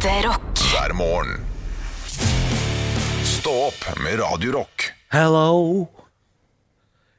Ekte 0.00 0.28
rock. 0.28 0.58
hver 0.72 0.92
morgen. 0.92 1.40
Stå 3.24 3.50
opp 3.66 3.98
med 4.02 4.20
Radio 4.20 4.52
Rock. 4.52 4.92
Hello. 5.12 5.88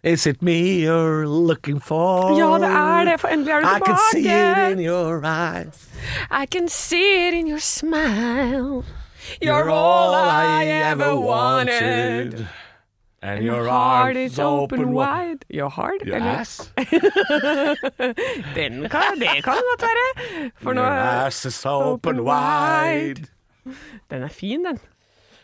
Is 0.04 0.28
it 0.28 0.42
me 0.42 0.81
you're 0.81 1.28
looking 1.28 1.79
for? 1.79 2.39
Ja, 2.39 2.57
det 2.57 2.67
er 2.67 3.05
det, 3.05 3.20
for 3.21 3.28
endelig 3.28 3.54
er 3.54 3.59
du 3.59 3.67
tilbake. 3.67 3.83
I 3.83 3.86
can 3.86 3.97
see 4.12 4.29
it 4.29 4.71
in 4.71 4.79
your 4.79 5.21
eyes. 5.25 5.89
I 6.31 6.46
can 6.46 6.70
see 6.70 7.28
it 7.28 7.33
in 7.33 7.47
your 7.47 7.59
smile. 7.59 8.84
You're 9.42 9.70
all 9.70 10.16
I 10.16 10.66
ever 10.66 11.16
wanted. 11.16 12.48
And 13.24 13.44
your 13.44 13.67
Heart 13.67 14.17
is 14.17 14.40
open 14.40 14.94
wide. 14.94 15.46
Your 15.47 15.70
heart? 15.70 16.02
Your 16.03 16.16
eller? 16.16 16.41
ass. 16.41 16.71
Den 18.55 18.90
kan, 18.90 19.20
det 19.20 19.44
kan 19.45 19.53
det 19.59 19.67
godt 19.70 19.84
være. 19.85 20.52
For 20.58 20.73
nå 20.73 20.81
Your 20.81 21.27
ass 21.27 21.45
is 21.45 21.66
open 21.66 22.23
wide. 22.26 23.27
Den 24.09 24.23
er 24.23 24.27
fin, 24.34 24.66
den. 24.66 24.80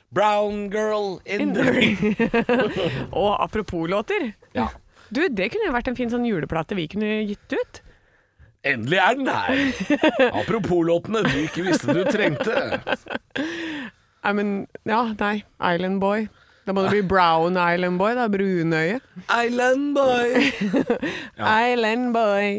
Brown 0.09 0.71
girl 0.71 1.19
in 1.25 1.53
the 1.53 1.63
ring. 1.71 2.15
Og 3.11 3.43
apropos 3.43 3.87
låter. 3.89 4.31
Ja. 4.55 4.67
Du, 5.13 5.21
det 5.27 5.51
kunne 5.51 5.67
jo 5.69 5.75
vært 5.75 5.87
en 5.91 5.95
fin 5.99 6.09
sånn 6.09 6.25
juleplate 6.25 6.75
vi 6.75 6.87
kunne 6.91 7.21
gitt 7.29 7.53
ut. 7.53 7.81
Endelig 8.67 8.97
er 8.99 9.13
den 9.21 9.29
her. 9.29 10.31
Apropos 10.33 10.81
låtene 10.87 11.21
du 11.27 11.37
ikke 11.45 11.67
visste 11.69 11.93
du 11.93 12.01
trengte. 12.09 12.81
Nei, 14.27 14.33
men 14.33 14.49
Ja, 14.89 15.03
nei. 15.19 15.43
Island 15.61 16.01
Boy. 16.01 16.25
Da 16.67 16.73
må 16.75 16.83
det 16.83 16.91
bli 16.91 17.03
Brown 17.07 17.55
Island 17.55 17.95
Boy, 18.01 18.11
da. 18.17 18.25
Brunøye. 18.27 18.97
Island 19.31 19.93
boy. 19.95 20.49
Island 21.71 22.11
Boy. 22.11 22.49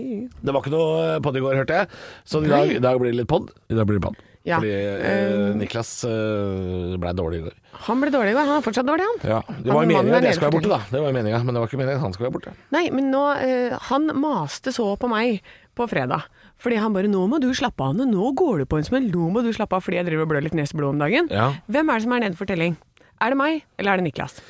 Det 0.40 0.54
var 0.54 0.64
ikke 0.64 0.72
noe 0.72 1.18
pod 1.24 1.36
i 1.36 1.42
går, 1.44 1.58
hørte 1.60 1.82
jeg. 1.82 1.90
Så 2.24 2.40
i 2.40 2.48
dag, 2.48 2.72
i 2.72 2.80
dag 2.80 2.96
blir 3.02 3.12
det 3.12 3.20
litt 3.20 3.28
pod. 3.28 3.52
I 3.68 3.76
dag 3.76 3.84
blir 3.90 4.00
det 4.00 4.06
pod. 4.06 4.16
Ja. 4.48 4.62
Fordi 4.62 4.72
eh, 4.72 5.50
Niklas 5.60 5.90
eh, 6.08 6.96
ble 6.96 7.12
dårlig 7.18 7.42
i 7.42 7.44
går. 7.50 7.56
Han 7.84 8.00
ble 8.00 8.08
dårlig 8.14 8.32
i 8.32 8.38
går. 8.38 8.48
Han 8.48 8.62
er 8.62 8.64
fortsatt 8.64 8.88
dårlig, 8.88 9.04
han. 9.10 9.20
Ja, 9.34 9.42
Det 9.44 9.74
var 9.74 9.84
jo 9.84 9.92
meninga 9.92 10.22
at 10.22 10.28
jeg 10.30 10.38
skulle 10.38 10.48
være 10.48 10.56
borte, 10.56 10.72
da. 10.72 10.80
Det 10.88 11.04
var 11.04 11.16
meningen, 11.18 11.44
Men 11.44 11.52
det 11.52 11.60
var 11.60 11.68
ikke 11.68 11.82
meningen 11.82 12.00
at 12.00 12.06
han 12.06 12.16
skulle 12.16 12.30
være 12.30 12.38
borte. 12.38 12.56
Nei, 12.72 12.84
men 12.94 13.12
nå 13.12 13.24
eh, 13.44 13.76
Han 13.90 14.08
maste 14.24 14.72
så 14.72 14.94
på 14.96 15.12
meg 15.12 15.42
på 15.76 15.86
fredag. 15.90 16.24
Fordi 16.58 16.74
han 16.82 16.90
bare 16.90 17.06
'Nå 17.06 17.20
må 17.30 17.38
du 17.38 17.52
slappe 17.54 17.84
av, 17.86 17.94
Nå 17.94 18.32
går 18.34 18.64
det 18.64 18.68
på 18.68 18.78
en 18.78 18.84
smell. 18.84 19.04
Nå 19.12 19.30
må 19.30 19.44
du 19.46 19.52
slappe 19.54 19.76
av.' 19.76 19.84
Fordi 19.84 20.00
jeg 20.00 20.06
driver 20.08 20.24
og 20.26 20.30
blør 20.32 20.42
litt 20.42 20.56
neseblod 20.58 20.90
om 20.90 20.98
dagen. 20.98 21.28
Ja. 21.30 21.52
Hvem 21.70 21.88
er 21.90 21.94
det 21.94 22.02
som 22.02 22.12
er 22.12 22.20
nede 22.24 22.36
for 22.36 22.50
telling? 22.50 22.74
Er 23.20 23.34
det 23.34 23.38
meg, 23.40 23.62
eller 23.78 23.92
er 23.92 24.00
det 24.02 24.08
Niklas? 24.10 24.40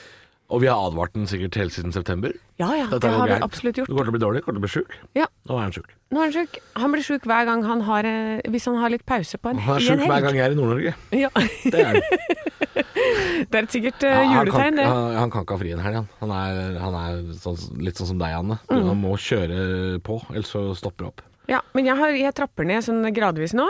Og 0.48 0.62
vi 0.62 0.68
har 0.70 0.80
advart 0.80 1.12
den 1.12 1.26
sikkert 1.28 1.58
helt 1.60 1.74
siden 1.76 1.92
september. 1.92 2.32
Ja 2.56 2.70
ja, 2.72 2.86
Dette 2.88 3.04
det 3.04 3.10
har 3.12 3.26
vi 3.28 3.32
gærent. 3.34 3.44
absolutt 3.44 3.74
Du 3.76 3.80
gjort. 3.82 3.88
kommer 3.90 4.06
til 4.06 4.12
å 4.12 4.14
bli 4.16 4.22
dårlig, 4.22 4.40
kommer 4.46 4.56
til 4.56 4.62
å 4.62 4.64
bli 4.64 4.70
sjuk. 4.72 4.94
Ja, 5.18 5.26
Nå 5.48 5.58
er 5.58 5.66
han 5.66 5.74
sjuk. 5.76 5.90
Nå 6.10 6.22
er 6.22 6.24
han 6.30 6.32
sjuk. 6.38 6.56
Han 6.80 6.94
blir 6.94 7.04
sjuk 7.04 7.26
hver 7.28 7.44
gang 7.44 7.64
han 7.68 7.82
har 7.84 8.08
eh, 8.08 8.40
Hvis 8.48 8.64
han 8.70 8.78
har 8.80 8.88
litt 8.94 9.04
pause 9.04 9.36
på 9.36 9.50
en, 9.52 9.58
Han 9.60 9.76
er 9.76 9.84
i 9.84 9.88
sjuk 9.90 10.00
hver 10.08 10.24
gang 10.24 10.38
jeg 10.40 10.46
er 10.48 10.56
i 10.56 10.56
Nord-Norge. 10.56 10.94
Ja. 11.12 11.28
Det 11.72 11.82
er 11.84 11.90
han. 11.90 12.00
Det 13.48 13.54
er 13.54 13.62
et 13.66 13.74
sikkert 13.76 14.02
eh, 14.08 14.10
Ja, 14.10 14.22
han, 14.24 14.32
kan, 14.32 14.46
juletegn, 14.48 14.76
det. 14.80 14.86
han, 14.88 15.14
han 15.20 15.30
kan 15.36 15.44
ikke 15.44 15.56
ha 15.58 15.60
fri 15.60 15.72
en 15.76 15.84
helg, 15.84 16.00
han. 16.00 16.08
Han 16.24 16.32
er, 16.34 16.78
han 16.82 16.96
er 17.02 17.20
sånn, 17.44 17.60
litt 17.84 18.00
sånn 18.00 18.10
som 18.14 18.18
deg, 18.24 18.34
Anne. 18.40 18.58
Du, 18.68 18.74
Mm. 18.78 18.88
Han 18.88 19.00
må 19.04 19.12
kjøre 19.20 20.00
på, 20.06 20.16
ellers 20.32 20.48
så 20.56 20.64
stopper 20.78 21.04
det 21.04 21.08
opp. 21.12 21.22
Ja, 21.52 21.60
men 21.76 21.86
jeg, 21.88 21.96
har, 22.00 22.12
jeg 22.16 22.34
trapper 22.36 22.66
ned 22.68 22.84
sånn 22.88 23.04
gradvis 23.16 23.52
nå. 23.56 23.68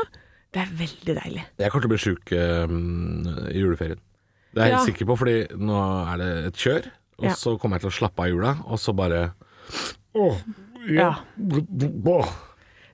Det 0.55 0.63
er 0.63 0.71
veldig 0.79 1.15
deilig. 1.19 1.43
Jeg 1.61 1.71
kommer 1.75 1.85
til 1.85 1.91
å 1.91 1.95
bli 1.97 2.01
sjuk 2.07 2.33
eh, 2.33 2.77
i 3.53 3.61
juleferien. 3.63 4.01
Det 4.59 4.65
er 4.65 4.71
jeg 4.73 4.75
helt 4.75 4.83
Ja. 4.83 4.87
sikker 4.91 5.07
på, 5.07 5.17
fordi 5.21 5.37
nå 5.63 5.81
er 6.13 6.17
det 6.19 6.31
et 6.51 6.59
kjør. 6.59 6.87
Og 7.19 7.25
Ja. 7.29 7.35
så 7.39 7.53
kommer 7.59 7.79
jeg 7.79 7.87
til 7.87 7.91
å 7.93 7.99
slappe 7.99 8.25
av 8.25 8.27
i 8.27 8.33
jula, 8.35 8.57
og 8.67 8.79
så 8.83 8.95
bare 8.97 9.33
Åh, 10.19 10.37
Ja. 10.89 11.15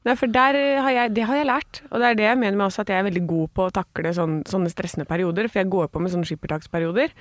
Nei, 0.04 0.14
for 0.20 0.28
der 0.28 0.56
har 0.84 0.90
jeg, 0.92 1.14
det 1.16 1.24
har 1.24 1.36
jeg 1.38 1.46
lært, 1.48 1.80
og 1.90 2.00
det 2.02 2.08
er 2.10 2.14
det 2.18 2.24
jeg 2.26 2.38
mener 2.40 2.58
med 2.58 2.66
også 2.66 2.82
at 2.84 2.90
jeg 2.92 2.98
er 3.00 3.06
veldig 3.08 3.26
god 3.26 3.52
på 3.56 3.64
å 3.64 3.72
takle 3.72 4.10
sånn, 4.12 4.42
sånne 4.44 4.68
stressende 4.68 5.06
perioder, 5.08 5.48
for 5.48 5.62
jeg 5.62 5.70
går 5.72 5.88
på 5.88 6.02
med 6.04 6.12
sånne 6.12 6.28
skippertaksperioder. 6.28 7.14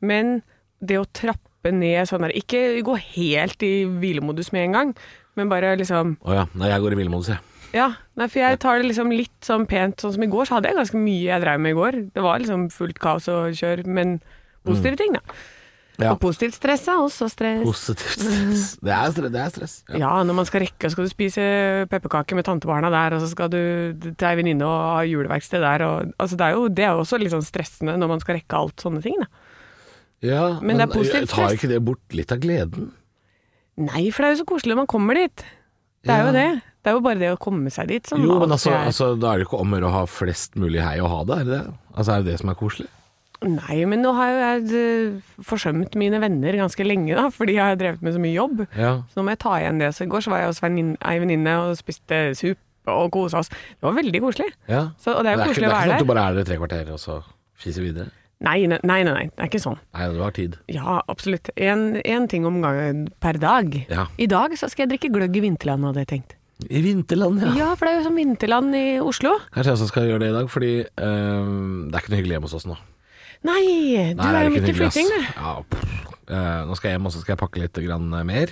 Men 0.00 0.42
det 0.84 1.00
å 1.00 1.06
trappe 1.10 1.72
ned 1.74 2.06
sånn 2.06 2.22
der, 2.22 2.30
ikke 2.38 2.78
gå 2.86 2.94
helt 3.16 3.64
i 3.66 3.72
hvilemodus 3.90 4.52
med 4.54 4.68
en 4.68 4.72
gang, 4.78 4.94
men 5.38 5.50
bare 5.52 5.76
liksom 5.80 6.16
Å 6.26 6.40
ja. 6.42 6.48
Nei, 6.58 6.72
jeg 6.72 6.84
går 6.84 6.96
i 6.96 7.00
hvilemodus, 7.02 7.32
jeg. 7.34 7.44
Ja, 7.76 7.90
nei, 8.16 8.30
for 8.32 8.40
jeg 8.40 8.58
tar 8.62 8.80
det 8.80 8.88
liksom 8.88 9.12
litt 9.12 9.44
sånn 9.44 9.66
pent, 9.68 10.00
sånn 10.00 10.14
som 10.14 10.24
i 10.24 10.30
går, 10.32 10.48
så 10.48 10.56
hadde 10.56 10.70
jeg 10.70 10.78
ganske 10.78 11.00
mye 11.02 11.26
jeg 11.26 11.44
drev 11.44 11.60
med 11.60 11.74
i 11.74 11.76
går. 11.76 12.00
Det 12.16 12.24
var 12.24 12.40
liksom 12.40 12.68
fullt 12.72 13.00
kaos 13.02 13.28
og 13.28 13.52
kjør, 13.58 13.84
men 13.84 14.18
positive 14.64 14.96
ting, 15.00 15.16
da. 15.18 15.38
Ja. 15.98 16.12
Og 16.12 16.20
positivt 16.22 16.54
stress 16.54 16.84
er 16.86 17.00
også 17.02 17.26
stress. 17.26 17.64
Positivt 17.66 18.20
stress. 18.22 18.66
Det 18.86 18.92
er 18.94 19.10
stress. 19.10 19.32
Det 19.34 19.40
er 19.42 19.50
stress. 19.50 19.74
Ja. 19.90 19.98
Ja, 20.04 20.12
når 20.22 20.36
man 20.38 20.46
skal 20.46 20.62
rekke, 20.62 20.90
skal 20.94 21.08
du 21.08 21.10
spise 21.10 21.42
pepperkaker 21.90 22.38
med 22.38 22.46
tantebarna 22.46 22.90
der, 22.94 23.16
og 23.16 23.24
så 23.24 23.32
skal 23.32 23.50
du 23.50 23.58
til 24.06 24.28
ei 24.30 24.36
venninne 24.38 24.66
og 24.66 24.76
ha 24.94 25.02
juleverksted 25.08 25.64
der. 25.66 25.84
Og, 25.88 26.12
altså 26.22 26.38
det, 26.38 26.46
er 26.46 26.54
jo, 26.54 26.68
det 26.70 26.86
er 26.86 26.94
jo 26.94 27.02
også 27.02 27.18
litt 27.18 27.34
sånn 27.34 27.46
stressende 27.46 27.96
når 27.98 28.12
man 28.14 28.22
skal 28.22 28.38
rekke 28.38 28.62
alt 28.62 28.86
sånne 28.86 29.02
ting. 29.02 29.18
Da. 29.24 29.28
Ja, 30.28 30.44
Men 30.62 30.78
det 30.78 30.86
er 30.86 30.94
positivt 30.94 31.34
tar 31.34 31.58
ikke 31.58 31.70
det 31.70 31.82
bort 31.90 32.14
litt 32.14 32.32
av 32.34 32.40
gleden? 32.46 32.92
Nei, 33.78 34.08
for 34.10 34.24
det 34.24 34.28
er 34.30 34.34
jo 34.36 34.42
så 34.42 34.48
koselig 34.50 34.74
når 34.74 34.80
man 34.82 34.90
kommer 34.90 35.14
dit. 35.18 35.44
Det 36.04 36.10
er 36.14 36.18
Ja. 36.22 36.26
jo 36.26 36.32
det. 36.34 36.48
Det 36.82 36.90
er 36.92 36.94
jo 36.96 37.00
bare 37.04 37.18
det 37.20 37.30
å 37.34 37.38
komme 37.42 37.70
seg 37.74 37.88
dit 37.90 38.06
som 38.06 38.20
Jo, 38.22 38.38
men 38.40 38.50
altså, 38.54 38.70
er- 38.72 38.86
altså, 38.90 39.08
da 39.20 39.32
er 39.34 39.38
det 39.38 39.46
ikke 39.48 39.60
om 39.60 39.72
å 39.74 39.80
å 39.82 39.90
ha 39.92 40.04
flest 40.06 40.54
mulig 40.56 40.80
hei 40.82 40.98
å 41.02 41.08
ha 41.10 41.24
det, 41.24 41.38
er 41.40 41.44
det 41.44 41.58
det? 41.58 41.74
Altså, 41.96 42.12
er 42.14 42.22
det 42.22 42.32
det 42.32 42.38
som 42.40 42.50
er 42.50 42.54
koselig? 42.54 42.88
Nei, 43.42 43.84
men 43.86 44.02
nå 44.02 44.12
har 44.16 44.30
jo 44.32 44.38
jeg 44.38 44.62
eh, 44.74 45.20
forsømt 45.46 45.94
mine 45.94 46.18
venner 46.18 46.52
ganske 46.58 46.82
lenge, 46.86 47.14
da, 47.14 47.28
fordi 47.38 47.54
jeg 47.54 47.62
har 47.62 47.76
drevet 47.76 48.02
med 48.02 48.14
så 48.14 48.18
mye 48.22 48.34
jobb. 48.34 48.64
Ja. 48.76 49.02
Så 49.10 49.20
nå 49.20 49.24
må 49.26 49.30
jeg 49.34 49.38
ta 49.44 49.52
igjen 49.60 49.78
det. 49.78 49.92
Så 49.94 50.02
i 50.06 50.10
går 50.10 50.24
så 50.26 50.30
var 50.32 50.38
jeg 50.42 50.48
hos 50.50 50.62
ei 50.62 51.18
venninne 51.22 51.54
og 51.62 51.76
spiste 51.78 52.34
suppe 52.34 52.88
og 52.88 53.12
kosa 53.12 53.38
oss. 53.42 53.48
Det 53.50 53.82
var 53.84 53.92
veldig 53.94 54.20
koselig. 54.24 54.50
ja. 54.66 54.88
Så, 54.98 55.14
og 55.14 55.22
det 55.22 55.34
er 55.34 55.44
jo 55.44 55.52
ikke, 55.52 55.60
der. 55.60 55.68
det 55.68 55.68
er 55.68 55.70
ikke 55.70 55.86
sånn 55.86 55.94
at 55.94 56.06
du 56.06 56.10
bare 56.14 56.24
er 56.24 56.34
der 56.34 56.40
i 56.40 56.48
tre 56.50 56.56
kvarter 56.56 56.90
og 56.94 56.98
så 56.98 57.22
fiser 57.58 57.82
videre? 57.84 58.10
Nei, 58.46 58.66
nei, 58.70 58.78
nei, 58.86 59.00
nei, 59.02 59.24
det 59.34 59.42
er 59.42 59.48
ikke 59.50 59.58
sånn. 59.64 59.78
Nei, 59.96 60.04
du 60.14 60.20
har 60.22 60.34
tid. 60.36 60.52
Ja, 60.70 61.00
absolutt. 61.10 61.48
En 61.58 62.28
ting 62.30 62.44
om 62.46 62.60
gangen 62.62 63.08
per 63.18 63.38
dag. 63.42 63.72
Ja. 63.90 64.04
I 64.16 64.28
dag 64.30 64.54
så 64.60 64.68
skal 64.70 64.84
jeg 64.86 64.92
drikke 64.92 65.10
gløgg 65.16 65.34
i 65.40 65.42
vinterland, 65.42 65.88
hadde 65.88 66.04
jeg 66.04 66.10
tenkt. 66.12 66.36
I 66.70 66.80
vinterland, 66.82 67.42
ja. 67.42 67.50
Ja, 67.58 67.66
for 67.78 67.86
det 67.86 67.94
er 67.94 67.98
jo 68.00 68.06
som 68.08 68.16
vinterland 68.18 68.74
i 68.78 68.84
Oslo. 69.02 69.36
Kanskje 69.54 69.72
jeg 69.72 69.78
også 69.78 69.88
skal 69.90 70.06
gjøre 70.10 70.22
det 70.24 70.30
i 70.30 70.36
dag, 70.38 70.48
fordi 70.50 70.70
øhm, 70.82 71.90
det 71.90 71.98
er 71.98 72.02
ikke 72.04 72.12
noe 72.14 72.20
hyggelig 72.20 72.36
hjemme 72.38 72.48
hos 72.50 72.56
oss 72.58 72.66
nå. 72.70 72.78
Nei, 73.46 73.60
du 74.14 74.18
Nei, 74.18 74.30
er 74.34 74.48
jo 74.48 74.54
midt 74.56 74.70
i 74.70 74.74
flytting, 74.74 75.10
du. 75.12 75.26
Ja, 75.38 75.52
pff. 75.70 75.98
Eh, 76.28 76.62
nå 76.68 76.74
skal 76.76 76.90
jeg 76.90 76.98
hjem, 76.98 77.06
og 77.08 77.14
så 77.14 77.20
skal 77.22 77.32
jeg 77.36 77.40
pakke 77.40 77.60
litt 77.62 77.78
grann 77.84 78.08
mer. 78.26 78.50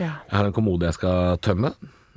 Ja. 0.00 0.14
Jeg 0.26 0.32
har 0.38 0.48
en 0.48 0.54
kommode 0.56 0.88
jeg 0.88 0.96
skal 0.96 1.36
tømme. 1.44 1.72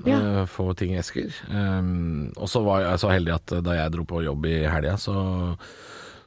Ja. 0.08 0.20
eh, 0.20 0.46
Få 0.52 0.70
ting 0.80 0.96
i 0.96 1.00
esker. 1.00 1.32
Um, 1.52 2.32
og 2.36 2.48
så 2.52 2.64
var 2.66 2.82
jeg 2.88 3.04
så 3.04 3.12
heldig 3.14 3.36
at 3.36 3.54
eh, 3.60 3.62
da 3.68 3.76
jeg 3.78 3.94
dro 3.96 4.08
på 4.08 4.24
jobb 4.26 4.48
i 4.50 4.56
helga, 4.72 4.96
så, 5.00 5.14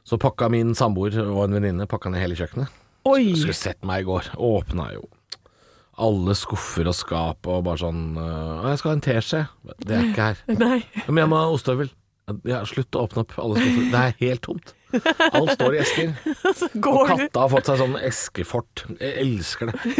så 0.07 0.19
pakka 0.21 0.49
min 0.51 0.75
samboer 0.77 1.19
og 1.25 1.45
en 1.45 1.57
venninne 1.59 1.87
pakka 1.89 2.11
ned 2.13 2.23
hele 2.23 2.37
kjøkkenet. 2.39 2.75
Oi! 3.09 3.31
Skulle 3.35 3.55
sett 3.57 3.81
meg 3.87 4.03
i 4.03 4.09
går. 4.09 4.33
Åpna 4.35 4.91
jo 4.95 5.07
alle 5.99 6.35
skuffer 6.37 6.87
og 6.89 6.95
skap 6.95 7.47
og 7.49 7.63
bare 7.67 7.81
sånn 7.81 8.03
øh, 8.15 8.67
'Jeg 8.69 8.79
skal 8.79 8.89
ha 8.89 8.95
en 8.95 9.05
teskje.' 9.05 9.45
Det 9.85 9.95
er 9.95 10.05
ikke 10.09 10.27
her. 10.29 10.43
Nei. 10.55 10.79
Men 11.11 11.23
jeg 11.23 11.31
må 11.31 11.39
ha 11.41 11.49
ostehøvel. 11.53 11.91
Ja, 12.45 12.61
slutt 12.69 12.93
å 12.93 13.07
åpne 13.07 13.23
opp 13.25 13.33
alle 13.41 13.57
skuffer. 13.57 13.87
Det 13.89 14.01
er 14.01 14.17
helt 14.19 14.43
tomt. 14.45 14.73
Alt 15.33 15.53
står 15.55 15.75
i 15.75 15.79
esker. 15.81 16.13
Og 16.93 16.99
katta 17.09 17.43
har 17.43 17.49
fått 17.51 17.69
seg 17.69 17.81
sånn 17.81 17.97
eskefort. 18.05 18.85
Jeg 19.01 19.15
elsker 19.25 19.71
det. 19.71 19.95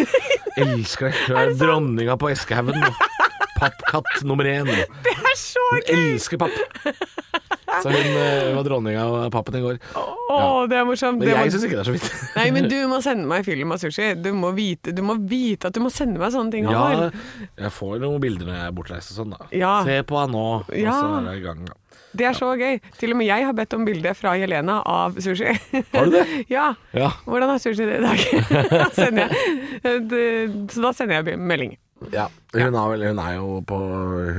Jeg 0.55 0.67
Elsker 0.77 1.09
det. 1.09 1.15
Hun 1.27 1.41
er 1.41 1.55
dronninga 1.57 2.17
på 2.21 2.29
eskehaugen. 2.31 2.85
Pappkatt 3.59 4.23
nummer 4.27 4.47
én. 4.49 4.69
Det 5.05 5.13
er 5.15 5.35
så 5.37 5.63
Hun 5.71 5.81
gøy! 5.85 5.95
elsker 6.13 6.39
papp. 6.41 6.55
Så 7.83 7.91
hun 7.93 8.07
uh, 8.17 8.55
var 8.57 8.63
dronninga 8.65 9.03
av 9.05 9.27
pappen 9.31 9.55
i 9.59 9.61
går. 9.61 9.77
Å, 9.95 10.37
det 10.71 10.79
er 10.79 10.87
morsomt. 10.89 11.19
Men 11.21 11.27
Det 11.27 11.35
jeg 11.35 11.45
må... 11.45 11.51
syns 11.53 11.65
ikke 11.67 11.77
det 11.77 11.83
er 11.83 11.89
så 11.89 11.93
vidt. 11.93 12.07
Nei, 12.39 12.45
men 12.55 12.65
du 12.71 12.77
må 12.89 12.97
sende 13.05 13.27
meg 13.29 13.45
film 13.47 13.75
av 13.75 13.81
sushi. 13.83 14.07
Du 14.19 14.31
må, 14.35 14.49
vite, 14.57 14.93
du 14.97 15.03
må 15.05 15.15
vite 15.29 15.69
at 15.69 15.77
du 15.77 15.81
må 15.83 15.91
sende 15.93 16.17
meg 16.21 16.33
sånne 16.33 16.55
ting. 16.55 16.65
Ja, 16.71 17.09
jeg 17.61 17.71
får 17.75 17.99
noen 18.01 18.17
bilder 18.23 18.49
når 18.49 18.57
jeg 18.57 18.65
er 18.71 18.73
bortreist 18.79 19.13
og 19.13 19.19
sånn, 19.21 19.35
da. 19.37 19.49
Ja. 19.55 19.75
Se 19.87 19.99
på 20.09 20.17
han 20.19 20.33
nå, 20.33 20.45
og 20.65 20.73
Ja. 20.75 20.95
så 20.97 21.11
er 21.21 21.29
jeg 21.35 21.43
i 21.43 21.45
gang. 21.45 21.61
Da. 21.69 21.77
Det 22.19 22.25
er 22.25 22.33
så 22.33 22.47
gøy. 22.57 22.79
Til 22.97 23.13
og 23.13 23.19
med 23.21 23.27
jeg 23.29 23.45
har 23.45 23.53
bedt 23.53 23.73
om 23.77 23.83
bilde 23.85 24.15
fra 24.17 24.31
Jelena 24.39 24.79
av 24.89 25.19
sushi. 25.21 25.53
Har 25.93 26.09
du 26.09 26.15
det? 26.17 26.23
ja. 26.49 26.71
Ja. 26.97 27.11
Hvordan 27.29 27.53
er 27.53 27.61
sushi 27.61 27.85
det 27.85 27.99
i 27.99 28.07
dag? 28.07 28.23
Da 28.73 28.87
sender 28.97 29.29
jeg. 29.29 30.49
Så 30.73 30.81
da 30.87 30.91
sender 30.97 31.21
jeg 31.21 31.37
melding. 31.37 31.77
Ja. 32.13 32.27
Hun, 32.55 32.75
er 32.75 32.91
vel, 32.93 33.03
hun 33.11 33.19
er 33.23 33.33
jo 33.37 33.59
på 33.67 33.77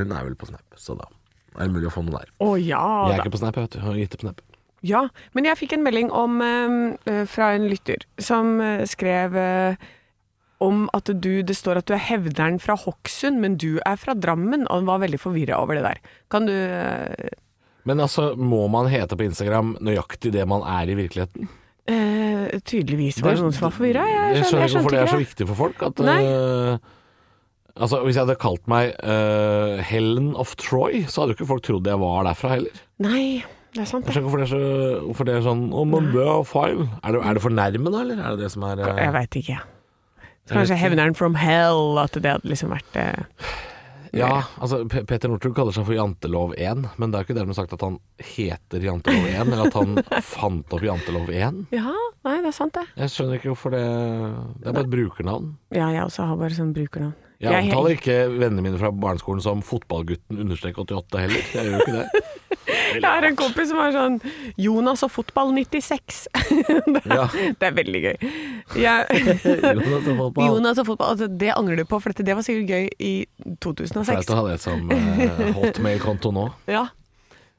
Hun 0.01 0.12
er 0.17 0.25
vel 0.29 0.37
på 0.41 0.49
Snap, 0.49 0.65
så 0.81 0.97
da 0.99 1.07
er 1.59 1.67
det 1.67 1.75
mulig 1.75 1.89
å 1.91 1.93
få 1.93 2.03
noe 2.07 2.21
der. 2.23 2.31
Å 2.41 2.53
ja 2.57 2.81
Jeg 3.11 3.15
er 3.15 3.19
da. 3.19 3.25
ikke 3.25 3.35
på 3.35 3.41
Snap, 3.43 3.57
jeg 3.59 3.67
vet 3.67 3.75
du. 3.75 3.79
Jeg 3.81 3.87
har 3.89 3.99
gitt 4.01 4.15
opp 4.17 4.25
Snap. 4.25 4.41
Ja, 4.87 5.01
men 5.37 5.45
jeg 5.45 5.59
fikk 5.61 5.75
en 5.77 5.83
melding 5.85 6.09
om, 6.17 6.39
eh, 6.41 7.25
fra 7.29 7.51
en 7.57 7.67
lytter 7.69 8.07
som 8.23 8.55
eh, 8.65 8.87
skrev 8.89 9.35
eh, 9.37 9.75
om 10.65 10.87
at 10.97 11.11
du, 11.21 11.43
det 11.45 11.57
står 11.57 11.81
at 11.83 11.89
du 11.89 11.95
er 11.97 12.01
hevderen 12.07 12.57
fra 12.61 12.77
Hokksund, 12.81 13.41
men 13.45 13.59
du 13.61 13.79
er 13.85 13.97
fra 14.01 14.15
Drammen, 14.17 14.65
og 14.69 14.81
han 14.83 14.89
var 14.89 15.03
veldig 15.05 15.21
forvirra 15.21 15.59
over 15.61 15.77
det 15.77 15.85
der. 15.85 16.01
Kan 16.33 16.49
du 16.49 16.55
eh, 16.55 17.29
Men 17.89 18.01
altså, 18.01 18.31
må 18.37 18.67
man 18.73 18.89
hete 18.93 19.17
på 19.17 19.25
Instagram 19.29 19.75
nøyaktig 19.85 20.33
det 20.37 20.47
man 20.49 20.65
er 20.65 20.89
i 20.93 20.97
virkeligheten? 21.03 21.49
eh, 21.91 22.59
Tydeligvis 22.65 23.21
var 23.25 23.37
det 23.37 23.45
noen 23.45 23.53
som 23.57 23.69
var 23.69 23.77
forvirra. 23.77 24.07
Jeg, 24.09 24.37
Jeg 24.41 24.49
skjønner 24.49 24.67
ikke 24.69 24.81
hvorfor 24.81 24.97
det 24.97 25.03
er 25.05 25.12
så 25.12 25.21
viktig 25.21 25.47
for 25.53 25.61
folk. 25.65 25.85
At, 25.91 26.03
Nei. 26.09 26.19
øh, 26.25 26.97
altså, 27.81 28.03
hvis 28.05 28.19
jeg 28.19 28.27
hadde 28.27 28.37
kalt 28.41 28.69
meg 28.71 28.93
uh, 29.03 29.81
Helen 29.88 30.35
of 30.38 30.53
Troy, 30.61 31.03
så 31.09 31.23
hadde 31.25 31.35
jo 31.35 31.41
ikke 31.41 31.49
folk 31.55 31.65
trodd 31.67 31.88
jeg 31.91 32.00
var 32.03 32.29
derfra 32.29 32.53
heller. 32.56 32.85
Nei, 33.03 33.25
Det 33.71 33.85
er 33.85 33.87
sant, 33.87 34.06
Jeg 34.09 34.17
skjønner 34.17 34.27
ikke 34.27 34.31
hvorfor 34.31 34.41
det 34.43 34.47
er, 34.47 34.53
så, 34.53 35.03
hvorfor 35.06 35.29
det 35.29 35.35
er 35.38 35.44
sånn 35.47 35.61
Å, 35.71 35.85
man 35.87 36.09
bør 36.11 36.41
feil. 36.49 36.81
Er 37.06 37.15
det, 37.15 37.21
er 37.23 37.37
det 37.38 37.43
fornærmende, 37.44 38.00
eller 38.03 38.19
er 38.23 38.35
det 38.35 38.47
det 38.49 38.53
som 38.56 38.67
er 38.67 38.82
uh, 38.82 38.93
Jeg 38.99 39.15
veit 39.15 39.41
ikke. 39.43 39.59
Så 40.50 40.56
Kanskje 40.56 40.79
'Hevneren 40.81 41.15
from 41.15 41.37
hell', 41.38 42.00
at 42.03 42.17
det 42.19 42.32
hadde 42.32 42.50
liksom 42.50 42.73
vært 42.75 42.97
uh, 42.99 43.53
Ja, 44.17 44.43
altså 44.59 44.81
P 44.91 45.05
Peter 45.06 45.31
Northug 45.31 45.55
kaller 45.55 45.71
seg 45.76 45.87
for 45.87 45.94
Jantelov 45.94 46.56
1, 46.59 46.83
men 46.99 47.12
det 47.12 47.21
er 47.21 47.29
ikke 47.29 47.37
dermed 47.38 47.55
sagt 47.55 47.76
at 47.76 47.85
han 47.87 48.00
heter 48.19 48.83
Jantelov 48.83 49.29
1, 49.31 49.38
eller 49.44 49.69
at 49.69 49.76
han 49.79 50.00
fant 50.35 50.75
opp 50.75 50.83
Jantelov 50.83 51.31
1. 51.31 51.61
Ja, 51.76 51.94
nei, 52.26 52.37
det 52.43 52.50
er 52.50 52.56
sant, 52.56 52.75
det. 52.75 52.88
Jeg 52.99 53.15
skjønner 53.15 53.38
ikke 53.38 53.53
hvorfor 53.53 53.76
det 53.76 53.85
Det 53.87 54.67
er 54.67 54.75
bare 54.81 54.88
et 54.88 54.94
brukernavn. 54.97 55.53
Ja, 55.71 55.93
jeg 55.94 56.09
også 56.09 56.26
har 56.26 56.41
bare 56.43 56.59
sånn 56.59 56.75
brukernavn. 56.75 57.15
Jeg 57.40 57.70
omtaler 57.70 57.94
ikke 57.96 58.16
vennene 58.37 58.62
mine 58.66 58.78
fra 58.81 58.90
barneskolen 58.92 59.40
som 59.44 59.62
fotballgutten 59.64 60.42
understrek 60.44 60.76
88 60.82 61.22
heller. 61.22 61.46
Jeg 61.54 61.64
gjør 61.64 61.76
jo 61.78 61.81
ikke 61.87 61.98
det. 62.00 62.06
Jeg 62.90 63.02
har 63.06 63.25
en 63.26 63.37
kompis 63.38 63.69
som 63.70 63.78
er 63.82 63.92
sånn 63.94 64.16
'Jonas 64.60 65.02
og 65.06 65.10
fotball 65.14 65.50
96'. 65.56 66.26
det, 66.94 67.02
Ja. 67.08 67.25
det 67.32 67.66
er 67.66 67.75
veldig 67.75 68.00
gøy. 68.04 68.16
Jeg, 68.76 69.25
Jonas 69.81 70.06
og 70.10 70.16
fotball. 70.20 70.46
Jonas 70.50 70.78
og 70.82 70.87
fotball, 70.90 71.10
altså, 71.14 71.28
det 71.40 71.50
angrer 71.56 71.81
du 71.81 71.84
på, 71.88 71.98
for 72.02 72.12
dette, 72.12 72.26
det 72.26 72.37
var 72.37 72.44
sikkert 72.46 72.70
gøy 72.70 72.88
i 72.98 73.12
2006. 73.62 74.04
Flaut 74.10 74.31
å 74.34 74.38
ha 74.40 74.44
det 74.52 74.58
som 74.62 74.90
eh, 74.94 75.50
hotmail-konto 75.56 76.32
nå. 76.37 76.46
Ja. 76.70 76.84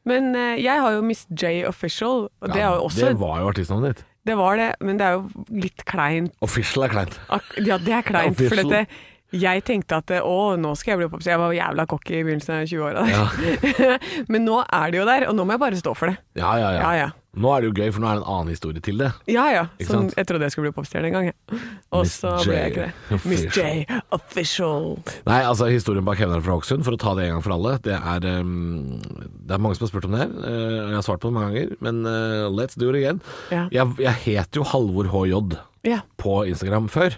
Men 0.07 0.31
eh, 0.35 0.61
jeg 0.63 0.79
har 0.83 0.95
jo 0.97 1.03
Miss 1.05 1.25
J 1.31 1.65
Official, 1.69 2.27
og 2.29 2.47
det, 2.53 2.61
ja, 2.61 2.69
har 2.71 2.79
jo 2.79 2.87
også, 2.89 3.11
det 3.11 3.19
var 3.21 3.41
jo 3.43 3.51
artistnavnet 3.51 3.95
ditt. 3.97 4.05
det 4.29 4.37
var 4.37 4.57
det, 4.61 4.69
men 4.81 4.97
det 5.01 5.05
er 5.09 5.17
jo 5.19 5.45
litt 5.65 5.83
kleint. 5.89 6.33
Official 6.45 6.87
er 6.87 6.93
kleint. 6.95 7.19
Ak 7.29 7.51
ja, 7.59 7.77
det 7.81 7.93
er 7.99 8.05
kleint. 8.07 8.37
For 8.41 8.61
dette, 8.63 8.85
jeg 9.31 9.63
tenkte 9.67 10.01
at 10.01 10.11
eh, 10.11 10.25
å, 10.25 10.57
nå 10.59 10.73
skal 10.79 10.95
jeg 10.95 11.03
bli 11.03 11.09
popstjerne. 11.13 11.37
Jeg 11.37 11.41
var 11.41 11.55
jævla 11.55 11.87
cocky 11.89 12.17
i 12.19 12.25
begynnelsen 12.27 12.57
av 12.57 12.67
20-åra. 12.67 13.07
Ja. 13.07 13.97
men 14.31 14.45
nå 14.47 14.59
er 14.67 14.91
det 14.91 15.01
jo 15.01 15.07
der, 15.07 15.27
og 15.29 15.37
nå 15.37 15.47
må 15.47 15.55
jeg 15.55 15.63
bare 15.63 15.79
stå 15.79 15.95
for 15.97 16.11
det. 16.11 16.19
Ja, 16.39 16.53
ja, 16.59 16.71
ja. 16.75 16.81
Ja, 16.81 16.93
ja. 17.05 17.09
Nå 17.31 17.47
er 17.55 17.63
det 17.63 17.69
jo 17.69 17.75
gøy, 17.79 17.91
for 17.95 18.03
nå 18.03 18.09
er 18.09 18.17
det 18.17 18.23
en 18.25 18.31
annen 18.33 18.51
historie 18.51 18.83
til 18.83 18.97
det. 18.99 19.07
Ja 19.31 19.45
ja. 19.53 19.61
Ikke 19.79 20.01
jeg 20.17 20.27
trodde 20.27 20.49
jeg 20.49 20.51
skulle 20.51 20.67
bli 20.67 20.75
popstjerne 20.75 21.07
en 21.07 21.15
gang. 21.15 21.29
jeg. 21.29 21.61
Og 21.95 22.03
så 22.11 22.33
ble 22.41 22.57
jeg 22.57 22.73
ikke 22.73 22.89
det. 22.89 23.19
Miss 23.31 23.45
J 23.55 24.01
Official. 24.11 24.89
Nei, 25.29 25.39
altså 25.39 25.69
historien 25.71 26.03
bak 26.07 26.19
Hevneren 26.19 26.43
fra 26.43 26.57
Hokksund, 26.57 26.83
for 26.83 26.97
å 26.97 26.99
ta 26.99 27.15
det 27.15 27.29
en 27.29 27.37
gang 27.37 27.45
for 27.45 27.55
alle, 27.55 27.77
det 27.87 27.95
er, 27.95 28.27
um, 28.43 28.99
det 28.99 29.55
er 29.55 29.63
mange 29.63 29.79
som 29.79 29.87
har 29.87 29.93
spurt 29.93 30.09
om 30.09 30.17
det 30.17 30.25
her. 30.25 30.35
eh, 30.43 30.77
jeg 30.91 30.97
har 30.99 31.07
svart 31.07 31.23
på 31.23 31.31
det 31.31 31.37
mange 31.39 31.53
ganger, 31.55 31.75
men 31.87 32.03
uh, 32.03 32.51
let's 32.51 32.75
do 32.75 32.91
it 32.91 32.99
again. 32.99 33.23
Ja. 33.47 33.69
Jeg, 33.71 33.95
jeg 34.03 34.23
het 34.27 34.59
jo 34.59 34.67
Halvor 34.67 35.07
HJ 35.15 35.39
Ja. 35.87 36.03
på 36.21 36.43
Instagram 36.45 36.89
før, 36.93 37.15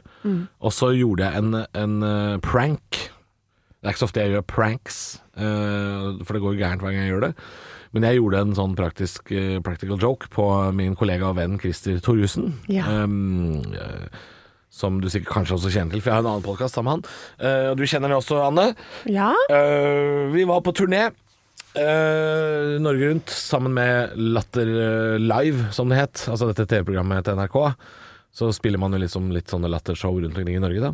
og 0.63 0.71
så 0.71 0.93
gjorde 0.95 1.25
jeg 1.27 1.41
en, 1.41 1.65
en 1.75 1.95
eh, 2.07 2.37
prank. 2.39 2.99
Det 3.83 3.89
er 3.89 3.91
ikke 3.91 3.99
så 3.99 4.07
ofte 4.07 4.21
jeg 4.23 4.31
gjør 4.31 4.45
pranks, 4.47 4.99
eh, 5.35 6.05
for 6.23 6.37
det 6.37 6.41
går 6.45 6.59
gærent 6.61 6.83
hver 6.85 6.93
gang 6.93 7.03
jeg 7.03 7.11
gjør 7.11 7.25
det. 7.25 7.33
Men 7.93 8.05
jeg 8.07 8.21
gjorde 8.21 8.39
en 8.41 8.53
sånn 8.55 8.75
praktisk, 8.79 9.33
eh, 9.35 9.57
practical 9.65 9.99
joke 9.99 10.29
på 10.31 10.45
min 10.73 10.95
kollega 10.95 11.27
og 11.29 11.35
venn 11.41 11.59
Christer 11.59 11.99
Thorjussen. 12.01 12.53
Ja. 12.71 12.87
Um, 13.03 13.59
som 14.73 15.01
du 15.03 15.09
sikkert 15.11 15.33
kanskje 15.35 15.57
også 15.57 15.73
kjenner 15.75 15.93
til, 15.93 16.01
for 16.01 16.09
jeg 16.09 16.15
har 16.15 16.23
en 16.23 16.29
annen 16.31 16.45
podkast 16.47 16.79
sammen 16.79 17.03
med 17.03 17.11
han. 17.11 17.67
Og 17.73 17.75
du 17.77 17.83
kjenner 17.83 18.09
den 18.09 18.17
også, 18.17 18.39
Anne. 18.47 18.71
ja. 19.05 19.27
Uh, 19.51 20.31
vi 20.33 20.47
var 20.49 20.63
på 20.65 20.73
turné. 20.73 21.11
Uh, 21.75 22.79
Norge 22.81 23.11
Rundt 23.11 23.29
sammen 23.33 23.75
med 23.75 24.15
Latter 24.15 25.19
Live, 25.19 25.67
som 25.75 25.91
det 25.91 25.99
het. 25.99 26.23
Altså 26.31 26.49
dette 26.49 26.65
TV-programmet 26.71 27.27
til 27.27 27.37
NRK. 27.37 27.59
Så 28.33 28.49
spiller 28.57 28.81
man 28.81 28.95
jo 28.95 29.01
liksom 29.03 29.27
litt 29.33 29.51
sånne 29.53 29.69
lattershow 29.69 30.15
rundt 30.17 30.33
omkring 30.33 30.57
i 30.57 30.61
Norge, 30.63 30.81
da. 30.81 30.93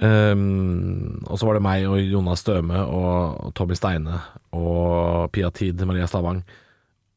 Um, 0.00 1.18
og 1.26 1.36
så 1.36 1.44
var 1.44 1.58
det 1.58 1.64
meg 1.66 1.84
og 1.84 1.98
Jonas 2.00 2.40
Støme 2.40 2.80
og 2.88 3.50
Tommy 3.58 3.76
Steine 3.76 4.22
og 4.56 5.28
Pia 5.36 5.50
Tid, 5.52 5.84
Maria 5.84 6.08
Stavang, 6.08 6.40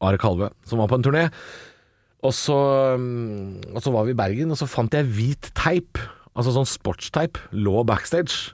Are 0.04 0.20
Kalve, 0.20 0.50
som 0.68 0.82
var 0.82 0.90
på 0.92 0.98
en 1.00 1.06
turné. 1.06 1.24
Og 2.26 2.34
så, 2.36 2.58
um, 3.00 3.56
og 3.72 3.80
så 3.80 3.94
var 3.94 4.04
vi 4.04 4.12
i 4.12 4.18
Bergen, 4.18 4.52
og 4.52 4.60
så 4.60 4.68
fant 4.68 4.92
jeg 4.92 5.08
hvit 5.08 5.50
teip, 5.56 6.02
altså 6.36 6.52
sånn 6.58 6.68
sportsteip, 6.68 7.40
lå 7.56 7.80
backstage. 7.88 8.52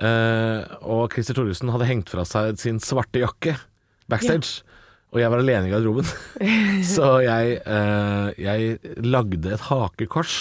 Eh, 0.00 0.60
og 0.80 1.12
Christer 1.12 1.36
Thoresen 1.36 1.70
hadde 1.74 1.88
hengt 1.88 2.08
fra 2.12 2.24
seg 2.28 2.56
sin 2.60 2.78
svarte 2.80 3.20
jakke 3.20 3.56
backstage. 4.08 4.62
Og 5.10 5.18
jeg 5.18 5.30
var 5.32 5.40
alene 5.42 5.66
i 5.66 5.72
garderoben. 5.72 6.06
så 6.94 7.16
jeg, 7.24 7.56
eh, 7.66 8.28
jeg 8.38 8.76
lagde 9.02 9.56
et 9.56 9.64
hakekors 9.70 10.36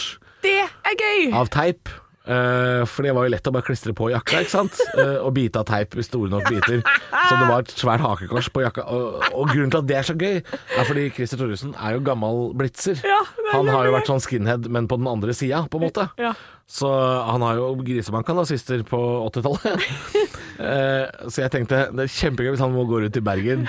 Det 0.45 0.60
er 0.62 0.94
gøy! 1.00 1.31
av 1.33 1.50
teip. 1.54 1.89
eh, 2.30 2.83
for 2.86 3.01
det 3.07 3.16
var 3.18 3.25
jo 3.25 3.31
lett 3.33 3.48
å 3.50 3.54
bare 3.56 3.66
klistre 3.66 3.95
på 3.98 4.12
jakka, 4.13 4.44
ikke 4.44 4.54
sant? 4.54 4.77
Eh, 4.94 5.16
og 5.25 5.33
bite 5.33 5.57
av 5.63 5.66
teip 5.71 5.98
i 5.98 6.06
store 6.06 6.30
nok 6.30 6.45
biter. 6.54 6.83
Så 6.86 7.39
det 7.39 7.48
var 7.50 7.66
et 7.66 7.74
svært 7.74 8.04
hakekors 8.06 8.51
på 8.54 8.62
jakka. 8.62 8.86
Og, 8.94 9.25
og 9.33 9.50
grunnen 9.50 9.74
til 9.74 9.81
at 9.81 9.89
det 9.89 9.98
er 9.98 10.06
så 10.12 10.16
gøy, 10.19 10.38
er 10.45 10.86
fordi 10.86 11.07
Christer 11.18 11.42
Thoresen 11.42 11.74
er 11.74 11.98
jo 11.98 12.04
gammel 12.06 12.51
blitzer. 12.62 13.01
Ja, 13.01 13.24
det 13.25 13.48
er 13.50 13.56
Han 13.57 13.71
har 13.74 13.89
jo 13.89 13.95
vært 13.98 14.12
sånn 14.13 14.21
skinhead, 14.21 14.69
men 14.69 14.86
på 14.92 15.00
den 15.01 15.10
andre 15.10 15.33
sida, 15.33 15.63
på 15.66 15.81
en 15.81 15.88
måte. 15.88 16.06
Ja. 16.21 16.36
Så 16.69 16.86
han 17.25 17.42
har 17.42 17.57
jo 17.57 17.71
grisebanka 17.81 18.36
nazister 18.38 18.83
på 18.86 19.00
80-tallet. 19.31 19.89
eh, 20.69 21.07
så 21.25 21.42
jeg 21.48 21.56
tenkte 21.57 21.88
det 21.89 22.06
er 22.06 22.13
kjempegøy 22.19 22.54
hvis 22.54 22.62
han 22.62 22.75
må 22.77 22.86
gå 22.86 23.01
rundt 23.01 23.18
i 23.18 23.25
Bergen 23.25 23.66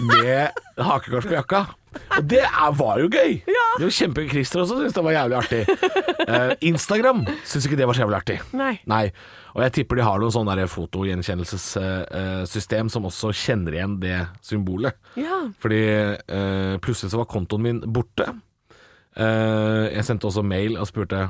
med 0.00 0.48
hakekors 0.80 1.28
på 1.28 1.36
jakka. 1.36 1.66
Og 2.16 2.24
det 2.26 2.40
er, 2.42 2.72
var 2.74 2.98
jo 2.98 3.06
gøy! 3.12 3.36
Det 3.46 3.84
var 3.84 3.92
kjempegøy. 3.94 4.30
Christer 4.32 4.60
også 4.64 4.80
syntes 4.80 4.96
det 4.96 5.04
var 5.06 5.14
jævlig 5.14 5.36
artig. 5.38 5.60
Eh, 6.24 6.52
Instagram 6.70 7.20
syns 7.44 7.66
ikke 7.68 7.76
det 7.76 7.86
var 7.88 7.94
så 7.96 8.00
jævlig 8.04 8.16
artig. 8.16 8.38
Nei. 8.56 8.74
Nei. 8.90 9.06
Og 9.54 9.60
jeg 9.62 9.72
tipper 9.76 9.96
de 10.00 10.06
har 10.06 10.18
noen 10.22 10.32
sånn 10.34 10.50
der 10.50 10.70
fotogjenkjennelsessystem 10.72 12.86
som 12.90 13.06
også 13.10 13.28
kjenner 13.36 13.72
igjen 13.76 13.94
det 14.02 14.20
symbolet. 14.42 14.94
Ja. 15.20 15.36
Fordi 15.62 15.82
eh, 15.84 16.74
plutselig 16.82 17.10
så 17.12 17.20
var 17.20 17.28
kontoen 17.30 17.62
min 17.66 17.80
borte. 17.84 18.26
Eh, 19.14 19.84
jeg 19.94 20.04
sendte 20.08 20.26
også 20.30 20.42
mail 20.46 20.72
og 20.80 20.88
spurte 20.90 21.20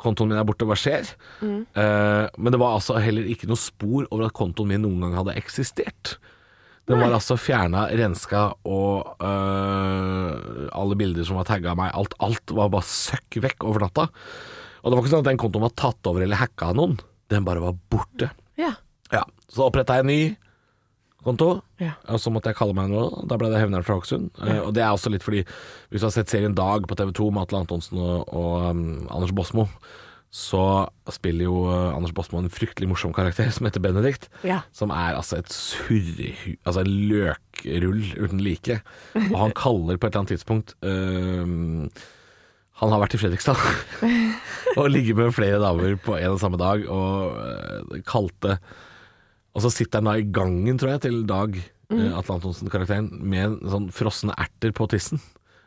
Kontoen 0.00 0.30
min 0.30 0.40
er 0.40 0.46
borte, 0.48 0.64
hva 0.64 0.72
skjer? 0.80 1.04
Eh, 1.44 2.24
men 2.40 2.50
det 2.54 2.56
var 2.56 2.78
altså 2.78 2.96
heller 3.04 3.20
ikke 3.28 3.44
noe 3.50 3.60
spor 3.60 4.08
over 4.08 4.30
at 4.30 4.32
kontoen 4.32 4.70
min 4.72 4.80
noen 4.80 4.96
gang 5.04 5.12
hadde 5.18 5.36
eksistert. 5.36 6.14
Den 6.88 6.98
var 6.98 7.12
altså 7.14 7.36
fjerna, 7.38 7.84
renska, 7.94 8.40
og 8.66 9.12
øh, 9.22 10.68
alle 10.74 10.96
bilder 10.98 11.26
som 11.28 11.36
var 11.38 11.46
tagga 11.46 11.70
av 11.74 11.78
meg, 11.78 11.92
alt, 11.94 12.16
alt 12.24 12.54
var 12.56 12.70
bare 12.72 12.86
søkk 12.88 13.38
vekk 13.44 13.66
over 13.68 13.84
natta. 13.84 14.08
Og 14.80 14.88
det 14.90 14.96
var 14.96 15.04
ikke 15.04 15.12
sånn 15.12 15.24
at 15.24 15.28
den 15.30 15.40
kontoen 15.40 15.66
var 15.68 15.74
tatt 15.78 16.08
over 16.10 16.24
eller 16.24 16.40
hacka 16.40 16.70
av 16.72 16.78
noen. 16.80 16.96
Den 17.30 17.46
bare 17.46 17.62
var 17.62 17.76
borte. 17.92 18.30
Ja. 18.58 18.72
Ja, 19.12 19.22
Så 19.50 19.66
oppretta 19.68 19.98
jeg 19.98 20.06
en 20.06 20.10
ny 20.10 20.20
konto, 21.22 21.60
Ja. 21.82 21.92
og 22.08 22.18
så 22.22 22.30
måtte 22.32 22.48
jeg 22.50 22.56
kalle 22.56 22.74
meg 22.74 22.88
noe. 22.90 23.26
Da 23.28 23.36
ble 23.36 23.50
det 23.52 23.60
Hevneren 23.60 23.84
fra 23.84 23.98
Hokksund. 23.98 24.30
Eh, 24.40 24.60
og 24.64 24.72
det 24.74 24.82
er 24.82 24.90
også 24.94 25.10
litt 25.12 25.22
fordi, 25.26 25.44
hvis 25.90 26.00
du 26.00 26.06
har 26.08 26.14
sett 26.14 26.32
serien 26.32 26.54
Dag 26.56 26.86
på 26.88 26.96
TV 26.96 27.12
2 27.12 27.30
med 27.30 27.42
Atle 27.44 27.60
Antonsen 27.60 27.98
og, 28.00 28.24
og 28.32 28.70
um, 28.70 28.84
Anders 29.12 29.34
Båsmo, 29.36 29.66
så 30.30 30.62
spiller 31.10 31.48
jo 31.48 31.64
uh, 31.66 31.90
Anders 31.90 32.12
Bosmo 32.14 32.38
en 32.38 32.52
fryktelig 32.52 32.86
morsom 32.86 33.12
karakter 33.14 33.48
som 33.54 33.66
heter 33.66 33.82
Benedikt. 33.82 34.28
Ja. 34.46 34.62
Som 34.72 34.94
er 34.94 35.18
altså 35.18 35.40
et 35.40 35.50
surrehu... 35.50 36.54
Altså 36.62 36.84
en 36.84 36.92
løkrull 37.10 38.04
uten 38.14 38.42
like. 38.44 38.78
Og 39.26 39.36
han 39.40 39.56
kaller 39.58 39.98
på 39.98 40.06
et 40.06 40.12
eller 40.12 40.22
annet 40.22 40.34
tidspunkt 40.36 40.76
um, 40.86 41.90
Han 42.78 42.94
har 42.94 43.02
vært 43.02 43.16
i 43.18 43.20
Fredrikstad 43.20 43.58
og 44.78 44.86
ligget 44.94 45.18
med 45.18 45.34
flere 45.34 45.58
damer 45.60 45.98
på 45.98 46.14
en 46.14 46.36
og 46.36 46.40
samme 46.40 46.60
dag, 46.62 46.86
og 46.86 47.34
uh, 47.34 47.98
kalte 48.06 48.60
Og 49.50 49.66
så 49.66 49.74
sitter 49.74 49.98
han 49.98 50.12
da 50.12 50.14
i 50.14 50.30
gangen, 50.30 50.78
tror 50.78 50.94
jeg, 50.94 51.04
til 51.08 51.20
Dag, 51.26 51.58
mm. 51.90 52.06
Atle 52.14 52.38
Antonsen-karakteren, 52.38 53.10
med 53.18 53.48
en 53.48 53.74
sånn 53.74 53.90
frosne 53.90 54.38
erter 54.38 54.70
på 54.70 54.86
tissen. 54.94 55.18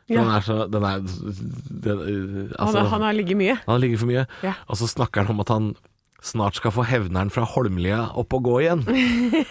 For 0.06 0.14
Ja. 0.14 0.20
Den 0.20 0.30
er 0.36 0.40
så 0.44 0.56
Den 0.70 0.82
er 0.84 0.98
den, 1.00 1.98
uh, 1.98 2.34
Han, 2.36 2.52
altså, 2.58 2.82
han 2.92 3.00
har 3.00 3.12
ligget 3.12 3.36
mye. 3.36 3.54
han 3.54 3.72
har 3.72 3.78
ligget 3.78 3.98
for 4.00 4.06
mye. 4.06 4.26
Ja. 4.42 4.52
Og 4.68 4.76
så 4.76 4.86
snakker 4.86 5.22
han 5.24 5.30
om 5.34 5.40
at 5.40 5.48
han 5.48 5.74
snart 6.24 6.56
skal 6.58 6.72
få 6.74 6.86
hevneren 6.88 7.30
fra 7.32 7.44
Holmlia 7.48 8.06
opp 8.16 8.32
og 8.38 8.46
gå 8.46 8.54
igjen. 8.64 8.82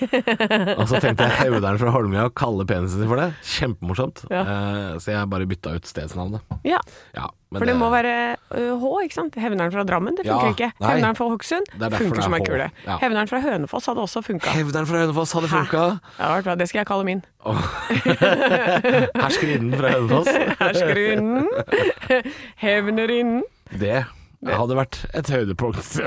og 0.79 0.85
så 0.89 0.99
tenkte 1.03 1.27
jeg 1.27 1.37
hevneren 1.43 1.79
fra 1.81 1.93
Holmlia 1.93 2.27
og 2.29 2.35
kalle 2.37 2.65
penisen 2.69 3.03
sin 3.03 3.11
for 3.11 3.21
det. 3.21 3.29
Kjempemorsomt. 3.45 4.25
Ja. 4.33 4.43
Uh, 4.47 4.89
så 5.03 5.13
jeg 5.13 5.29
bare 5.29 5.47
bytta 5.49 5.75
ut 5.77 5.89
stedsnavnet. 5.89 6.41
Ja. 6.65 6.81
Ja, 7.13 7.29
men 7.53 7.61
For 7.61 7.69
det 7.69 7.75
må 7.77 7.89
være 7.93 8.13
ø, 8.57 8.63
H, 8.81 8.91
ikke 9.05 9.17
sant? 9.19 9.35
Hevneren 9.37 9.73
fra 9.75 9.83
Drammen, 9.85 10.15
det 10.17 10.25
funker 10.25 10.47
Ja, 10.49 10.53
ikke. 10.55 10.69
Hevneren 10.81 11.17
fra 11.19 11.27
Hokksund 11.29 11.69
Det 11.75 11.85
er 11.85 11.93
funker 11.99 12.23
er 12.23 12.25
som 12.25 12.33
ei 12.33 12.41
kule. 12.41 12.69
Hevneren 13.03 13.29
fra 13.29 13.41
Hønefoss 13.43 13.91
hadde 13.91 14.01
også 14.07 14.23
funka. 14.25 14.55
Hevneren 14.57 14.89
fra 14.89 15.03
Hønefoss 15.03 15.35
hadde 15.37 15.51
funka. 15.51 15.83
Det. 16.17 16.57
Det 16.63 16.69
skal 16.71 16.81
jeg 16.81 16.89
kalle 16.89 17.05
min. 17.05 17.21
Herskerinnen 19.21 19.77
fra 19.77 19.93
Hønefoss. 19.93 20.33
Herskerinnen. 20.63 21.47
Hevnerinnen. 22.63 23.45
Det 23.69 24.01
hadde 24.51 24.75
vært 24.75 25.05
et 25.13 25.29
høydepunkt. 25.29 25.99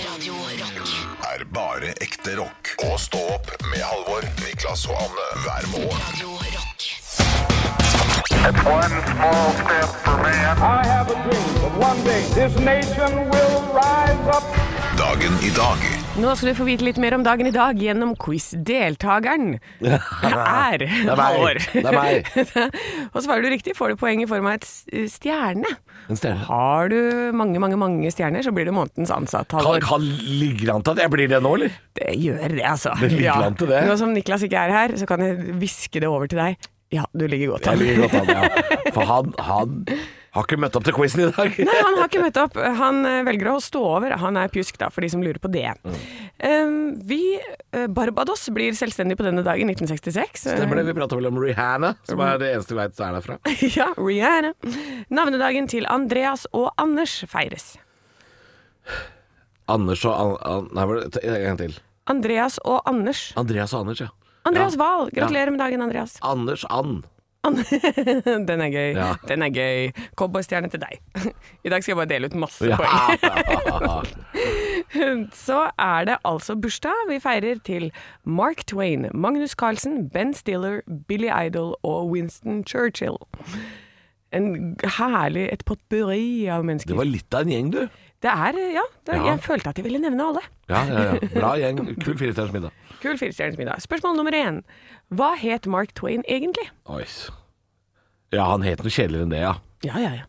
Radio 0.00 0.34
Rock. 0.34 0.92
Er 1.30 1.44
bare 1.54 1.92
ekte 2.02 2.36
rock. 2.40 2.72
Og 2.88 2.98
stå 3.00 3.20
opp 3.36 3.52
med 3.70 3.82
Halvor, 3.84 4.24
Niklas 4.44 4.86
og 4.88 4.96
Anne 5.04 5.26
hver 5.44 5.68
morgen. 5.74 6.00
Radio 6.08 6.28
Rock. 6.34 6.40
One 8.40 8.96
small 9.12 9.50
step 9.60 9.90
for 10.04 10.16
man. 10.22 10.56
I 10.58 10.86
have 10.86 11.10
a 11.10 11.16
dream 11.24 11.50
that 11.62 11.74
one 11.88 12.00
day 12.04 12.22
this 12.34 12.56
nation 12.64 13.28
will 13.30 13.56
rise 13.76 14.36
up. 14.36 14.44
Dagen 14.96 15.32
i 15.44 15.50
dag 15.50 15.99
Nå 16.20 16.34
skal 16.36 16.50
du 16.50 16.56
få 16.58 16.66
vite 16.68 16.84
litt 16.84 16.98
mer 17.00 17.14
om 17.16 17.22
dagen 17.24 17.48
i 17.48 17.52
dag 17.54 17.78
gjennom 17.80 18.10
quiz-deltakeren. 18.20 19.54
Det 19.80 19.96
er. 19.96 20.82
Halvor. 21.08 21.60
Det 21.72 21.80
er 21.80 21.96
meg. 21.96 22.28
Og 23.14 23.22
svarer 23.24 23.46
du 23.46 23.48
riktig, 23.48 23.72
får 23.78 23.94
du 23.94 24.00
poeng 24.02 24.20
i 24.20 24.26
form 24.28 24.50
av 24.50 24.58
et 24.58 24.66
stjerne. 25.08 25.70
En 26.12 26.20
stjerne. 26.20 26.44
Har 26.50 26.92
du 26.92 26.98
mange, 27.36 27.56
mange 27.62 27.78
mange 27.80 28.12
stjerner, 28.12 28.44
så 28.44 28.52
blir 28.52 28.68
du 28.68 28.74
månedens 28.76 29.12
ansatt. 29.16 29.48
Kan, 29.48 29.64
Halvor. 29.64 29.86
kan 29.86 30.04
ligger 30.04 30.74
an 30.74 30.84
til 30.84 30.98
at 30.98 31.06
jeg 31.06 31.14
blir 31.16 31.32
det 31.32 31.40
nå, 31.46 31.54
eller? 31.56 31.80
Det 31.96 32.12
gjør 32.20 32.44
det, 32.52 32.64
altså. 32.68 32.92
Det 33.00 33.12
ligger 33.16 33.48
an 33.48 33.56
til 33.62 33.72
det. 33.72 33.82
Nå 33.88 33.96
som 34.02 34.12
Niklas 34.16 34.44
ikke 34.44 34.66
er 34.68 34.76
her, 34.76 34.96
så 35.00 35.08
kan 35.08 35.24
jeg 35.24 35.56
hviske 35.62 36.04
det 36.04 36.10
over 36.10 36.28
til 36.28 36.42
deg. 36.42 36.70
Ja, 36.92 37.06
du 37.14 37.22
ligger 37.30 37.54
godt 37.54 37.68
Jeg 37.70 37.78
ligger 37.80 38.04
godt 38.04 38.16
an, 38.20 38.32
ja. 38.34 38.64
For 38.96 39.06
han, 39.06 39.32
han 39.38 39.84
har 40.34 40.46
ikke 40.46 40.58
møtt 40.62 40.76
opp 40.78 40.84
til 40.86 40.94
quizen 40.94 41.24
i 41.24 41.28
dag. 41.34 41.56
Nei, 41.66 41.76
han 41.82 41.96
har 41.98 42.06
ikke 42.10 42.22
møtt 42.22 42.38
opp. 42.38 42.58
Han 42.80 43.00
eh, 43.08 43.20
velger 43.26 43.50
å 43.50 43.56
stå 43.62 43.80
over. 43.96 44.14
Han 44.22 44.38
er 44.38 44.52
pjusk, 44.52 44.78
da, 44.78 44.86
for 44.94 45.02
de 45.02 45.10
som 45.10 45.24
lurer 45.24 45.40
på 45.42 45.50
det. 45.50 45.66
Mm. 45.82 45.96
Um, 46.40 46.76
vi, 47.08 47.18
eh, 47.74 47.88
Barbados 47.90 48.46
blir 48.54 48.76
selvstendig 48.78 49.18
på 49.18 49.26
denne 49.26 49.42
dagen, 49.46 49.72
1966. 49.74 50.46
Stemmer 50.46 50.78
det? 50.80 50.86
Vi 50.90 50.96
prater 51.00 51.18
vel 51.18 51.28
om 51.32 51.40
Rihanna, 51.42 51.96
som 52.06 52.22
er 52.24 52.38
det 52.40 52.52
eneste 52.54 52.76
vi 52.76 52.80
veit 52.82 53.02
er 53.02 53.18
derfra. 53.18 53.40
Ja, 53.80 53.90
Rihanna. 53.98 54.54
Navnedagen 55.10 55.66
til 55.70 55.86
Andreas 55.90 56.46
og 56.56 56.70
Anders 56.80 57.20
feires. 57.30 57.72
Anders 59.70 60.02
og 60.08 60.14
An 60.14 60.36
An 60.46 60.70
Nei, 60.74 60.86
en 61.26 61.44
gang 61.44 61.60
til. 61.60 61.76
Andreas 62.10 62.58
og 62.66 62.80
Anders. 62.90 63.30
Andreas 63.38 63.74
og 63.74 63.84
Anders, 63.84 64.00
ja. 64.06 64.08
Andreas 64.48 64.74
Ja. 64.74 64.80
Wahl, 64.80 65.10
gratulerer 65.14 65.50
med 65.52 65.60
dagen, 65.60 65.82
Andreas. 65.84 66.16
Anders 66.22 66.64
And. 66.70 67.04
Den 68.48 68.60
er 68.60 68.68
gøy. 68.68 68.90
Ja. 68.98 69.14
Den 69.28 69.42
er 69.42 69.48
gøy. 69.54 69.90
Cowboystjerne 70.20 70.68
til 70.70 70.82
deg. 70.82 70.98
I 71.64 71.70
dag 71.72 71.82
skal 71.82 71.92
jeg 71.94 72.00
bare 72.02 72.10
dele 72.10 72.28
ut 72.28 72.34
masse 72.36 72.68
Ja. 72.68 72.76
poeng. 72.76 74.06
Så 75.46 75.60
er 75.78 76.04
det 76.08 76.16
altså 76.26 76.56
bursdag 76.60 77.06
vi 77.08 77.20
feirer 77.22 77.60
til 77.64 77.90
Mark 78.24 78.64
Twain, 78.66 79.06
Magnus 79.14 79.50
Carlsen, 79.56 80.08
Ben 80.12 80.34
Stiller, 80.34 80.80
Billy 81.08 81.30
Idol 81.46 81.76
og 81.86 82.10
Winston 82.10 82.64
Churchill. 82.66 83.16
En 84.32 84.76
herlig, 84.98 85.48
et 85.52 85.64
potpurri 85.66 86.46
av 86.50 86.64
mennesker. 86.66 86.92
Det 86.92 86.98
var 87.00 87.08
litt 87.08 87.34
av 87.34 87.46
en 87.46 87.54
gjeng, 87.54 87.70
du. 87.74 87.80
Det 88.20 88.30
er, 88.30 88.56
ja, 88.74 88.82
det, 89.06 89.14
Ja. 89.16 89.24
Jeg 89.30 89.40
følte 89.40 89.68
at 89.68 89.78
jeg 89.78 89.84
ville 89.84 89.98
nevne 89.98 90.26
alle. 90.28 90.40
Ja, 90.68 90.82
ja, 90.84 91.02
ja. 91.02 91.28
Bra 91.40 91.54
gjeng. 91.56 91.78
Kul 92.04 92.18
firestjerners 92.18 92.52
middag. 92.52 92.70
Kul 93.00 93.16
firestjerners 93.18 93.56
middag. 93.56 93.80
Spørsmål 93.80 94.16
nummer 94.16 94.36
én. 94.36 94.60
Hva 95.08 95.32
het 95.40 95.66
Mark 95.66 95.94
Twain 95.96 96.24
egentlig? 96.28 96.68
Oi. 96.84 97.04
Ja, 98.32 98.44
han 98.52 98.62
het 98.62 98.84
noe 98.84 98.92
kjedeligere 98.92 99.24
enn 99.26 99.32
det, 99.32 99.40
ja. 99.40 99.54
Ja, 99.88 99.96
ja, 99.98 100.12
ja. 100.20 100.26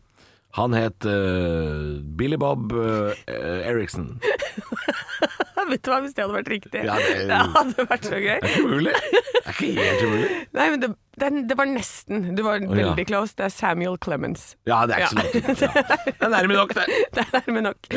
Han 0.56 0.72
het 0.76 1.04
uh, 1.08 2.00
Billy 2.16 2.36
Bob 2.36 2.72
uh, 2.72 3.12
Eriksen. 3.28 4.18
Vet 5.72 5.82
du 5.84 5.90
hva, 5.92 6.00
hvis 6.04 6.14
det 6.16 6.24
hadde 6.24 6.34
vært 6.36 6.50
riktig? 6.52 6.82
Ja, 6.86 6.96
det- 6.98 7.26
det 7.30 7.38
hadde 7.56 7.86
vært 7.90 8.08
så 8.08 8.18
gøy. 8.18 8.34
Det 8.42 8.50
er 8.50 8.56
ikke 8.56 8.66
umulig. 8.66 8.94
Det 9.12 9.42
er 9.42 9.52
ikke 9.52 9.70
helt 9.78 10.04
umulig. 10.06 10.30
Nei, 10.58 10.66
men 10.74 10.82
det, 10.82 10.90
den, 11.22 11.40
det 11.50 11.58
var 11.58 11.70
nesten. 11.70 12.24
Du 12.36 12.42
var 12.46 12.58
ja. 12.62 12.72
veldig 12.72 13.06
close. 13.10 13.36
Det 13.38 13.46
er 13.48 13.54
Samuel 13.54 13.98
Clemens. 14.04 14.46
Ja, 14.66 14.82
det 14.86 14.96
er 14.96 15.06
ikke 15.06 15.14
så 15.14 15.22
langt. 15.22 15.62
Ja. 15.62 15.86
Det 16.22 16.28
er 16.28 16.32
nærme 16.36 16.54
nok, 16.58 16.74
det. 16.78 16.84
Det 17.14 17.24
er 17.26 17.32
nærme 17.38 17.64
nok. 17.68 17.88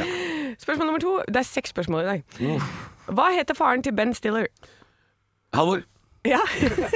Spørsmål 0.60 0.86
nummer 0.92 1.04
to. 1.04 1.18
Det 1.28 1.42
er 1.42 1.48
seks 1.48 1.70
spørsmål 1.76 2.02
i 2.02 2.08
dag. 2.14 2.62
Hva 3.14 3.28
heter 3.36 3.58
faren 3.58 3.84
til 3.86 3.94
Ben 3.96 4.14
Stiller? 4.18 4.48
Halvor, 5.54 5.84
Ja, 6.26 6.40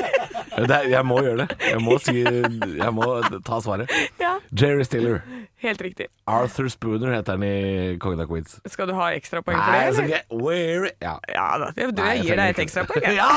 det 0.70 0.76
er, 0.76 0.88
jeg 0.90 1.06
må 1.06 1.20
gjøre 1.22 1.44
det. 1.46 1.58
Jeg 1.70 1.82
må, 1.86 1.98
si, 2.02 2.16
jeg 2.24 2.94
må 2.96 3.06
ta 3.46 3.60
svaret. 3.62 3.92
ja. 4.20 4.36
Jerry 4.62 4.84
Stiller. 4.88 5.20
helt 5.62 5.82
riktig. 5.82 6.08
Arthur 6.28 6.68
Spooner 6.72 7.14
heter 7.14 7.36
han 7.38 7.44
i 7.46 7.98
Kongen 8.02 8.20
av 8.24 8.28
Queens. 8.32 8.58
Skal 8.72 8.88
du 8.90 8.94
ha 8.98 9.12
ekstrapoeng 9.14 9.58
for 9.60 9.72
det? 9.76 9.96
så 9.96 10.02
eller? 10.02 10.24
ikke 10.24 10.44
Where 10.44 10.92
Ja. 11.02 11.16
Ja 11.30 11.48
da. 11.62 11.70
Du, 11.76 12.02
Nei, 12.02 12.10
jeg 12.16 12.26
gir 12.26 12.40
deg 12.42 12.50
et 12.56 12.62
ekstrapoeng. 12.66 13.06
ja! 13.22 13.30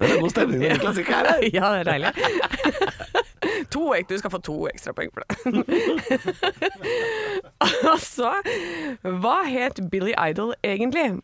Det 0.00 0.10
er 0.10 0.20
god 0.20 0.30
stemning 0.34 0.64
i 0.64 0.72
Niklas 0.74 0.98
ikke 1.02 1.20
er. 1.22 1.32
Ja, 1.56 1.72
det 1.76 1.86
er 1.86 1.90
deilig. 1.92 2.12
To, 3.72 3.92
du 4.08 4.18
skal 4.18 4.30
få 4.30 4.38
to 4.44 4.56
ekstrapoeng 4.70 5.10
for 5.14 5.22
det. 5.22 5.28
altså, 7.60 8.32
Hva 9.02 9.36
het 9.48 9.80
Billy 9.90 10.14
Idol 10.30 10.54
egentlig? 10.64 11.20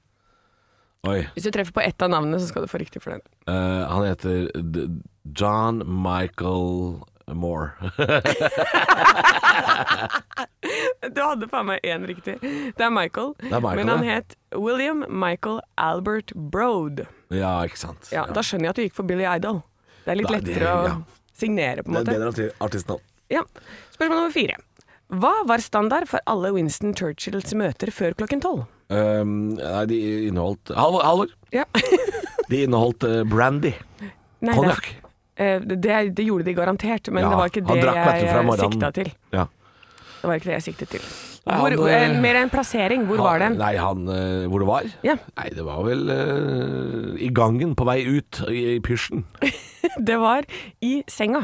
Oi. 1.09 1.21
Hvis 1.35 1.47
du 1.47 1.51
treffer 1.55 1.73
på 1.77 1.83
ett 1.85 2.03
av 2.05 2.11
navnene, 2.13 2.41
så 2.43 2.51
skal 2.51 2.65
du 2.67 2.71
få 2.71 2.81
riktig 2.83 3.01
for 3.05 3.15
den. 3.17 3.23
eh, 3.49 3.85
han 3.89 4.05
heter 4.09 4.49
D 4.55 4.89
John 5.39 5.83
Michael 5.87 7.01
Moore. 7.33 7.73
Du 11.15 11.21
hadde 11.23 11.47
faen 11.51 11.67
meg 11.69 11.85
én 11.87 12.05
riktig. 12.09 12.35
Det 12.43 12.85
er 12.85 12.91
Michael. 12.93 13.33
er 13.49 13.61
Michael, 13.63 13.79
men 13.79 13.89
han 13.93 14.05
ja. 14.07 14.15
het 14.19 14.35
William 14.55 15.05
Michael 15.09 15.61
Albert 15.81 16.33
Broad. 16.35 17.05
ja, 17.33 17.53
ikke 17.67 17.79
sant. 17.81 18.11
Ja, 18.13 18.27
Da 18.27 18.41
skjønner 18.45 18.69
jeg 18.69 18.75
at 18.75 18.81
du 18.81 18.85
gikk 18.87 18.97
for 18.99 19.07
Billy 19.09 19.25
Idol. 19.29 19.63
Det 20.05 20.13
er 20.13 20.17
litt 20.21 20.29
Da- 20.29 20.35
det- 20.39 20.47
lettere 20.49 20.73
å 20.75 20.85
ja. 20.89 20.97
signere, 21.35 21.83
på 21.83 21.89
en 21.89 21.95
Det 21.95 22.01
er 22.01 22.05
måte. 22.05 22.19
bedre 22.19 22.33
arti- 22.33 22.57
artistnavn. 22.67 23.01
Ja. 23.31 23.43
Spørsmål 23.95 24.17
nummer 24.21 24.33
fire. 24.33 24.57
Hva 25.11 25.35
var 25.47 25.59
standard 25.65 26.09
for 26.09 26.21
alle 26.27 26.53
Winston 26.53 26.95
Churchills 26.95 27.55
møter 27.55 27.87
før 27.91 28.15
klokken 28.15 28.41
tolv? 28.41 28.67
Um, 28.89 29.53
nei, 29.59 29.85
de 29.91 29.99
inneholdt 30.31 30.73
Halvor, 30.73 31.03
Halvor. 31.05 31.33
Ja. 31.53 31.67
De 32.49 32.63
inneholdt 32.65 33.05
uh, 33.05 33.21
brandy. 33.29 33.75
Konjakk. 34.41 34.87
det, 35.37 35.45
eh, 35.45 35.61
det, 35.61 35.97
det 36.17 36.25
gjorde 36.25 36.47
de 36.47 36.55
garantert, 36.57 37.11
men 37.13 37.27
Ja, 37.27 37.29
det 37.29 37.37
var 37.37 37.51
ikke 37.51 37.65
det 37.69 37.83
jeg 37.85 38.61
sikta 38.63 38.91
til. 38.97 39.11
Ja. 39.35 39.45
Det 40.23 40.31
var 40.31 40.41
ikke 40.41 40.49
det 40.49 40.57
jeg 40.57 40.67
siktet 40.71 40.95
til. 40.97 41.11
Nei, 41.49 41.57
Hvor, 41.63 41.75
han, 41.81 41.89
eh, 41.89 42.03
eh, 42.11 42.21
mer 42.21 42.37
en 42.43 42.51
plassering. 42.53 43.07
Hvor 43.09 43.23
var 43.25 43.41
den? 43.41 43.57
Nei, 43.61 43.73
han 43.81 44.05
eh, 44.13 44.45
Hvor 44.51 44.61
det 44.61 44.69
var? 44.69 44.91
Ja. 45.07 45.17
Nei, 45.39 45.49
det 45.57 45.65
var 45.65 45.81
vel 45.87 46.05
uh, 46.13 47.17
i 47.17 47.31
gangen 47.35 47.73
på 47.79 47.87
vei 47.89 48.03
ut 48.05 48.43
i, 48.51 48.77
i 48.77 48.79
pysjen. 48.85 49.25
Det 50.05 50.19
var 50.21 50.45
i 50.85 50.99
senga. 51.11 51.41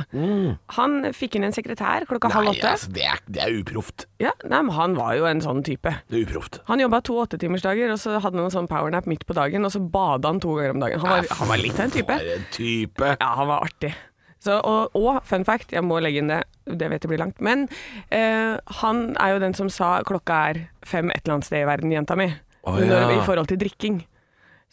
Han 0.77 0.97
fikk 1.17 1.39
inn 1.39 1.47
en 1.47 1.55
sekretær 1.55 2.05
klokka 2.07 2.29
halv 2.35 2.51
åtte 2.53 2.61
Nei, 2.67 2.73
altså, 2.75 2.91
det 2.93 3.07
er, 3.09 3.23
det 3.31 3.41
er 3.41 3.55
uproft. 3.57 4.05
Ja, 4.23 4.35
nei, 4.43 4.61
men 4.67 4.75
han 4.77 4.97
var 4.99 5.15
jo 5.17 5.27
en 5.31 5.41
sånn 5.43 5.63
type. 5.67 5.95
Det 6.11 6.19
er 6.19 6.27
uproft. 6.29 6.61
Han 6.69 6.83
jobba 6.83 7.01
to 7.07 7.17
åttetimersdager, 7.23 7.95
og 7.95 8.03
så 8.03 8.19
hadde 8.19 8.37
han 8.37 8.51
en 8.51 8.55
sånn 8.55 8.69
powernap 8.71 9.09
midt 9.11 9.25
på 9.27 9.39
dagen, 9.39 9.65
og 9.67 9.73
så 9.75 9.81
bada 9.81 10.35
han 10.35 10.43
to 10.45 10.59
ganger 10.59 10.77
om 10.77 10.83
dagen. 10.85 11.03
Han 11.03 11.15
var, 11.15 11.31
han 11.41 11.51
var 11.51 11.63
litt 11.63 11.79
av 11.79 11.89
en 11.89 11.95
type. 11.95 12.19
For 12.21 12.35
en 12.37 12.51
type. 12.59 13.15
Ja, 13.17 13.31
han 13.41 13.51
var 13.51 13.71
artig. 13.71 13.95
Så, 14.45 14.59
og, 14.61 14.97
og 14.99 15.23
fun 15.25 15.45
fact, 15.47 15.73
jeg 15.73 15.85
må 15.87 15.99
legge 16.05 16.21
inn 16.21 16.29
det, 16.29 16.43
det 16.69 16.91
vet 16.93 17.05
jeg 17.05 17.13
blir 17.15 17.23
langt, 17.23 17.39
men 17.45 17.65
eh, 18.13 18.59
han 18.81 19.05
er 19.17 19.35
jo 19.35 19.39
den 19.41 19.57
som 19.57 19.71
sa 19.73 19.97
klokka 20.05 20.41
er 20.51 20.61
fem 20.85 21.09
et 21.15 21.23
eller 21.25 21.39
annet 21.39 21.49
sted 21.49 21.63
i 21.63 21.69
verden, 21.69 21.95
jenta 21.95 22.17
mi. 22.19 22.29
Å, 22.65 22.75
Når. 22.81 23.15
I 23.17 23.23
forhold 23.25 23.49
til 23.49 23.61
drikking. 23.61 24.03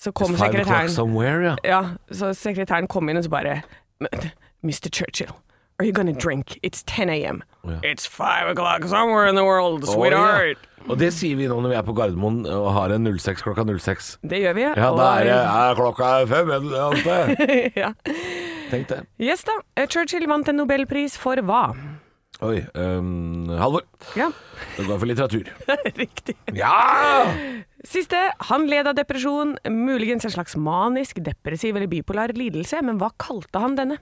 Så 0.01 0.11
kom 0.17 0.33
sekretæren 0.33 0.89
ja. 1.45 1.55
Ja, 1.67 1.81
så 2.09 2.31
sekretæren 2.35 2.87
kom 2.89 3.09
inn 3.11 3.19
og 3.19 3.25
så 3.27 3.31
bare 3.31 3.59
Mr. 4.65 4.89
Churchill, 4.89 5.31
are 5.81 5.85
you 5.85 5.93
gonna 5.93 6.13
drink? 6.13 6.59
It's 6.61 6.83
10 6.83 7.09
a.m. 7.09 7.41
Ja. 7.63 7.79
It's 7.83 8.05
five 8.05 8.47
o'clock 8.53 8.85
somewhere 8.87 9.27
in 9.27 9.35
the 9.35 9.43
world, 9.43 9.85
sweetheart. 9.85 10.57
Oh, 10.57 10.67
ja. 10.87 10.89
Og 10.89 10.97
det 10.97 11.11
sier 11.13 11.37
vi 11.37 11.45
nå 11.49 11.59
når 11.61 11.73
vi 11.73 11.77
er 11.77 11.85
på 11.85 11.93
Gardermoen 11.97 12.39
og 12.49 12.71
har 12.73 12.93
en 12.95 13.05
06 13.05 13.43
klokka 13.45 13.65
06. 13.69 14.15
Det 14.25 14.39
gjør 14.41 14.55
vi. 14.57 14.63
Ja, 14.65 14.89
da 14.97 15.09
er 15.19 15.27
det 15.27 15.35
ja, 15.35 15.65
klokka 15.77 16.11
er 16.21 16.29
fem 16.29 16.53
eller 16.57 17.01
ja. 17.83 17.91
Tenk 18.71 18.89
det. 18.89 19.01
Yes 19.21 19.45
da. 19.45 19.59
Eh, 19.77 19.85
Churchill 19.89 20.25
vant 20.29 20.49
en 20.49 20.57
nobelpris 20.61 21.17
for 21.21 21.41
hva? 21.45 21.67
Oi. 22.41 22.63
Um, 22.73 23.51
Halvor. 23.53 23.83
Ja, 24.17 24.31
Det 24.77 24.87
går 24.87 24.97
for 24.97 25.05
litteratur. 25.05 25.51
riktig. 26.01 26.33
Ja! 26.57 27.29
Siste. 27.85 28.17
Han 28.49 28.65
led 28.69 28.89
av 28.89 28.97
depresjon, 28.97 29.55
muligens 29.69 30.25
en 30.25 30.33
slags 30.33 30.57
manisk, 30.57 31.21
depressiv 31.21 31.77
eller 31.77 31.89
bipolar 31.91 32.33
lidelse, 32.33 32.81
men 32.85 32.97
hva 33.01 33.11
kalte 33.21 33.61
han 33.61 33.77
denne? 33.77 33.99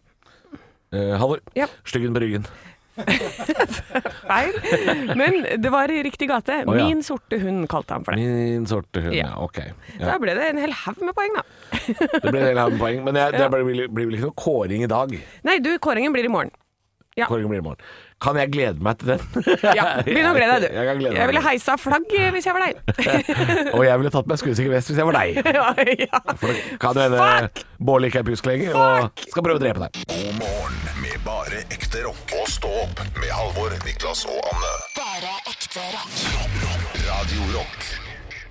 Uh, 0.95 1.15
Halvor. 1.21 1.43
Ja. 1.57 1.67
Styggen 1.85 2.13
på 2.15 2.23
ryggen. 2.23 2.47
Feil. 4.27 4.55
Men 5.15 5.45
det 5.61 5.69
var 5.71 5.91
i 5.91 6.01
riktig 6.03 6.29
gate. 6.29 6.63
Oh, 6.67 6.77
ja. 6.77 6.87
Min 6.87 7.03
sorte 7.03 7.39
hund 7.39 7.67
kalte 7.71 7.95
han 7.95 8.05
for 8.05 8.15
det. 8.15 8.25
Min 8.25 8.65
sorte 8.67 9.03
hund, 9.05 9.15
ja. 9.15 9.29
Ja. 9.29 9.43
Ok. 9.43 9.61
Da 10.01 10.17
ble 10.21 10.35
det 10.37 10.49
en 10.51 10.61
hel 10.63 10.73
haug 10.83 11.03
med 11.05 11.15
poeng, 11.17 11.37
da. 11.37 11.45
Det 11.79 12.25
ble 12.25 12.39
en 12.41 12.49
hel 12.51 12.61
haug 12.63 12.79
poeng. 12.81 13.03
Men 13.05 13.19
jeg, 13.21 13.37
det 13.37 13.49
blir, 13.53 13.85
blir 13.87 14.09
vel 14.09 14.19
ikke 14.19 14.31
noe 14.31 14.39
kåring 14.39 14.85
i 14.85 14.91
dag? 14.91 15.15
Nei, 15.47 15.59
du, 15.63 15.71
kåringen 15.81 16.15
blir 16.15 16.27
i 16.27 16.33
morgen. 16.33 16.51
Ja. 17.17 17.27
Kåringen 17.29 17.51
blir 17.53 17.63
i 17.63 17.67
morgen. 17.69 17.83
Kan 18.19 18.35
jeg 18.35 18.51
glede 18.51 18.83
meg 18.83 18.97
til 18.99 19.13
den? 19.13 19.21
Ja, 19.79 20.01
Begynn 20.03 20.27
å 20.27 20.33
glede 20.35 20.57
deg, 20.59 20.65
du. 20.65 20.75
Jeg 20.79 20.87
kan 20.89 20.97
glede 20.99 21.13
meg. 21.13 21.19
Jeg 21.21 21.29
ville 21.31 21.43
heisa 21.45 21.75
flagg 21.79 22.15
eh, 22.19 22.29
hvis 22.35 22.47
jeg 22.49 22.55
var 22.57 22.65
deg. 22.65 22.81
Og 23.77 23.83
jeg 23.87 24.01
ville 24.01 24.11
tatt 24.15 24.27
meg 24.31 24.41
skuddsikker 24.41 24.73
vest 24.75 24.91
hvis 24.91 24.99
jeg 24.99 25.07
var 25.07 25.19
deg. 25.19 25.39
ja, 25.55 25.69
ja. 26.03 26.21
For 26.41 26.51
det 26.51 26.79
kan 26.83 26.99
hende! 26.99 27.63
Bård 27.79 28.07
ikke 28.09 28.19
er 28.23 28.27
pjusk 28.27 28.49
lenger 28.49 28.75
og 28.75 29.23
skal 29.23 29.45
prøve 29.45 29.61
å 29.61 29.63
drepe 29.63 29.85
deg. 29.85 30.01
God 30.11 30.35
morgen 30.41 30.99
med 30.99 31.15
bare 31.23 31.63
ekte 31.71 32.03
rock. 32.03 32.35
Og 32.39 32.51
stå 32.51 32.73
opp 32.83 32.99
med 33.15 33.31
Halvor, 33.31 33.73
Niklas 33.87 34.25
og 34.27 34.37
Anne. 34.51 34.73
Bare 34.99 35.33
ekte 35.53 35.87
rock. 35.95 36.19
rock. 36.35 37.01
Radio 37.07 37.47
Rock. 37.55 37.89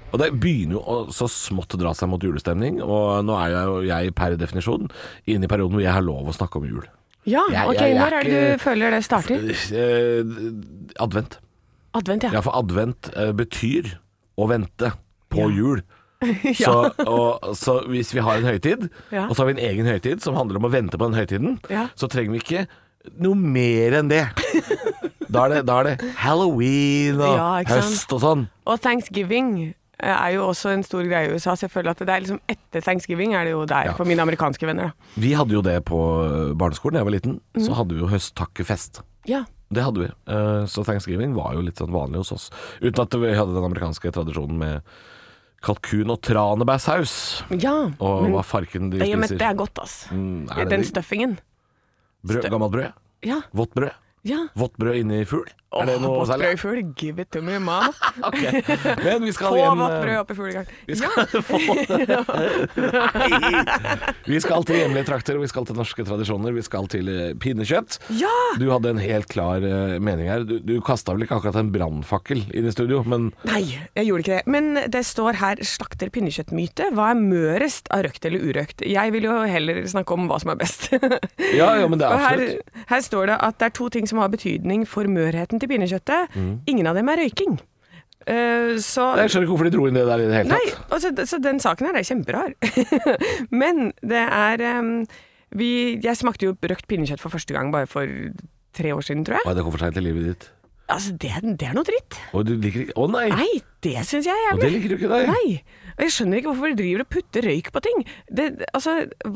Og 0.09 0.23
det 0.23 0.31
begynner 0.41 0.79
jo 0.79 0.83
å 0.89 0.97
så 1.13 1.29
smått 1.29 1.77
å 1.77 1.81
dra 1.83 1.93
seg 1.97 2.09
mot 2.09 2.23
julestemning, 2.25 2.79
og 2.81 3.21
nå 3.29 3.35
er 3.37 3.53
jeg 3.53 3.69
jo 3.69 3.81
jeg 3.91 4.15
per 4.17 4.39
definisjon 4.41 4.89
inne 5.29 5.45
i 5.45 5.51
perioden 5.53 5.77
hvor 5.77 5.85
jeg 5.85 5.93
har 5.93 6.05
lov 6.07 6.31
å 6.33 6.37
snakke 6.37 6.63
om 6.63 6.65
jul. 6.71 6.87
Ja, 7.29 7.43
Jeg- 7.53 7.69
ok, 7.69 7.81
jeg 7.83 7.93
er 7.93 7.99
Når 8.01 8.17
er 8.19 8.23
det 8.25 8.41
du 8.59 8.63
føler 8.65 8.91
det 8.97 9.03
starter? 9.05 9.43
Eh, 9.77 10.25
advent. 11.05 11.39
Advent, 11.95 12.25
ja. 12.25 12.31
Ja, 12.33 12.41
for 12.45 12.57
advent 12.57 13.11
eh, 13.17 13.33
betyr 13.37 13.93
å 14.39 14.49
vente 14.49 14.93
på 15.31 15.45
Ja. 15.45 15.55
jul. 15.57 15.83
Så, 16.59 16.73
og, 17.07 17.45
så 17.55 17.77
hvis 17.87 18.11
vi 18.13 18.19
har 18.27 18.41
en 18.41 18.49
høytid, 18.49 18.89
og 19.13 19.37
så 19.37 19.45
har 19.45 19.53
vi 19.53 19.55
en 19.55 19.69
egen 19.71 19.87
høytid 19.87 20.21
som 20.25 20.35
handler 20.35 20.59
om 20.59 20.65
å 20.67 20.71
vente 20.73 20.99
på 20.99 21.07
den 21.07 21.15
høytiden, 21.15 21.59
så 21.95 22.09
trenger 22.11 22.33
vi 22.35 22.41
ikke 22.43 22.65
noe 23.23 23.37
mer 23.39 23.95
enn 24.01 24.09
det. 24.11 24.25
Da 25.31 25.45
er 25.45 25.49
det, 25.53 25.61
da 25.69 25.77
er 25.79 25.85
det 25.93 26.09
halloween 26.19 27.21
og 27.23 27.69
høst 27.71 28.11
og 28.17 28.21
sånn. 28.25 28.43
Og 28.67 28.81
thanksgiving 28.83 29.75
er 30.01 30.31
jo 30.37 30.47
også 30.49 30.71
en 30.73 30.83
stor 30.87 31.03
greie 31.03 31.29
i 31.29 31.33
USA, 31.35 31.55
så 31.57 31.67
jeg 31.67 31.71
føler 31.73 31.91
at 31.91 31.99
det 31.99 32.09
er 32.09 32.21
liksom 32.23 32.41
etter 32.49 32.81
thanksgiving 32.85 33.35
er 33.35 33.45
det 33.45 33.51
jo 33.53 33.65
der 33.67 33.85
Ja. 33.91 33.93
for 33.99 34.05
mine 34.05 34.21
amerikanske 34.23 34.65
venner, 34.67 34.93
da. 34.93 34.93
Vi 35.17 35.33
hadde 35.35 35.51
jo 35.57 35.63
det 35.63 35.85
på 35.85 35.99
barneskolen 36.57 36.93
da 36.95 36.99
jeg 37.01 37.09
var 37.09 37.17
liten. 37.17 37.41
Mm. 37.57 37.65
Så 37.67 37.75
hadde 37.75 37.95
vi 37.95 38.01
jo 38.01 38.07
høsttakkefest. 38.09 39.03
Ja. 39.27 39.45
Det 39.71 39.83
hadde 39.85 39.99
vi. 40.01 40.07
Eh, 40.33 40.65
Så 40.67 40.85
thanksgiving 40.87 41.35
var 41.35 41.53
jo 41.55 41.61
litt 41.61 41.77
sånn 41.77 41.91
vanlig 41.93 42.17
hos 42.23 42.33
oss. 42.33 42.51
Uten 42.81 43.03
at 43.03 43.11
vi 43.21 43.35
hadde 43.35 43.53
den 43.55 43.65
amerikanske 43.65 44.11
tradisjonen 44.13 44.57
med 44.59 44.83
kalkun 45.61 46.09
og 46.11 46.21
tranebærsaus. 46.23 47.43
ja 47.61 47.91
Og 48.01 48.23
men, 48.23 48.33
hva 48.33 48.45
farken 48.45 48.91
de 48.91 48.99
spiser. 49.01 49.37
det 49.39 49.43
er 49.43 49.55
godt, 49.55 49.79
ass. 49.83 50.07
Mm, 50.11 50.49
er 50.57 50.65
Den 50.65 50.81
det? 50.81 50.89
stuffingen. 50.95 51.39
Brød, 52.25 52.49
gammelt 52.51 52.73
brød? 52.73 52.93
Ja. 53.27 53.41
Vått 53.53 53.75
brød? 53.75 53.91
Ja. 54.27 54.47
Vått 54.59 54.77
brød 54.81 54.97
inni 55.05 55.25
fugl? 55.29 55.49
Er 55.69 55.85
det 55.85 55.99
noe 56.01 56.23
vått 56.23 56.31
særlig? 56.31 56.47
brød 56.47 56.55
i 56.57 56.61
fugl, 56.63 56.79
give 56.97 57.21
it 57.23 57.29
to 57.31 57.43
me, 57.45 57.59
man. 57.61 57.93
okay. 58.25 58.63
Men 59.05 59.23
vi 59.27 59.33
skal 59.37 59.53
Få 59.53 59.59
hjem 59.61 59.83
vått 59.85 59.97
brød 60.03 60.19
opp 60.23 60.31
i 60.33 60.37
fuglegang. 60.39 60.71
Vi 60.89 60.97
skal 60.97 61.43
få 61.49 61.59
Nei. 63.19 63.63
Vi 64.29 64.41
skal 64.43 64.65
til 64.69 64.79
hjemlige 64.81 65.07
trakter, 65.09 65.37
og 65.39 65.45
vi 65.45 65.51
skal 65.51 65.67
til 65.69 65.77
norske 65.79 66.05
tradisjoner. 66.09 66.55
Vi 66.57 66.65
skal 66.65 66.89
til 66.91 67.11
eh, 67.13 67.35
pinnekjøtt. 67.41 67.99
Ja! 68.17 68.33
Du 68.61 68.67
hadde 68.73 68.95
en 68.95 69.03
helt 69.03 69.29
klar 69.31 69.65
eh, 69.65 69.99
mening 70.01 70.31
her. 70.31 70.47
Du, 70.49 70.57
du 70.65 70.79
kasta 70.85 71.15
vel 71.15 71.27
ikke 71.27 71.37
akkurat 71.39 71.59
en 71.61 71.73
brannfakkel 71.75 72.43
inn 72.57 72.69
i 72.69 72.73
studio, 72.75 73.03
men 73.09 73.29
Nei, 73.49 73.63
jeg 73.97 74.09
gjorde 74.09 74.25
ikke 74.25 74.39
det. 74.41 74.55
Men 74.57 74.71
det 74.89 75.05
står 75.09 75.39
her 75.43 75.61
'slakter 75.63 76.09
pinnekjøttmyte'. 76.15 76.91
Hva 76.97 77.11
er 77.13 77.21
mørest 77.21 77.93
av 77.95 78.07
røkt 78.09 78.25
eller 78.29 78.41
urøkt? 78.49 78.85
Jeg 78.89 79.13
vil 79.15 79.29
jo 79.29 79.37
heller 79.49 79.83
snakke 79.91 80.17
om 80.17 80.29
hva 80.33 80.41
som 80.41 80.55
er 80.55 80.61
best. 80.65 80.89
Ja, 81.53 81.75
ja, 81.77 81.87
men 81.89 82.01
det 82.01 82.09
er 82.09 82.17
absolutt. 82.19 82.73
her, 82.73 82.85
her 82.95 83.05
står 83.05 83.33
det 83.33 83.39
at 83.51 83.61
det 83.61 83.69
er 83.71 83.77
to 83.79 83.89
ting 83.93 84.08
som 84.11 84.21
har 84.23 84.31
betydning 84.33 84.87
for 84.89 85.09
mørheten 85.11 85.61
til 85.61 85.71
pinnekjøttet. 85.71 86.35
Mm. 86.35 86.55
Ingen 86.73 86.91
av 86.91 86.99
dem 86.99 87.11
er 87.13 87.23
røyking. 87.23 87.59
Uh, 88.29 88.77
så 88.83 89.15
Jeg 89.17 89.31
skjønner 89.31 89.47
ikke 89.47 89.55
hvorfor 89.55 89.69
de 89.69 89.73
dro 89.73 89.87
inn 89.89 89.97
det 89.97 90.05
der 90.05 90.21
i 90.21 90.27
det 90.27 90.35
hele 90.35 90.51
Nei, 90.51 90.65
tatt. 90.69 90.91
altså, 90.93 91.13
så 91.31 91.39
den 91.41 91.61
saken 91.63 91.89
her 91.89 91.97
er 91.97 92.05
kjemperar. 92.05 92.53
Men 93.63 93.93
det 94.03 94.25
er 94.27 94.65
um, 94.83 94.91
vi, 95.57 95.71
Jeg 96.05 96.19
smakte 96.19 96.49
jo 96.49 96.57
røkt 96.59 96.89
pinnekjøtt 96.91 97.23
for 97.23 97.33
første 97.33 97.57
gang 97.57 97.73
bare 97.73 97.89
for 97.89 98.05
tre 98.77 98.93
år 98.95 99.07
siden, 99.07 99.25
tror 99.25 99.39
jeg. 99.39 99.49
Oi, 99.49 99.55
det 99.57 99.65
kom 99.65 99.75
for 99.75 99.87
seint 99.87 99.97
i 99.97 100.05
livet 100.05 100.27
ditt. 100.29 100.51
Altså, 100.89 101.13
det, 101.21 101.31
det 101.61 101.67
er 101.69 101.75
noe 101.77 101.85
dritt. 101.85 102.17
Og 102.33 102.47
du 102.49 102.55
liker 102.57 102.87
ikke 102.87 102.95
Å 102.97 103.09
nei! 103.13 103.27
Nei, 103.29 103.59
det 103.85 103.95
syns 104.09 104.29
jeg 104.29 104.47
er 104.47 104.55
Og 104.57 104.63
det 104.63 104.71
liker 104.73 104.95
du 104.95 104.97
ikke, 104.97 105.11
nei. 105.13 105.25
Nei. 105.29 105.89
Jeg 105.99 106.15
skjønner 106.15 106.41
ikke 106.41 106.53
hvorfor 106.53 106.73
de 106.73 106.79
driver 106.79 107.03
og 107.05 107.11
putter 107.13 107.49
røyk 107.49 107.69
på 107.75 107.83
ting. 107.85 108.05
Det, 108.31 108.47
altså, 108.73 108.95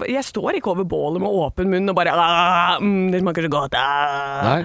jeg 0.09 0.23
står 0.25 0.59
ikke 0.59 0.73
over 0.73 0.89
bålet 0.89 1.25
med 1.25 1.37
åpen 1.43 1.73
munn 1.73 1.93
og 1.93 1.99
bare 1.99 2.15
«Ah, 2.15 2.79
mm, 2.81 3.11
Det 3.13 3.21
smaker 3.21 3.49
så 3.49 3.53
godt. 3.53 3.77
Ah. 3.77 4.47
Nei, 4.47 4.63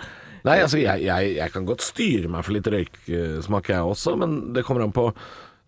Nei 0.47 0.57
altså 0.63 0.79
jeg, 0.79 1.03
jeg, 1.09 1.33
jeg 1.41 1.53
kan 1.55 1.67
godt 1.67 1.83
styre 1.83 2.31
meg 2.31 2.45
for 2.47 2.55
litt 2.55 2.71
røyksmak 2.71 3.73
jeg 3.73 3.91
også, 3.91 4.15
men 4.21 4.39
det 4.55 4.63
kommer 4.67 4.85
an 4.85 4.95
på 4.95 5.09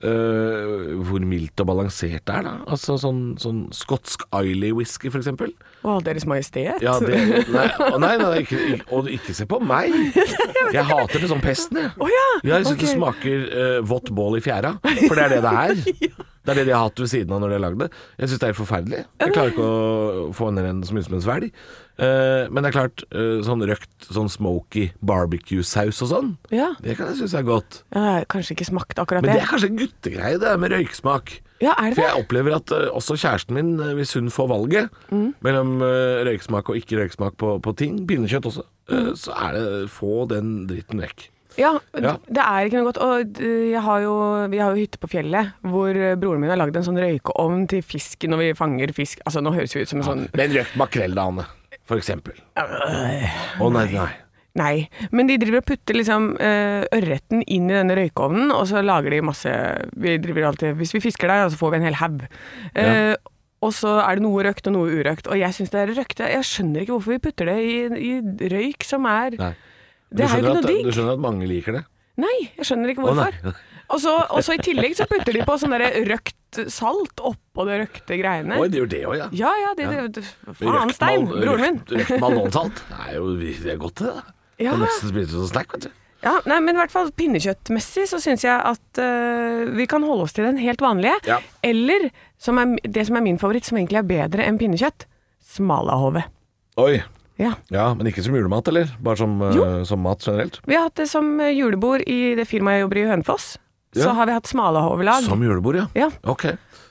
øh, 0.04 1.00
hvor 1.08 1.26
mildt 1.26 1.60
og 1.64 1.70
balansert 1.70 2.24
det 2.28 2.36
er, 2.36 2.46
da. 2.48 2.54
Altså 2.70 2.98
sånn, 3.02 3.36
sånn 3.42 3.66
skotsk 3.76 4.26
Islay 4.30 4.74
whisky, 4.76 5.12
for 5.12 5.22
eksempel. 5.22 5.54
Å, 5.84 6.00
Deres 6.06 6.28
Majestet. 6.30 6.82
Ja, 6.84 6.96
det, 7.04 7.20
nei, 7.56 7.68
å, 7.90 8.00
nei, 8.02 8.14
nei 8.22 8.32
ikke, 8.44 8.80
og 8.96 9.10
ikke 9.12 9.36
se 9.38 9.48
på 9.50 9.62
meg! 9.64 9.96
Jeg 10.70 10.86
hater 10.86 11.24
det 11.24 11.30
som 11.32 11.44
pesten, 11.44 11.82
jeg. 11.84 11.94
Oh, 11.98 12.10
ja, 12.12 12.28
Jeg 12.46 12.68
syns 12.68 12.76
okay. 12.76 12.84
det 12.86 12.92
smaker 12.94 13.48
uh, 13.50 13.78
vått 13.90 14.12
bål 14.16 14.40
i 14.40 14.44
fjæra, 14.46 14.76
for 14.82 15.18
det 15.18 15.26
er 15.26 15.38
det 15.38 15.42
det 15.46 15.56
er. 15.64 16.28
Det 16.50 16.56
er 16.56 16.60
det 16.64 16.68
de 16.72 16.74
har 16.74 16.88
hatt 16.90 17.00
ved 17.04 17.10
siden 17.12 17.32
av 17.36 17.44
når 17.44 17.52
de 17.54 17.58
har 17.60 17.64
lagd 17.68 17.80
det. 17.84 17.90
Jeg 18.18 18.30
syns 18.32 18.40
det 18.42 18.48
er 18.48 18.52
helt 18.54 18.60
forferdelig. 18.64 19.02
Jeg 19.22 19.34
klarer 19.36 19.52
ikke 19.54 19.68
å 19.70 20.34
få 20.34 20.50
ned 20.56 20.66
en 20.66 20.82
så 20.88 20.96
mye 20.98 21.06
som 21.06 21.14
en 21.20 21.22
svelg. 21.28 21.52
Eh, 22.00 22.48
men 22.50 22.64
det 22.64 22.70
er 22.72 22.76
klart, 22.80 23.04
eh, 23.12 23.42
sånn 23.46 23.62
røkt, 23.68 24.08
sånn 24.08 24.30
smoky 24.32 24.86
barbecue-saus 25.06 26.02
og 26.06 26.10
sånn, 26.14 26.30
Ja. 26.50 26.74
det 26.82 26.96
kan 26.98 27.08
jeg 27.12 27.18
synes 27.18 27.34
er 27.38 27.44
godt. 27.44 27.84
Jeg 27.94 28.02
har 28.02 28.26
kanskje 28.26 28.56
ikke 28.56 28.70
smakt 28.72 28.96
akkurat 28.98 29.22
det. 29.22 29.30
Men 29.30 29.36
det 29.36 29.44
er 29.44 29.52
kanskje 29.52 29.70
en 29.70 29.78
guttegreie, 29.78 30.40
det 30.40 30.60
med 30.60 30.72
røyksmak. 30.72 31.40
Ja, 31.62 31.74
er 31.78 31.90
det 31.92 31.96
For 32.00 32.08
jeg 32.08 32.24
opplever 32.26 32.56
at 32.56 32.72
eh, 32.72 32.88
også 32.96 33.18
kjæresten 33.20 33.52
min, 33.54 33.78
hvis 34.00 34.14
hun 34.16 34.30
får 34.32 34.48
valget 34.48 34.90
Mm. 35.12 35.34
mellom 35.44 35.80
røyksmak 36.26 36.70
og 36.70 36.76
ikke 36.80 36.98
røyksmak 37.04 37.36
på, 37.38 37.60
på 37.62 37.76
ting, 37.76 38.08
pinnekjøtt 38.08 38.46
også, 38.48 38.64
Mm. 38.90 39.12
så 39.16 39.32
er 39.36 39.52
det 39.54 39.90
få 39.92 40.26
den 40.28 40.66
dritten 40.68 41.00
vekk. 41.02 41.28
Ja, 41.60 41.74
Ja. 42.00 42.14
det 42.32 42.40
er 42.46 42.70
ikke 42.70 42.80
noe 42.80 42.88
godt. 42.90 43.02
Og 43.04 43.42
jeg 43.44 43.82
har 43.84 44.00
jo, 44.06 44.14
vi 44.54 44.62
har 44.64 44.72
jo 44.76 44.80
hytte 44.86 45.02
på 45.04 45.10
fjellet, 45.12 45.52
hvor 45.68 45.92
eh, 45.92 46.16
broren 46.20 46.40
min 46.44 46.50
har 46.54 46.60
lagd 46.62 46.78
en 46.80 46.86
sånn 46.88 47.00
røykeovn 47.02 47.68
til 47.72 47.84
fisk 47.86 48.24
når 48.32 48.42
vi 48.46 48.50
fanger 48.58 48.94
fisk. 48.96 49.20
Altså, 49.28 49.44
nå 49.44 49.52
høres 49.58 49.76
vi 49.76 49.84
ut 49.84 49.92
som 49.92 50.00
en 50.02 50.08
sånn 50.08 50.26
Men 50.34 50.56
røkt 50.56 50.76
makrell 50.80 51.14
da, 51.20 51.28
Anne, 51.28 51.46
for 51.90 52.00
eksempel. 52.00 52.40
Å 52.58 53.70
nei, 53.76 53.86
nei. 53.94 54.10
Nei, 54.60 54.90
men 55.14 55.28
de 55.30 55.36
driver 55.40 55.62
og 55.62 55.68
putter 55.70 55.96
liksom 55.96 56.32
eh, 56.42 56.82
ørreten 56.98 57.44
inn 57.46 57.68
i 57.70 57.76
denne 57.78 57.96
røykeovnen, 58.00 58.50
og 58.52 58.66
så 58.68 58.82
lager 58.84 59.14
de 59.14 59.20
masse 59.24 59.52
Vi 59.94 60.16
driver 60.20 60.48
alltid 60.50 60.74
Hvis 60.80 60.96
vi 60.98 61.04
fisker 61.04 61.30
der, 61.30 61.52
så 61.54 61.60
får 61.60 61.76
vi 61.76 61.78
en 61.80 61.86
hel 61.86 62.00
haug. 62.02 62.24
Eh, 62.76 63.14
Og 63.62 63.74
så 63.76 63.92
er 64.02 64.16
det 64.18 64.24
noe 64.24 64.44
røkt 64.48 64.68
og 64.72 64.74
noe 64.74 64.88
urøkt. 64.90 65.28
Og 65.28 65.36
jeg 65.36 65.52
syns 65.52 65.70
det 65.74 65.80
er 65.82 65.90
røkt. 65.98 66.22
Jeg 66.24 66.46
skjønner 66.48 66.82
ikke 66.86 66.94
hvorfor 66.96 67.12
vi 67.12 67.24
putter 67.26 67.50
det 67.52 67.58
i, 67.60 67.74
i 68.08 68.48
røyk 68.54 68.86
som 68.88 69.04
er 69.12 69.36
nei. 69.36 69.50
Det 70.10 70.26
er 70.26 70.36
jo 70.36 70.44
ikke 70.44 70.58
at, 70.58 70.68
digg. 70.70 70.86
Du 70.88 70.94
skjønner 70.96 71.18
at 71.18 71.24
mange 71.24 71.50
liker 71.50 71.80
det? 71.80 71.84
Nei, 72.20 72.36
jeg 72.58 72.68
skjønner 72.68 72.92
ikke 72.94 73.06
hvorfor. 73.06 73.38
Og 73.90 74.02
så, 74.04 74.12
og 74.30 74.44
så 74.46 74.54
i 74.54 74.62
tillegg 74.62 74.94
så 74.98 75.08
putter 75.10 75.34
de 75.34 75.46
på 75.48 75.56
sånn 75.58 75.74
der 75.74 75.96
røkt 76.10 76.60
salt 76.74 77.22
oppå 77.26 77.66
det 77.70 77.78
røkte 77.84 78.18
greiene. 78.20 78.58
Oi, 78.62 78.68
det 78.70 78.82
gjør 78.82 78.90
det 78.92 79.00
òg, 79.06 79.16
ja. 79.18 79.30
Ja 79.38 79.54
ja, 79.64 79.72
det, 79.78 79.86
Ja. 79.88 80.04
det, 80.08 80.24
det 80.24 80.58
Faen, 80.60 80.94
Stein, 80.94 81.26
broren 81.30 81.64
min. 81.64 81.80
Røkt, 81.86 82.12
røkt 82.12 82.60
Nei, 82.92 83.08
Det 83.08 83.16
er 83.16 83.18
jo 83.18 83.34
det 83.40 83.74
er 83.74 83.82
godt, 83.82 84.04
det. 84.04 84.14
da. 84.14 84.36
Ja. 84.60 84.74
Kan 84.76 84.84
nesten 84.84 85.14
spise 85.14 85.30
det 85.32 85.38
som 85.38 85.50
snack, 85.54 85.74
vet 85.74 85.88
du. 85.88 85.92
Ja, 86.20 86.34
nei, 86.52 86.58
men 86.60 86.76
i 86.76 86.82
hvert 86.82 86.92
fall 86.92 87.14
pinnekjøttmessig 87.16 88.04
så 88.12 88.18
syns 88.20 88.44
jeg 88.44 88.52
at 88.52 89.00
uh, 89.00 89.70
vi 89.78 89.86
kan 89.88 90.04
holde 90.04 90.26
oss 90.26 90.36
til 90.36 90.44
den 90.50 90.60
helt 90.60 90.82
vanlige. 90.84 91.16
Ja. 91.30 91.38
Eller 91.64 92.10
som 92.42 92.60
er, 92.60 92.74
det 92.84 93.06
som 93.08 93.16
er 93.16 93.24
min 93.24 93.40
favoritt, 93.40 93.70
som 93.70 93.80
egentlig 93.80 94.02
er 94.02 94.10
bedre 94.10 94.44
enn 94.44 94.60
pinnekjøtt, 94.60 95.06
smalahove. 95.56 96.26
Oi. 96.84 96.98
Ja. 97.40 97.54
Ja, 97.72 97.88
men 97.96 98.10
ikke 98.10 98.24
som 98.26 98.36
julemat, 98.36 98.68
eller? 98.68 98.92
Bare 99.00 99.18
som, 99.22 99.38
uh, 99.42 99.84
som 99.88 100.02
mat 100.04 100.26
generelt? 100.28 100.60
Vi 100.68 100.76
har 100.76 100.90
hatt 100.90 101.00
det 101.00 101.08
som 101.08 101.32
eh, 101.40 101.54
julebord 101.56 102.04
i 102.04 102.36
det 102.36 102.46
firmaet 102.50 102.80
jeg 102.80 102.88
jobber 102.88 103.00
i 103.00 103.06
Hønefoss. 103.14 103.54
Ja. 103.96 104.04
Så 104.04 104.10
har 104.18 104.28
vi 104.30 104.36
hatt 104.36 104.50
smalahovelag. 104.50 105.24
Som 105.26 105.42
julebord, 105.44 105.80
ja. 105.80 105.86
Ja. 105.98 106.10
Ok. 106.30 106.46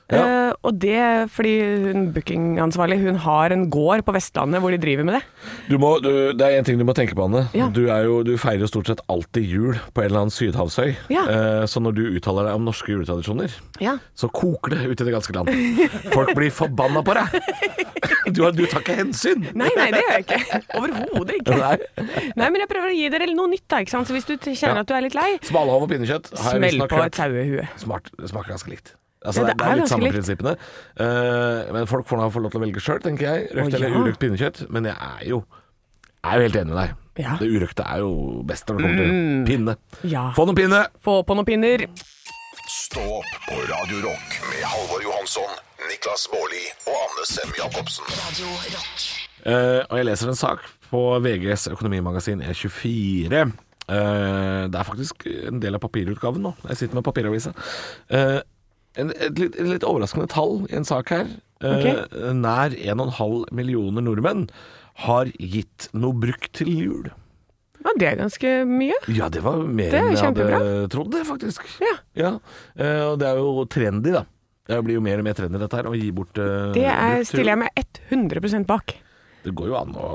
Ja. 0.08 0.20
Eh, 0.48 0.52
og 0.64 0.78
det 0.80 1.28
fordi 1.34 1.54
hun 1.84 2.06
bookingansvarlig 2.14 2.96
hun 3.02 3.18
har 3.26 3.52
en 3.52 3.66
gård 3.72 4.04
på 4.06 4.14
Vestlandet 4.16 4.62
hvor 4.64 4.72
de 4.72 4.80
driver 4.80 5.04
med 5.04 5.18
det. 5.18 5.22
Du 5.68 5.76
må, 5.80 5.90
du, 6.00 6.32
det 6.32 6.46
er 6.46 6.58
en 6.58 6.66
ting 6.66 6.80
du 6.80 6.86
må 6.88 6.94
tenke 6.96 7.16
på, 7.18 7.26
Anne. 7.28 7.44
Ja. 7.56 7.68
Du, 7.74 7.82
er 7.92 8.06
jo, 8.08 8.22
du 8.26 8.32
feirer 8.40 8.64
jo 8.64 8.70
stort 8.70 8.88
sett 8.88 9.02
alltid 9.12 9.44
jul 9.44 9.76
på 9.92 10.02
en 10.02 10.08
eller 10.08 10.24
annen 10.24 10.34
sydhavsøy. 10.34 10.94
Ja. 11.12 11.26
Uh, 11.28 11.64
så 11.68 11.82
når 11.84 11.98
du 11.98 12.02
uttaler 12.16 12.48
deg 12.48 12.56
om 12.58 12.64
norske 12.68 12.92
juletradisjoner, 12.94 13.52
Ja. 13.84 13.98
så 14.18 14.30
koker 14.32 14.74
det 14.74 14.88
ut 14.88 14.96
i 14.96 15.04
det 15.06 15.14
ganske 15.14 15.36
land. 15.36 15.52
Folk 16.14 16.32
blir 16.38 16.54
forbanna 16.54 17.04
på 17.04 17.18
deg! 17.20 17.38
Du, 18.28 18.42
du 18.52 18.66
tar 18.68 18.82
ikke 18.82 18.94
hensyn! 18.98 19.46
Nei, 19.56 19.70
nei, 19.78 19.86
det 19.94 20.02
gjør 20.02 20.10
jeg 20.18 20.24
ikke. 20.26 20.58
Overhodet 20.76 21.38
ikke. 21.38 21.56
Nei. 21.56 22.10
Nei, 22.36 22.50
men 22.52 22.60
jeg 22.60 22.68
prøver 22.68 22.92
å 22.92 22.98
gi 22.98 23.08
dere 23.14 23.28
noe 23.32 23.48
nytt, 23.54 23.64
da. 23.72 23.80
Så 23.88 24.04
hvis 24.12 24.28
du 24.28 24.34
kjenner 24.50 24.82
at 24.82 24.90
du 24.90 24.92
er 24.98 25.06
litt 25.06 25.16
lei, 25.16 25.30
Smalahove 25.48 25.88
og 25.88 25.92
pinnekjøtt 25.94 26.28
smell 26.36 26.84
på 26.84 27.02
et 27.06 27.18
sauehue. 27.22 27.64
Smaker 27.80 28.52
ganske 28.52 28.74
likt. 28.74 28.92
Altså, 29.24 29.42
Ja, 29.42 29.46
det, 29.48 29.54
det 29.58 29.66
er, 29.66 29.70
er 29.72 29.80
litt 29.80 29.90
samme 29.90 30.06
likt. 30.06 30.14
prinsippene. 30.18 30.54
Uh, 31.00 31.72
men 31.74 31.88
folk 31.90 32.06
får 32.06 32.20
nå 32.20 32.28
få 32.30 32.42
lov 32.44 32.52
til 32.54 32.60
å 32.60 32.64
velge 32.66 32.82
sjøl, 32.84 33.00
tenker 33.02 33.26
jeg. 33.26 33.48
Røkt 33.58 33.74
eller 33.74 33.90
ja. 33.90 34.02
urøkt 34.04 34.20
pinnekjøtt. 34.22 34.60
Men 34.70 34.86
jeg 34.90 34.94
er 34.94 35.24
jo, 35.32 35.40
er 36.22 36.38
jo 36.38 36.46
helt 36.46 36.60
enig 36.62 36.74
med 36.74 36.80
deg. 36.82 36.94
Ja. 37.18 37.34
Det 37.40 37.48
urøkte 37.50 37.82
er 37.82 38.04
jo 38.04 38.12
best 38.46 38.68
når 38.70 38.78
det 38.78 38.84
kommer 38.86 39.02
til 39.02 39.44
pinne. 39.48 39.74
Ja. 40.06 40.28
Få 40.36 40.46
noen 40.46 40.58
pinne! 40.60 40.84
Få 41.02 41.16
på 41.26 41.34
noen 41.34 41.48
pinner. 41.48 41.82
Stå 42.68 43.02
opp 43.18 43.32
på 43.48 43.56
Radio 43.68 44.02
Rock 44.04 44.36
med 44.44 44.62
Halvor 44.68 45.02
Johansson, 45.02 45.54
Niklas 45.88 46.26
Baarli 46.30 46.62
og 46.86 46.98
Anne 47.00 47.24
Sem 47.28 47.54
Jacobsen. 47.58 48.10
Radio 48.12 48.52
Rock. 48.76 49.06
Uh, 49.42 49.80
og 49.88 49.94
jeg 49.98 50.06
leser 50.12 50.30
en 50.30 50.38
sak 50.38 50.62
på 50.90 51.00
VGs 51.24 51.66
økonomimagasin 51.72 52.42
E24. 52.44 53.42
Uh, 53.88 54.68
det 54.68 54.78
er 54.78 54.84
faktisk 54.86 55.26
en 55.48 55.62
del 55.62 55.78
av 55.78 55.82
papirutgaven 55.82 56.44
nå. 56.44 56.52
Jeg 56.70 56.82
sitter 56.82 56.98
med 57.00 57.06
papiravisa. 57.06 57.54
Eh, 58.12 58.38
en, 58.98 59.12
et, 59.16 59.38
litt, 59.38 59.56
litt 59.62 59.86
overraskende 59.86 60.28
tall 60.32 60.66
i 60.68 60.76
en 60.78 60.86
sak 60.88 61.12
her. 61.14 61.30
Eh, 61.64 62.32
Nær 62.38 62.74
1,5 62.74 63.48
millioner 63.54 64.04
nordmenn 64.04 64.46
har 65.06 65.30
gitt 65.38 65.88
noe 65.94 66.14
brukt 66.18 66.52
til 66.58 66.70
jul. 66.74 67.10
Ja, 67.78 67.92
det 67.98 68.08
er 68.10 68.16
ganske 68.18 68.52
mye. 68.66 68.96
Ja, 69.14 69.28
det 69.32 69.42
var 69.44 69.60
mer 69.62 69.92
Det 69.92 70.00
enn 70.00 70.10
jeg 70.16 70.24
hadde 70.24 70.88
trodd, 70.92 71.12
det, 71.14 71.22
faktisk. 71.28 71.66
Ja. 72.18 72.32
eh, 72.74 73.04
og 73.06 73.20
det 73.22 73.30
er 73.30 73.38
jo 73.38 73.64
trendy, 73.70 74.14
da. 74.16 74.24
Det 74.68 74.80
blir 74.84 74.98
jo 74.98 75.04
mer 75.04 75.22
og 75.22 75.24
mer 75.24 75.36
trendy, 75.38 75.60
dette 75.62 75.78
her, 75.78 75.86
å 75.88 75.94
gi 75.96 76.10
bort 76.12 76.36
eh, 76.42 76.72
Det 76.74 76.88
er, 76.90 77.22
stiller 77.24 77.54
jeg 77.54 77.62
meg 77.62 77.84
100 78.10 78.66
bak. 78.68 78.98
Det 79.46 79.54
går 79.56 79.70
jo 79.70 79.78
an 79.78 79.94
å, 79.96 80.08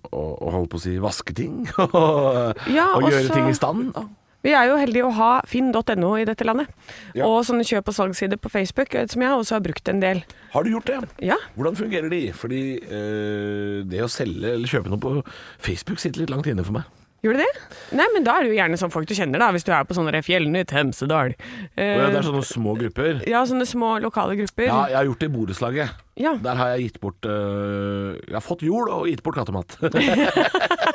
å, 0.00 0.22
å 0.42 0.54
holde 0.56 0.72
på 0.72 0.80
å 0.80 0.82
si 0.82 0.96
vaske 0.98 1.36
ting, 1.36 1.60
og, 1.84 2.58
Ja, 2.72 2.88
og 2.96 3.06
gjøre 3.06 3.28
ting 3.30 3.52
i 3.52 3.56
stand. 3.56 3.92
Da. 3.94 4.06
Vi 4.42 4.54
er 4.58 4.66
jo 4.70 4.78
heldige 4.80 5.06
å 5.06 5.12
ha 5.14 5.32
finn.no 5.46 6.12
i 6.18 6.24
dette 6.26 6.46
landet. 6.46 6.70
Ja. 7.14 7.28
Og 7.28 7.44
sånne 7.46 7.66
kjøp- 7.66 7.92
og 7.92 7.94
salgssider 7.94 8.40
på 8.42 8.50
Facebook, 8.50 8.94
eh, 8.98 9.06
som 9.10 9.22
jeg 9.22 9.30
også 9.36 9.58
har 9.58 9.62
brukt 9.64 9.88
en 9.92 10.02
del. 10.02 10.24
Har 10.52 10.66
du 10.66 10.72
gjort 10.74 10.90
det? 10.90 10.98
Ja. 11.22 11.38
Hvordan 11.56 11.78
fungerer 11.78 12.10
de? 12.10 12.24
Fordi 12.36 12.62
øh, 12.82 13.78
det 13.86 14.02
å 14.02 14.10
selge 14.10 14.56
eller 14.56 14.68
kjøpe 14.68 14.90
noe 14.92 15.02
på 15.02 15.14
Facebook 15.62 16.02
sitter 16.02 16.24
litt 16.24 16.34
langt 16.34 16.50
inne 16.50 16.66
for 16.66 16.74
meg. 16.80 16.90
Gjør 17.22 17.36
det 17.38 17.44
det? 17.46 17.60
Nei, 17.94 18.06
men 18.10 18.24
da 18.26 18.32
er 18.34 18.42
det 18.42 18.50
jo 18.50 18.56
gjerne 18.56 18.78
sånn 18.80 18.90
folk 18.90 19.06
du 19.06 19.14
kjenner, 19.14 19.38
da. 19.38 19.52
Hvis 19.54 19.62
du 19.62 19.70
er 19.70 19.84
på 19.86 19.94
sånne 19.94 20.24
Fjellnytt, 20.26 20.72
Hemsedal. 20.74 21.36
Eh, 21.78 21.92
ja, 21.94 22.08
det 22.10 22.18
er 22.18 22.26
sånne 22.26 22.42
små 22.48 22.74
grupper. 22.80 23.20
ja, 23.30 23.44
sånne 23.46 23.66
små 23.70 23.92
lokale 24.02 24.34
grupper. 24.40 24.66
Ja, 24.66 24.80
jeg 24.90 24.98
har 24.98 25.06
gjort 25.06 25.22
det 25.22 25.28
i 25.30 25.34
borettslaget. 25.36 26.00
Ja. 26.18 26.34
Der 26.42 26.58
har 26.58 26.74
jeg 26.74 26.88
gitt 26.90 26.98
bort 27.00 27.24
eh, 27.24 28.18
Jeg 28.26 28.34
har 28.36 28.42
fått 28.44 28.66
jord 28.66 28.90
og 28.92 29.06
gitt 29.08 29.22
bort 29.22 29.38
kattemat. 29.38 29.78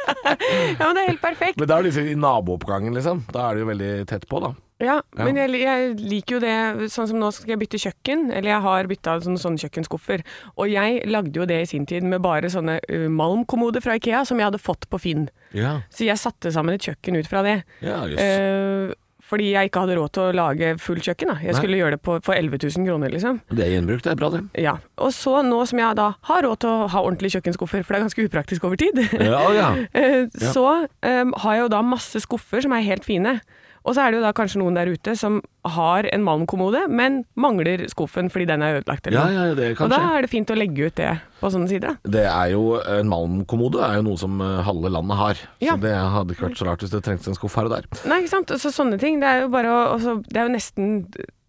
Ja, 0.80 0.86
men 0.88 0.96
det 0.98 1.04
er 1.04 1.12
helt 1.13 1.22
perfekt. 1.24 1.58
Men 1.60 1.68
da 1.70 1.78
er 1.78 1.84
det 1.86 1.92
liksom 1.92 2.08
i 2.12 2.16
nabooppgangen, 2.22 2.94
liksom. 2.98 3.24
Da 3.34 3.50
er 3.50 3.56
det 3.58 3.63
jo 3.66 3.70
veldig 3.72 3.92
tett 4.10 4.28
på, 4.30 4.42
da. 4.44 4.54
Ja, 4.78 5.00
Ja. 5.18 5.24
men 5.26 5.36
jeg, 5.40 5.56
jeg 5.58 5.96
liker 5.98 6.36
jo 6.36 6.40
det 6.44 6.90
Sånn 6.94 7.08
som 7.10 7.18
nå 7.18 7.32
skal 7.34 7.56
jeg 7.56 7.62
bytte 7.63 7.80
kjøkken, 7.82 8.28
eller 8.30 8.52
jeg 8.52 8.62
har 8.62 8.86
bytta 8.92 9.16
sånne, 9.26 9.42
sånne 9.42 9.58
kjøkkenskuffer. 9.63 10.22
Og 10.54 10.70
jeg 10.70 11.00
lagde 11.10 11.34
jo 11.40 11.48
det 11.50 11.62
i 11.63 11.70
sin 11.72 11.88
tid 11.90 12.06
med 12.06 12.22
bare 12.22 12.52
sånne 12.54 12.76
uh, 12.86 13.08
malmkommoder 13.10 13.82
fra 13.82 13.96
Ikea 13.98 14.22
som 14.30 14.38
jeg 14.38 14.46
hadde 14.52 14.62
fått 14.62 14.86
på 14.94 15.00
Finn. 15.02 15.28
Ja, 15.58 15.80
Så 15.90 16.06
jeg 16.06 16.22
satte 16.22 16.52
sammen 16.54 16.76
et 16.78 16.86
kjøkken 16.86 17.18
ut 17.18 17.28
fra 17.32 17.42
det. 17.48 17.58
ja 17.82 18.04
yes. 18.06 18.22
Eh, 18.22 18.94
fordi 19.28 19.50
jeg 19.52 19.70
ikke 19.70 19.84
hadde 19.84 19.98
råd 20.00 20.13
til 20.16 20.24
å 20.24 20.36
lage 20.38 20.72
fullt 20.80 21.08
kjøkken. 21.10 21.32
da. 21.34 21.38
Jeg 21.44 21.52
Nei. 21.54 21.60
skulle 21.60 21.80
gjøre 21.82 21.98
det 21.98 22.02
på, 22.08 22.18
for 22.24 22.38
11 22.38 22.62
000 22.63 22.88
kroner, 22.88 23.12
liksom. 23.12 23.42
det 23.52 23.66
er 23.66 23.74
gjenbruk, 23.76 24.04
det 24.06 24.13
er 24.13 24.20
bra, 24.22 24.32
det. 24.34 24.42
Ja. 24.63 24.78
Og 25.04 25.12
så 25.16 25.42
nå 25.46 25.60
som 25.68 25.82
jeg 25.84 26.00
da 26.00 26.08
har 26.30 26.44
råd 26.48 26.62
til 26.63 26.72
å 26.72 26.90
ha 26.94 27.04
ordentlige 27.04 27.38
kjøkkenskuffer, 27.38 27.84
for 27.84 27.96
det 27.96 28.00
er 28.00 28.08
ganske 28.08 28.28
upraktisk 28.30 28.68
over 28.70 28.80
tid, 28.80 29.04
Ja, 29.20 29.44
ja. 29.56 29.70
eh, 30.00 30.26
så 30.32 30.66
um, 30.88 31.34
har 31.44 31.58
jeg 31.58 31.66
jo 31.66 31.72
da 31.76 31.84
masse 31.86 32.24
skuffer 32.24 32.63
som 32.63 32.76
er 32.78 32.86
helt 32.88 33.08
fine. 33.08 33.40
Og 33.88 33.95
så 33.95 34.04
er 34.04 34.12
det 34.12 34.19
jo 34.19 34.26
da 34.26 34.34
kanskje 34.36 34.60
noen 34.60 34.76
der 34.76 34.89
ute 34.91 35.13
som 35.15 35.39
har 35.78 36.08
en 36.12 36.23
malmkommode, 36.28 36.84
men 36.91 37.21
mangler 37.39 37.86
skuffen 37.91 38.28
fordi 38.32 38.50
den 38.50 38.63
er 38.65 38.82
ødelagt. 38.82 39.08
Eller 39.08 39.32
Ja, 39.32 39.45
ja, 39.47 39.56
det 39.56 39.69
Og 39.80 39.91
da 39.93 40.02
er 40.17 40.26
det 40.28 40.32
fint 40.32 40.52
å 40.52 40.58
legge 40.60 40.89
ut 40.89 40.97
det 41.00 41.13
på 41.39 41.52
sånne 41.54 41.71
sider. 41.71 41.95
Det 42.04 42.26
er 42.28 42.52
jo 42.52 42.82
En 42.82 43.08
malmkommode 43.12 43.80
er 43.84 44.00
jo 44.00 44.08
noe 44.10 44.19
som 44.19 44.41
eh, 44.43 44.60
halve 44.67 44.91
landet 44.91 45.17
har. 45.21 45.41
Ja. 45.63 45.78
Så 45.78 45.82
det 45.88 45.95
hadde 45.95 46.36
ikke 46.36 46.50
vært 46.50 46.60
så 46.60 46.67
rart 46.67 46.84
hvis 46.84 46.93
det 46.93 47.04
trengtes 47.08 47.32
en 47.32 47.39
skuff 47.39 47.56
her 47.56 47.69
og 47.69 47.76
der. 47.78 47.88
Nei, 48.10 48.21
ikke 48.23 48.36
sant. 48.36 48.54
Så 48.60 48.73
sånne 48.76 49.00
ting. 49.02 49.21
Det 49.23 49.32
er 49.32 49.43
jo 49.45 49.50
bare 49.54 49.71
å 49.71 49.82
også, 49.95 50.19
Det 50.28 50.41
er 50.41 50.50
jo 50.50 50.56
nesten 50.58 51.02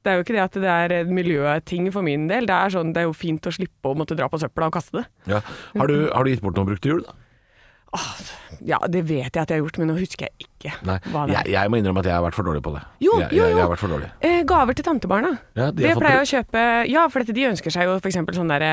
det 0.07 0.13
er 0.13 0.21
jo 0.21 0.25
ikke 0.25 0.35
det 0.37 0.45
at 0.45 0.57
det 0.63 0.73
er 0.73 1.09
miljøting 1.11 1.91
for 1.93 2.07
min 2.07 2.29
del. 2.31 2.47
Det 2.49 2.55
er, 2.55 2.73
sånn, 2.73 2.95
det 2.95 3.03
er 3.03 3.09
jo 3.11 3.17
fint 3.19 3.45
å 3.45 3.53
slippe 3.53 3.91
å 3.91 3.97
måtte 3.99 4.17
dra 4.17 4.29
på 4.31 4.39
søpla 4.41 4.71
og 4.71 4.77
kaste 4.79 5.03
det. 5.03 5.07
Ja. 5.29 5.41
Har, 5.75 5.91
du, 5.91 6.07
har 6.15 6.25
du 6.25 6.31
gitt 6.33 6.45
bort 6.45 6.57
noe 6.57 6.69
brukt 6.71 6.81
til 6.87 6.95
jul, 6.95 7.03
da? 7.05 7.17
Ja, 8.65 8.79
det 8.91 9.03
vet 9.09 9.31
jeg 9.33 9.41
at 9.43 9.49
jeg 9.53 9.59
har 9.59 9.63
gjort, 9.65 9.79
men 9.81 9.89
nå 9.93 9.95
husker 9.99 10.27
jeg 10.27 10.47
ikke 10.49 10.73
Nei. 10.89 10.97
hva 11.13 11.23
det 11.29 11.37
er. 11.37 11.47
Jeg, 11.47 11.53
jeg 11.55 11.71
må 11.73 11.79
innrømme 11.81 12.03
at 12.03 12.09
jeg 12.11 12.17
har 12.17 12.25
vært 12.25 12.37
for 12.37 12.49
dårlig 12.49 12.63
på 12.65 12.73
det. 12.75 12.83
Jo, 13.05 13.15
jeg, 13.23 13.31
jo, 13.33 13.45
jo. 13.45 13.47
jeg 13.55 13.63
har 13.63 13.71
vært 13.73 13.83
for 13.83 13.95
dårlig. 13.95 14.11
Eh, 14.29 14.41
gaver 14.49 14.77
til 14.79 14.87
tantebarna. 14.89 15.31
Ja, 15.57 15.71
de 15.71 15.87
det 15.87 15.95
pleier 16.01 16.19
jeg 16.21 16.27
å 16.27 16.31
kjøpe 16.33 16.65
Ja, 16.91 17.07
for 17.13 17.23
dette, 17.25 17.37
de 17.39 17.47
ønsker 17.53 17.73
seg 17.75 17.89
jo 17.89 17.97
f.eks. 18.01 18.19
sånn 18.37 18.53
derre 18.53 18.73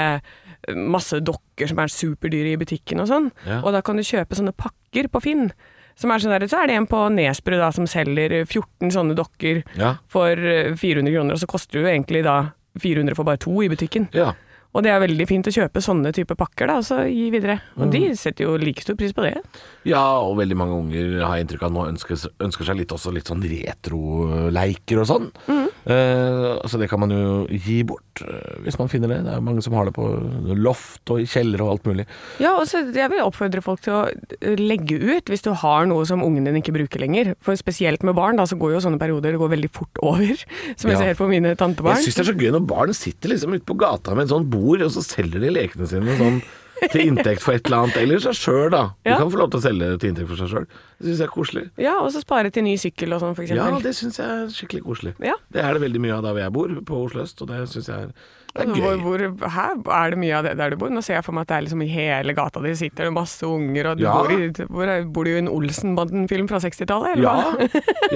masse 0.75 1.19
dokker 1.21 1.69
som 1.69 1.79
er 1.83 1.91
superdyre 1.93 2.55
i 2.55 2.59
butikken 2.59 3.03
og 3.03 3.07
sånn. 3.11 3.29
Ja. 3.45 3.59
Og 3.61 3.71
da 3.75 3.83
kan 3.85 3.99
du 3.99 4.03
kjøpe 4.05 4.35
sånne 4.37 4.55
pakker 4.57 5.07
på 5.13 5.21
Finn. 5.21 5.51
Som 5.95 6.11
er 6.11 6.19
sånn 6.19 6.33
der, 6.33 6.43
så 6.51 6.63
er 6.63 6.67
det 6.71 6.75
en 6.75 6.87
på 6.91 7.05
Nesbru 7.13 7.55
da, 7.61 7.69
som 7.71 7.85
selger 7.87 8.41
14 8.43 8.89
sånne 8.91 9.15
dokker 9.15 9.61
Ja. 9.79 9.93
for 10.11 10.33
eh, 10.35 10.73
400 10.75 11.13
kroner, 11.13 11.37
og 11.37 11.39
så 11.39 11.47
koster 11.47 11.77
det 11.79 11.85
jo 11.85 11.91
egentlig 11.93 12.23
da 12.25 12.39
400 12.81 13.15
for 13.15 13.23
bare 13.23 13.39
to 13.39 13.53
i 13.63 13.69
butikken. 13.71 14.09
ja. 14.11 14.33
Og 14.75 14.83
det 14.83 14.91
er 14.91 14.99
veldig 14.99 15.25
fint 15.29 15.47
å 15.47 15.53
kjøpe 15.55 15.79
sånne 15.83 16.11
type 16.15 16.35
pakker, 16.35 16.67
da, 16.67 16.77
og 16.81 16.83
så 16.83 16.97
gi 17.07 17.29
videre. 17.31 17.61
Og 17.79 17.89
de 17.93 18.09
Mm. 18.09 18.15
setter 18.19 18.43
jo 18.43 18.57
like 18.59 18.81
stor 18.83 18.95
pris 18.99 19.13
på 19.15 19.23
det. 19.23 19.37
Ja, 19.87 20.19
og 20.19 20.35
veldig 20.37 20.57
mange 20.59 20.75
unger 20.75 21.23
har 21.23 21.37
jeg 21.37 21.47
inntrykk 21.47 21.63
av 21.63 21.71
nå 21.71 21.85
ønsker, 21.93 22.19
ønsker 22.43 22.65
seg 22.67 22.75
litt, 22.81 22.91
også 22.91 23.13
litt 23.13 23.25
sånn 23.31 23.39
retroleiker 23.41 24.99
og 25.01 25.07
sånn. 25.09 25.29
Mm. 25.47 25.65
Eh, 25.85 26.67
så 26.67 26.79
det 26.81 26.89
kan 26.89 26.99
man 26.99 27.09
jo 27.13 27.45
gi 27.51 27.83
bort 27.87 28.21
eh, 28.25 28.55
hvis 28.65 28.77
man 28.79 28.89
finner 28.89 29.07
det. 29.11 29.19
Det 29.25 29.31
er 29.33 29.39
jo 29.39 29.45
mange 29.47 29.63
som 29.63 29.73
har 29.77 29.85
det 29.85 29.93
på 29.95 30.05
loft 30.57 31.11
og 31.13 31.21
i 31.21 31.27
kjeller 31.29 31.61
og 31.61 31.75
alt 31.75 31.83
mulig. 31.89 32.05
Ja, 32.41 32.55
og 32.57 32.65
så 32.69 32.81
jeg 32.93 33.09
vil 33.11 33.21
oppfordre 33.23 33.61
folk 33.63 33.81
til 33.85 33.93
å 33.93 34.01
eh, 34.41 34.55
legge 34.59 34.97
ut 34.99 35.25
hvis 35.31 35.43
du 35.45 35.51
har 35.53 35.85
noe 35.89 36.05
som 36.09 36.23
ungen 36.25 36.45
din 36.49 36.59
ikke 36.61 36.73
bruker 36.75 36.99
lenger. 37.03 37.35
For 37.45 37.55
spesielt 37.59 38.03
med 38.03 38.15
barn, 38.17 38.35
da, 38.41 38.43
så 38.49 38.57
går 38.59 38.75
jo 38.75 38.83
sånne 38.89 38.99
perioder 39.01 39.35
det 39.35 39.39
går 39.41 39.53
veldig 39.55 39.71
fort 39.75 40.01
over. 40.03 40.35
Som 40.75 40.91
Ja. 40.91 40.97
jeg 40.97 41.15
ser 41.15 41.23
på 41.23 41.29
mine 41.29 41.55
tantebarn. 41.55 41.95
Jeg 42.01 42.09
syns 42.11 42.19
det 42.19 42.25
er 42.27 42.31
så 42.33 42.37
gøy 42.39 42.51
når 42.55 42.67
barn 42.67 42.93
sitter 42.93 43.29
liksom 43.31 43.53
ute 43.55 43.65
på 43.67 43.77
gata 43.79 44.13
med 44.15 44.25
en 44.25 44.31
sånn 44.31 44.33
sånt 44.35 44.49
bord, 44.65 44.81
og 44.85 44.93
så 44.97 45.05
selger 45.05 45.39
de 45.45 45.53
lekene 45.55 45.87
sine 45.89 46.17
sånn 46.19 46.41
til 46.91 47.05
inntekt 47.07 47.39
for 47.41 47.55
et 47.55 47.65
eller 47.69 47.85
annet, 47.85 47.97
eller 48.03 48.19
seg 48.19 48.35
sjøl, 48.35 48.65
da. 48.73 48.81
Du 49.05 49.09
Ja. 49.13 49.17
kan 49.21 49.29
få 49.31 49.39
lov 49.39 49.49
til 49.53 49.61
å 49.61 49.63
selge 49.63 49.91
til 50.01 50.09
inntekt 50.11 50.27
for 50.27 50.35
seg 50.41 50.49
sjøl. 50.51 50.65
Det 50.99 51.07
syns 51.07 51.19
jeg 51.23 51.27
er 51.29 51.33
koselig. 51.33 51.65
Ja, 51.79 51.93
og 52.03 52.11
så 52.11 52.19
spare 52.21 52.51
til 52.51 52.63
ny 52.67 52.75
sykkel 52.81 53.13
og 53.15 53.21
sånn, 53.23 53.35
for 53.37 53.47
Ja, 53.47 53.69
det 53.79 53.93
syns 53.95 54.17
jeg 54.19 54.27
er 54.27 54.49
skikkelig 54.51 54.83
koselig. 54.83 55.13
Ja. 55.23 55.37
Det 55.51 55.63
er 55.63 55.73
det 55.77 55.81
veldig 55.85 56.01
mye 56.03 56.17
av 56.17 56.23
der 56.27 56.33
hvor 56.35 56.43
jeg 56.43 56.53
bor, 56.57 56.67
på 56.91 57.05
Oslo 57.07 57.23
øst, 57.23 57.41
og 57.41 57.47
det 57.53 57.61
syns 57.71 57.87
jeg 57.87 57.95
er, 57.95 58.11
det 58.55 58.67
er 58.67 58.75
gøy. 58.75 58.99
hvor, 59.03 59.19
her 59.51 59.71
er 60.03 60.09
det 60.11 60.19
mye 60.19 60.35
av 60.37 60.43
det 60.47 60.53
der 60.59 60.69
du 60.71 60.75
bor? 60.79 60.89
Nå 60.91 61.01
ser 61.03 61.15
jeg 61.17 61.25
for 61.25 61.35
meg 61.35 61.41
at 61.43 61.47
det 61.47 61.55
er 61.57 61.63
liksom 61.65 61.81
i 61.83 61.89
hele 61.91 62.33
gata 62.35 62.61
di 62.63 62.71
sitter 62.75 63.07
det 63.09 63.13
masse 63.15 63.43
unger, 63.43 63.87
og 63.91 63.97
du 63.97 64.03
Ja. 64.03 64.13
bor, 64.13 64.31
i, 64.31 64.47
hvor 64.67 65.11
bor 65.11 65.23
du 65.25 65.31
i 65.31 65.37
en 65.39 65.47
Olsenbanden-film 65.51 66.47
fra 66.47 66.59
60-tallet? 66.63 67.15
eller 67.15 67.23
Ja, 67.23 67.55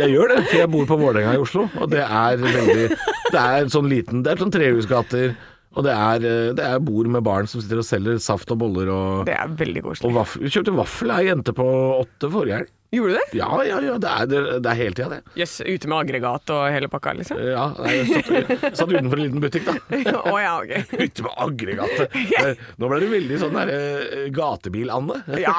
jeg 0.03 0.11
gjør 0.15 0.35
det, 0.35 0.43
for 0.47 0.57
jeg 0.59 0.71
bor 0.71 0.85
på 0.85 0.99
Vålerenga 0.99 1.33
i 1.35 1.41
Oslo, 1.43 1.69
og 1.79 1.89
det 1.89 2.03
er 2.03 2.37
veldig 2.37 2.89
Det 3.31 3.39
er 3.39 3.65
sånn 3.69 3.87
liten 3.91 4.23
Det 4.23 4.31
er 4.31 4.37
sånn 4.43 4.51
trehusgater, 4.51 5.35
og 5.77 5.85
det 5.85 5.93
er, 5.93 6.23
eh, 6.25 6.49
det 6.57 6.65
er 6.65 6.79
bord 6.81 7.07
med 7.13 7.21
barn 7.23 7.45
som 7.47 7.61
sitter 7.61 7.83
og 7.83 7.85
selger 7.85 8.17
saft 8.23 8.49
og 8.55 8.57
boller 8.63 8.89
og, 8.89 9.25
Det 9.29 9.35
er 9.37 9.47
veldig 9.59 9.83
koselig. 9.85 10.13
vaffel. 10.15 10.41
Vi 10.47 10.49
kjøpte 10.55 10.73
vaffel 10.79 11.13
ei 11.13 11.23
jente 11.29 11.53
på 11.55 11.65
åtte 12.01 12.31
forrige 12.33 12.57
helg. 12.61 12.75
Gjorde 12.89 13.11
du 13.13 13.17
det? 13.19 13.37
Ja, 13.37 13.47
ja, 13.67 13.75
ja, 13.85 13.97
det 14.01 14.09
er, 14.09 14.25
det, 14.25 14.37
det 14.65 14.69
er 14.71 14.77
hele 14.79 14.95
tida, 14.97 15.09
det. 15.13 15.33
Jøss, 15.37 15.59
ute 15.61 15.89
med 15.91 15.99
aggregat 15.99 16.49
og 16.55 16.63
hele 16.73 16.87
pakka, 16.89 17.11
liksom? 17.19 17.37
Ja, 17.37 17.67
jeg 17.85 18.07
satt, 18.09 18.63
satt 18.79 18.89
utenfor 18.95 19.19
en 19.19 19.27
liten 19.27 19.43
butikk, 19.43 19.67
da. 19.69 19.75
Å 20.33 20.33
ja, 20.41 20.55
ok. 20.57 20.73
Ute 21.05 21.25
med 21.27 21.35
aggregatet. 21.45 22.17
Eh, 22.41 22.63
Nå 22.81 22.89
ble 22.89 22.99
du 23.03 23.07
veldig 23.13 23.37
sånn 23.43 23.53
derre 23.59 24.25
gatebil-Anne. 24.33 25.19
Ja, 25.45 25.53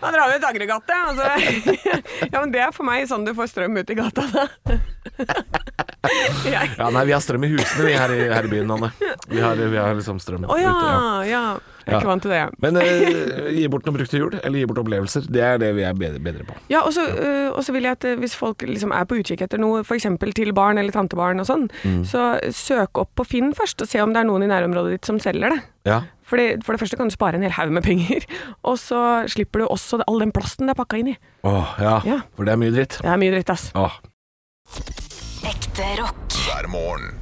da 0.00 0.14
drar 0.14 0.32
vi 0.32 0.38
et 0.40 0.48
aggregat, 0.48 0.88
ja. 0.88 1.02
Altså. 1.12 1.28
Ja, 2.32 2.40
men 2.40 2.56
det 2.56 2.64
er 2.64 2.72
for 2.72 2.88
meg 2.88 3.04
sånn 3.12 3.28
du 3.28 3.34
får 3.36 3.52
strøm 3.52 3.76
ut 3.76 3.92
i 3.92 3.98
gata, 4.00 4.24
da. 4.32 4.48
Ja, 6.46 6.90
nei, 6.92 7.06
vi 7.08 7.14
har 7.14 7.22
strøm 7.24 7.46
i 7.46 7.52
husene, 7.54 7.86
vi 7.88 7.94
her 7.96 8.12
i, 8.14 8.20
her 8.32 8.46
i 8.46 8.50
byen, 8.52 8.70
Anne. 8.76 8.92
Vi 9.30 9.40
har, 9.42 9.56
vi 9.56 9.78
har 9.80 9.96
liksom 9.96 10.20
strøm 10.22 10.44
oh, 10.48 10.58
ja, 10.60 10.70
ute. 10.70 10.92
Ja. 10.92 11.24
ja. 11.30 11.46
Jeg 11.86 11.94
er 11.94 12.00
ikke 12.02 12.10
vant 12.10 12.24
til 12.24 12.32
det. 12.34 12.40
Men 12.58 12.78
uh, 12.80 13.50
gi 13.54 13.66
bort 13.70 13.84
noe 13.86 13.94
brukt 13.94 14.10
til 14.10 14.24
jul, 14.24 14.32
eller 14.40 14.58
gi 14.58 14.66
bort 14.66 14.80
opplevelser. 14.82 15.28
Det 15.30 15.42
er 15.46 15.60
det 15.62 15.68
vi 15.76 15.84
er 15.86 15.94
bedre, 15.94 16.18
bedre 16.22 16.46
på. 16.48 16.56
Ja, 16.72 16.80
og 16.82 16.90
så 16.96 17.04
uh, 17.06 17.68
vil 17.76 17.86
jeg 17.86 17.94
at 17.94 18.06
øh, 18.10 18.16
hvis 18.18 18.34
folk 18.34 18.64
liksom 18.66 18.90
er 18.96 19.06
på 19.06 19.20
utkikk 19.20 19.44
etter 19.46 19.62
noe, 19.62 19.84
f.eks. 19.86 20.08
til 20.34 20.50
barn 20.56 20.82
eller 20.82 20.94
tantebarn 20.94 21.42
og 21.42 21.46
sånn, 21.46 21.68
Mm. 21.86 22.02
så 22.08 22.38
søk 22.54 22.98
opp 22.98 23.10
på 23.18 23.24
Finn 23.26 23.50
først, 23.54 23.82
og 23.82 23.88
se 23.90 24.00
om 24.02 24.12
det 24.14 24.22
er 24.22 24.26
noen 24.28 24.44
i 24.46 24.48
nærområdet 24.50 24.96
ditt 24.96 25.08
som 25.08 25.18
selger 25.22 25.52
det. 25.54 25.58
Ja. 25.86 26.00
For 26.26 26.40
det, 26.40 26.64
for 26.66 26.74
det 26.74 26.82
første 26.82 26.98
kan 26.98 27.10
du 27.10 27.14
spare 27.14 27.38
en 27.38 27.44
hel 27.46 27.54
haug 27.54 27.70
med 27.74 27.84
penger, 27.86 28.26
og 28.68 28.78
så 28.82 29.02
slipper 29.30 29.62
du 29.62 29.68
også 29.68 30.00
all 30.06 30.22
den 30.24 30.34
plasten 30.34 30.66
det 30.66 30.74
er 30.74 30.80
pakka 30.80 30.98
inn 31.02 31.12
i. 31.14 31.16
Åh, 31.46 31.76
ja. 31.82 31.96
Ja. 32.08 32.20
For 32.34 32.48
det 32.48 32.56
er 32.56 32.62
mye 32.64 32.74
dritt. 32.74 32.98
Det 33.02 33.12
er 33.12 33.22
mye 33.22 33.34
dritt, 33.36 33.52
ass. 33.54 33.68
Åh. 33.78 34.00
Ekte 35.46 35.84
rock. 36.00 36.34
hver 36.46 36.66
morgen. 36.70 37.12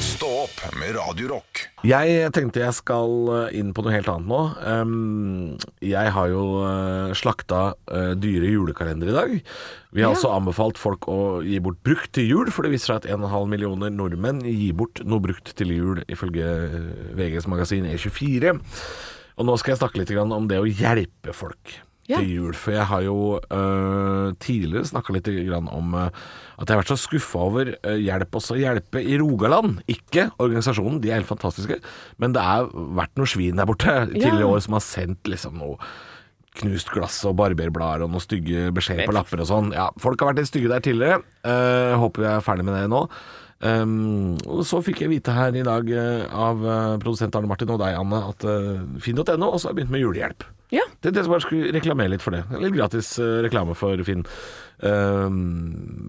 Stå 0.00 0.28
opp 0.46 0.62
med 0.80 0.96
Radio 0.96 1.28
Rock. 1.34 1.60
Jeg 1.86 2.30
tenkte 2.34 2.62
jeg 2.62 2.74
skal 2.74 3.12
eh, 3.34 3.58
inn 3.60 3.74
på 3.76 3.84
noe 3.84 3.92
helt 3.94 4.08
annet 4.10 4.30
nå. 4.30 4.38
Um, 4.64 5.58
jeg 5.84 6.12
har 6.14 6.30
jo 6.32 6.44
uh, 6.64 7.12
slakta 7.18 7.60
eh, 7.92 8.14
dyre 8.18 8.50
julekalendere 8.50 9.12
i 9.12 9.16
dag. 9.18 9.34
Vi 9.92 10.02
har 10.02 10.08
Ja. 10.08 10.14
altså 10.16 10.32
anbefalt 10.34 10.80
folk 10.80 11.06
å 11.12 11.38
gi 11.46 11.60
bort 11.62 11.78
brukt 11.86 12.10
til 12.16 12.26
jul, 12.32 12.50
for 12.54 12.66
det 12.66 12.72
viser 12.74 12.94
seg 12.94 13.02
at 13.04 13.10
1,5 13.14 13.52
millioner 13.52 13.92
nordmenn 13.94 14.40
gir 14.48 14.72
bort 14.78 15.04
noe 15.04 15.22
brukt 15.22 15.52
til 15.58 15.74
jul, 15.76 16.00
ifølge 16.10 16.48
eh, 16.48 16.88
VGs 17.18 17.46
magasin 17.52 17.86
E24. 17.92 18.56
Og 19.38 19.46
nå 19.46 19.54
skal 19.60 19.76
jeg 19.76 19.82
snakke 19.84 20.00
litt 20.02 20.16
om 20.18 20.48
det 20.50 20.58
å 20.58 20.66
hjelpe 20.66 21.36
folk 21.36 21.76
Ja. 22.08 22.22
til 22.22 22.30
jul. 22.38 22.54
For 22.56 22.72
jeg 22.72 22.88
har 22.88 23.02
jo 23.04 23.16
uh, 23.36 24.34
tidligere 24.40 24.88
snakka 24.88 25.12
litt 25.12 25.28
grann 25.28 25.68
om 25.68 25.92
uh, 25.92 26.06
at 26.56 26.64
jeg 26.64 26.72
har 26.72 26.80
vært 26.80 26.92
så 26.94 26.96
skuffa 27.00 27.42
over 27.44 27.72
uh, 27.76 27.96
Hjelp 28.00 28.38
oss 28.40 28.48
å 28.54 28.56
hjelpe 28.56 29.02
i 29.02 29.18
Rogaland. 29.20 29.82
Ikke 29.92 30.30
organisasjonen, 30.40 31.02
de 31.04 31.12
er 31.12 31.20
helt 31.20 31.28
fantastiske, 31.28 31.80
men 32.16 32.36
det 32.36 32.44
har 32.44 32.70
vært 32.72 33.12
noe 33.20 33.28
svin 33.28 33.60
der 33.60 33.68
borte 33.68 33.92
tidligere 34.08 34.46
i 34.46 34.48
år 34.48 34.62
som 34.64 34.78
har 34.78 34.86
sendt 34.86 35.28
liksom 35.28 35.60
noe 35.60 35.76
knust 36.58 36.88
glass 36.90 37.20
og 37.28 37.36
barberblader 37.38 38.06
og 38.06 38.14
noen 38.14 38.24
stygge 38.24 38.70
beskjeder 38.74 39.06
på 39.06 39.14
lapper 39.14 39.44
og 39.44 39.50
sånn. 39.50 39.68
Ja, 39.76 39.90
folk 40.00 40.18
har 40.24 40.32
vært 40.32 40.40
litt 40.40 40.50
stygge 40.50 40.72
der 40.72 40.82
tidligere. 40.82 41.20
Håper 42.00 42.24
vi 42.24 42.30
er 42.32 42.42
ferdig 42.42 42.66
med 42.66 42.74
det 42.74 42.88
nå. 42.90 43.04
Um, 43.58 44.36
og 44.46 44.62
så 44.66 44.78
fikk 44.86 45.02
jeg 45.02 45.10
vite 45.10 45.34
her 45.34 45.56
i 45.58 45.64
dag 45.66 45.88
uh, 45.90 46.26
av 46.30 46.60
uh, 46.62 46.98
produsent 47.02 47.34
Arne 47.34 47.50
Martin 47.50 47.72
og 47.74 47.80
deg, 47.82 47.96
Anne, 47.98 48.20
at 48.30 48.46
uh, 48.46 48.84
finn.no 49.02 49.50
også 49.50 49.70
har 49.70 49.78
begynt 49.78 49.94
med 49.94 50.04
julehjelp. 50.04 50.46
Ja. 50.70 50.82
Det, 51.00 51.14
det 51.16 51.22
som 51.24 51.32
bare 51.32 51.40
skulle 51.46 51.70
reklamere 51.72 52.10
litt 52.12 52.20
for 52.24 52.34
det. 52.36 52.42
Litt 52.60 52.74
gratis 52.76 53.14
uh, 53.22 53.38
reklame 53.44 53.72
for 53.78 53.96
Finn. 54.04 54.24
Um, 54.78 55.38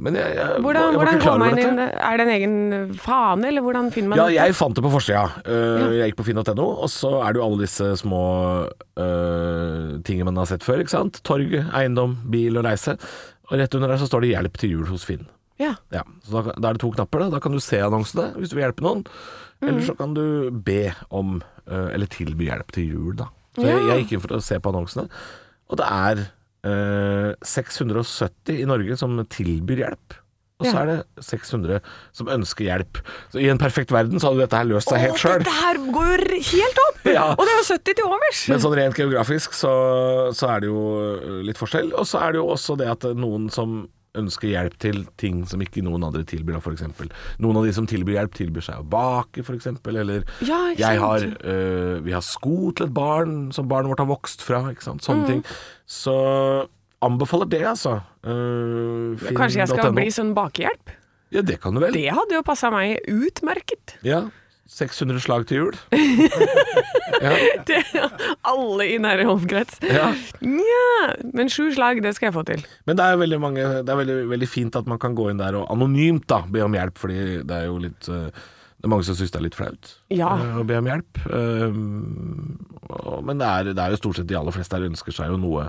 men 0.04 0.14
jeg, 0.20 0.34
jeg, 0.36 0.60
Hvordan, 0.62 0.92
jeg 0.94 1.00
var 1.00 1.08
ikke 1.14 1.22
klar 1.24 1.38
over 1.38 1.46
man 1.46 1.56
dette. 1.58 1.70
inn? 1.72 1.80
Er 1.80 2.20
det 2.20 2.26
en 2.28 2.34
egen 2.36 2.94
fane, 3.02 3.48
eller 3.50 3.64
hvordan 3.66 3.88
finner 3.96 4.12
man 4.12 4.20
Ja, 4.20 4.26
dette? 4.28 4.36
jeg 4.44 4.58
fant 4.60 4.76
det 4.78 4.84
på 4.86 4.92
forsida. 4.94 5.24
Uh, 5.48 5.96
Jeg 5.96 6.12
gikk 6.12 6.20
på 6.20 6.28
finn.no, 6.28 6.68
og 6.84 6.92
så 6.92 7.14
er 7.24 7.34
det 7.34 7.42
jo 7.42 7.48
alle 7.48 7.64
disse 7.64 7.88
små 8.04 8.22
uh, 9.00 9.98
tingene 10.06 10.30
man 10.30 10.42
har 10.44 10.50
sett 10.52 10.66
før. 10.68 10.84
ikke 10.84 10.94
sant? 10.94 11.22
Torg, 11.28 11.56
eiendom, 11.74 12.18
bil 12.30 12.60
og 12.60 12.68
reise. 12.68 12.98
Og 13.50 13.58
rett 13.58 13.74
under 13.80 13.90
der 13.96 13.98
så 14.04 14.06
står 14.12 14.22
det 14.28 14.34
'hjelp 14.36 14.58
til 14.62 14.76
jul 14.76 14.86
hos 14.92 15.06
Finn'. 15.08 15.26
Ja. 15.60 15.74
Ja, 15.92 16.04
så 16.24 16.44
da, 16.46 16.54
da 16.56 16.70
er 16.70 16.78
det 16.78 16.82
to 16.84 16.92
knapper. 16.94 17.20
Da 17.26 17.30
Da 17.36 17.40
kan 17.44 17.52
du 17.52 17.60
se 17.60 17.80
annonsene 17.82 18.34
hvis 18.38 18.50
du 18.52 18.56
vil 18.60 18.64
hjelpe 18.68 18.84
noen. 18.86 19.06
Eller 19.62 19.82
så 19.84 19.96
kan 19.98 20.14
du 20.14 20.52
be 20.52 20.94
om, 21.12 21.42
eller 21.68 22.08
tilby 22.08 22.46
hjelp 22.48 22.72
til 22.72 22.86
jul, 22.94 23.16
da. 23.20 23.26
Så 23.60 23.68
jeg, 23.68 23.84
jeg 23.90 24.04
gikk 24.04 24.16
inn 24.18 24.24
for 24.24 24.38
å 24.38 24.42
se 24.44 24.60
på 24.64 24.72
annonsene, 24.74 25.06
og 25.70 25.78
det 25.82 25.92
er 25.92 26.24
eh, 26.66 27.30
670 27.46 28.64
i 28.64 28.66
Norge 28.70 28.98
som 29.00 29.20
tilbyr 29.30 29.84
hjelp. 29.86 30.18
Og 30.60 30.68
så 30.68 30.82
er 30.82 30.90
det 30.90 31.24
600 31.24 31.78
som 32.12 32.28
ønsker 32.34 32.66
hjelp. 32.68 33.00
Så 33.32 33.40
I 33.40 33.46
en 33.48 33.60
perfekt 33.62 33.94
verden 33.96 34.20
så 34.20 34.28
hadde 34.28 34.44
dette 34.44 34.60
her 34.60 34.68
løst 34.68 34.92
seg 34.92 35.00
helt 35.06 35.22
sjøl. 35.22 35.38
Dette 35.40 35.54
her 35.56 35.80
går 35.96 36.26
jo 36.36 36.42
helt 36.52 36.82
opp! 36.88 36.98
Ja. 37.10 37.30
Og 37.32 37.46
det 37.48 37.54
er 37.54 37.62
jo 37.62 37.68
70 37.70 37.96
til 37.96 38.10
overs! 38.10 38.42
Men 38.52 38.60
sånn 38.62 38.76
rent 38.78 39.00
geografisk 39.00 39.56
så, 39.56 39.72
så 40.36 40.50
er 40.52 40.66
det 40.66 40.68
jo 40.68 40.82
litt 41.48 41.58
forskjell. 41.58 41.94
Og 41.96 42.04
så 42.10 42.20
er 42.26 42.36
det 42.36 42.42
jo 42.42 42.50
også 42.52 42.76
det 42.82 42.90
at 42.92 43.08
noen 43.18 43.48
som 43.54 43.80
ønsker 44.20 44.52
hjelp 44.52 44.78
til 44.82 45.04
ting 45.22 45.42
som 45.50 45.62
ikke 45.64 45.84
noen 45.86 46.06
andre 46.08 46.24
tilbyr, 46.28 46.58
da, 46.58 46.62
f.eks. 46.64 47.10
Noen 47.44 47.60
av 47.62 47.68
de 47.68 47.76
som 47.76 47.88
tilbyr 47.90 48.20
hjelp, 48.20 48.36
tilbyr 48.38 48.66
seg 48.70 48.82
å 48.82 48.88
bake, 48.88 49.44
f.eks. 49.46 49.72
Eller 49.90 50.26
Ja, 50.48 50.62
har, 51.02 51.26
øh, 51.26 52.00
vi 52.06 52.16
har 52.16 52.26
sko 52.26 52.74
til 52.76 52.90
et 52.90 52.96
barn 52.96 53.50
som 53.56 53.70
barnet 53.72 53.94
vårt 53.94 54.04
har 54.04 54.12
vokst 54.12 54.46
fra. 54.46 54.66
Ikke 54.74 54.86
sant? 54.86 55.04
Mm. 55.04 55.08
Sånne 55.10 55.30
ting. 55.32 55.44
Så 55.90 56.16
anbefaler 57.06 57.50
det, 57.50 57.64
altså. 57.68 58.00
Uh, 58.26 59.16
Kanskje 59.32 59.64
jeg 59.64 59.72
skal 59.72 59.94
bli 59.96 60.10
sånn 60.14 60.34
bakehjelp? 60.38 60.96
Ja, 61.34 61.44
det 61.46 61.60
kan 61.62 61.76
du 61.78 61.82
vel. 61.84 61.94
Det 61.94 62.10
hadde 62.10 62.40
jo 62.40 62.44
passa 62.46 62.72
meg 62.74 62.98
utmerket. 63.10 63.96
Ja. 64.06 64.26
600 64.70 65.20
slag 65.24 65.48
til 65.50 65.58
jul. 65.64 65.78
ja. 67.26 67.32
Det, 67.66 67.80
alle 68.46 68.86
i 68.94 69.00
nære 69.02 69.26
omkrets. 69.32 69.80
ja. 69.82 70.12
Nja, 70.46 71.16
men 71.34 71.50
sju 71.50 71.72
slag, 71.76 72.04
det 72.06 72.14
skal 72.18 72.30
jeg 72.30 72.36
få 72.38 72.44
til. 72.48 72.62
Men 72.86 73.00
det 73.00 73.06
er 73.08 73.18
veldig 73.20 73.40
mange 73.42 73.64
Det 73.82 73.90
er 73.92 73.98
veldig, 74.00 74.18
veldig 74.30 74.50
fint 74.50 74.78
at 74.78 74.88
man 74.90 75.02
kan 75.02 75.16
gå 75.18 75.30
inn 75.32 75.42
der 75.42 75.58
og 75.60 75.68
anonymt 75.74 76.28
da 76.30 76.44
be 76.48 76.62
om 76.66 76.78
hjelp, 76.78 76.98
fordi 77.02 77.20
det 77.50 77.56
er 77.58 77.66
jo 77.68 77.80
litt 77.82 78.10
eh, 78.14 78.30
Det 78.30 78.86
er 78.88 78.94
mange 78.94 79.08
som 79.10 79.18
syns 79.18 79.34
det 79.34 79.40
er 79.42 79.48
litt 79.48 79.58
flaut 79.58 79.90
Ja. 80.14 80.36
eh, 80.38 80.60
å 80.62 80.68
be 80.70 80.78
om 80.80 80.88
hjelp. 80.92 81.24
Um, 81.28 82.60
men 83.26 83.42
det 83.42 83.48
er, 83.50 83.72
det 83.74 83.84
er 83.84 83.96
jo 83.96 84.00
stort 84.04 84.22
sett 84.22 84.30
de 84.30 84.38
aller 84.40 84.54
fleste 84.56 84.78
her 84.78 84.86
ønsker 84.88 85.14
seg 85.18 85.34
jo 85.34 85.40
noe 85.42 85.66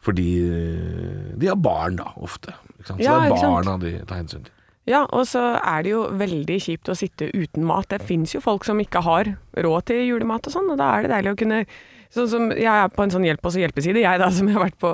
fordi 0.00 0.28
eh, 0.48 1.32
de 1.36 1.48
har 1.50 1.58
barn, 1.60 1.98
da, 2.00 2.08
ofte. 2.24 2.54
Så 2.88 2.94
Ja, 3.04 3.18
det 3.20 3.34
er 3.36 3.42
barna 3.44 3.74
de 3.82 3.90
tar 4.08 4.22
hensyn 4.22 4.46
til. 4.46 4.54
Ja, 4.88 5.04
og 5.12 5.26
så 5.28 5.58
er 5.60 5.82
det 5.84 5.90
jo 5.92 6.06
veldig 6.18 6.56
kjipt 6.64 6.88
å 6.88 6.96
sitte 6.96 7.28
uten 7.36 7.64
mat. 7.68 7.88
Det 7.92 8.00
fins 8.02 8.32
jo 8.34 8.40
folk 8.40 8.64
som 8.64 8.80
ikke 8.80 9.02
har 9.04 9.34
råd 9.56 9.84
til 9.90 10.06
julemat 10.08 10.46
og 10.48 10.52
sånn, 10.54 10.70
og 10.72 10.78
da 10.80 10.94
er 10.96 11.02
det 11.06 11.10
deilig 11.16 11.32
å 11.36 11.40
kunne 11.44 11.64
Sånn 12.10 12.26
som 12.26 12.48
jeg 12.50 12.66
er 12.66 12.88
på 12.90 13.04
en 13.04 13.12
sånn 13.14 13.22
hjelp 13.22 13.44
oss 13.46 13.54
hjelpeside, 13.54 14.00
jeg 14.02 14.18
da, 14.18 14.26
som 14.34 14.48
jeg 14.50 14.56
har 14.56 14.64
vært 14.64 14.78
på, 14.82 14.90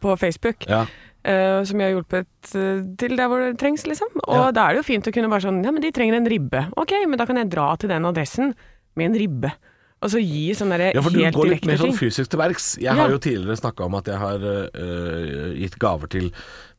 på 0.00 0.14
Facebook. 0.16 0.64
Ja. 0.64 0.86
Uh, 1.28 1.60
som 1.68 1.76
jeg 1.82 1.90
har 1.90 1.96
hjulpet 1.98 2.52
øh, 2.56 2.78
til 2.96 3.12
der 3.18 3.28
hvor 3.28 3.42
det 3.42 3.58
trengs, 3.60 3.82
liksom. 3.84 4.08
Og 4.22 4.38
Ja. 4.38 4.50
da 4.56 4.62
er 4.70 4.72
det 4.78 4.80
jo 4.80 4.86
fint 4.88 5.04
å 5.10 5.12
kunne 5.12 5.28
bare 5.28 5.44
sånn 5.44 5.58
Ja, 5.66 5.72
men 5.74 5.82
de 5.84 5.90
trenger 5.92 6.16
en 6.16 6.30
ribbe. 6.30 6.62
Ok, 6.80 6.94
men 7.04 7.18
da 7.20 7.26
kan 7.28 7.36
jeg 7.36 7.50
dra 7.52 7.74
til 7.76 7.90
den 7.92 8.06
adressen 8.08 8.54
med 8.96 9.10
en 9.10 9.18
ribbe. 9.20 9.50
Og 10.00 10.12
så 10.14 10.22
gi 10.22 10.54
sånn 10.56 10.70
derre 10.72 10.92
Ja, 10.94 11.02
for 11.02 11.10
du 11.12 11.18
går 11.34 11.50
litt 11.50 11.66
mer 11.66 11.76
sånn 11.76 11.92
fysisk 11.92 12.30
til 12.32 12.38
verks. 12.40 12.76
Jeg 12.78 12.86
Ja. 12.88 12.94
har 13.02 13.10
jo 13.12 13.18
tidligere 13.18 13.58
snakka 13.60 13.84
om 13.84 13.94
at 13.98 14.06
jeg 14.08 14.16
har 14.16 14.38
uh, 14.38 15.52
gitt 15.58 15.76
gaver 15.78 16.08
til, 16.08 16.30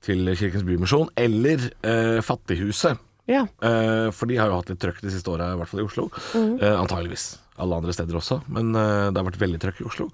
til 0.06 0.32
Kirkens 0.40 0.66
Bymisjon, 0.68 1.12
eller 1.20 1.70
eh, 1.84 2.20
Fattighuset. 2.26 3.00
Ja. 3.30 3.44
Eh, 3.46 4.10
for 4.16 4.30
de 4.30 4.40
har 4.40 4.50
jo 4.50 4.58
hatt 4.58 4.72
litt 4.72 4.82
trøkk 4.82 5.04
de 5.04 5.14
siste 5.14 5.30
åra, 5.32 5.52
i 5.54 5.60
hvert 5.60 5.70
fall 5.70 5.84
i 5.84 5.86
Oslo. 5.86 6.08
Mm. 6.34 6.58
Eh, 6.58 6.76
antageligvis 6.80 7.30
alle 7.60 7.80
andre 7.82 7.94
steder 7.96 8.18
også, 8.20 8.42
men 8.56 8.72
eh, 8.74 9.08
det 9.12 9.20
har 9.20 9.28
vært 9.28 9.42
veldig 9.42 9.60
trøkk 9.62 9.82
i 9.84 9.88
Oslo. 9.90 10.10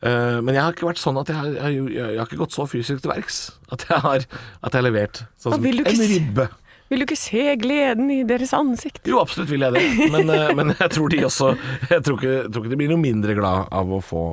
Eh, 0.00 0.38
men 0.40 0.56
jeg 0.56 0.64
har 0.64 0.74
ikke 0.74 0.88
vært 0.88 1.02
sånn 1.02 1.20
at 1.20 1.30
jeg 1.30 1.38
har, 1.38 1.70
jeg, 1.70 1.86
jeg 1.94 2.18
har 2.18 2.26
ikke 2.26 2.40
gått 2.40 2.56
så 2.56 2.66
fysisk 2.68 3.04
til 3.04 3.12
verks. 3.12 3.40
At 3.70 3.84
jeg 3.88 4.02
har, 4.06 4.24
at 4.26 4.72
jeg 4.72 4.80
har 4.80 4.86
levert 4.86 5.22
sånn 5.38 5.56
som 5.56 5.66
en 5.70 6.04
ribbe. 6.10 6.48
Vil 6.90 7.02
du 7.02 7.06
ikke 7.06 7.18
se 7.18 7.42
gleden 7.60 8.08
i 8.10 8.20
deres 8.26 8.50
ansikt? 8.56 9.04
Jo, 9.06 9.20
absolutt 9.22 9.50
vil 9.52 9.62
jeg 9.62 9.76
det, 9.76 10.10
men, 10.10 10.30
eh, 10.34 10.48
men 10.58 10.72
jeg 10.74 10.90
tror 10.96 11.12
de 11.12 11.20
også 11.26 11.52
Jeg 11.92 12.02
tror 12.06 12.16
ikke, 12.18 12.32
jeg 12.32 12.50
tror 12.50 12.64
ikke 12.64 12.72
de 12.72 12.78
blir 12.80 12.90
noe 12.90 13.02
mindre 13.02 13.36
glad 13.38 13.70
av 13.70 13.92
å 13.94 14.00
få 14.02 14.24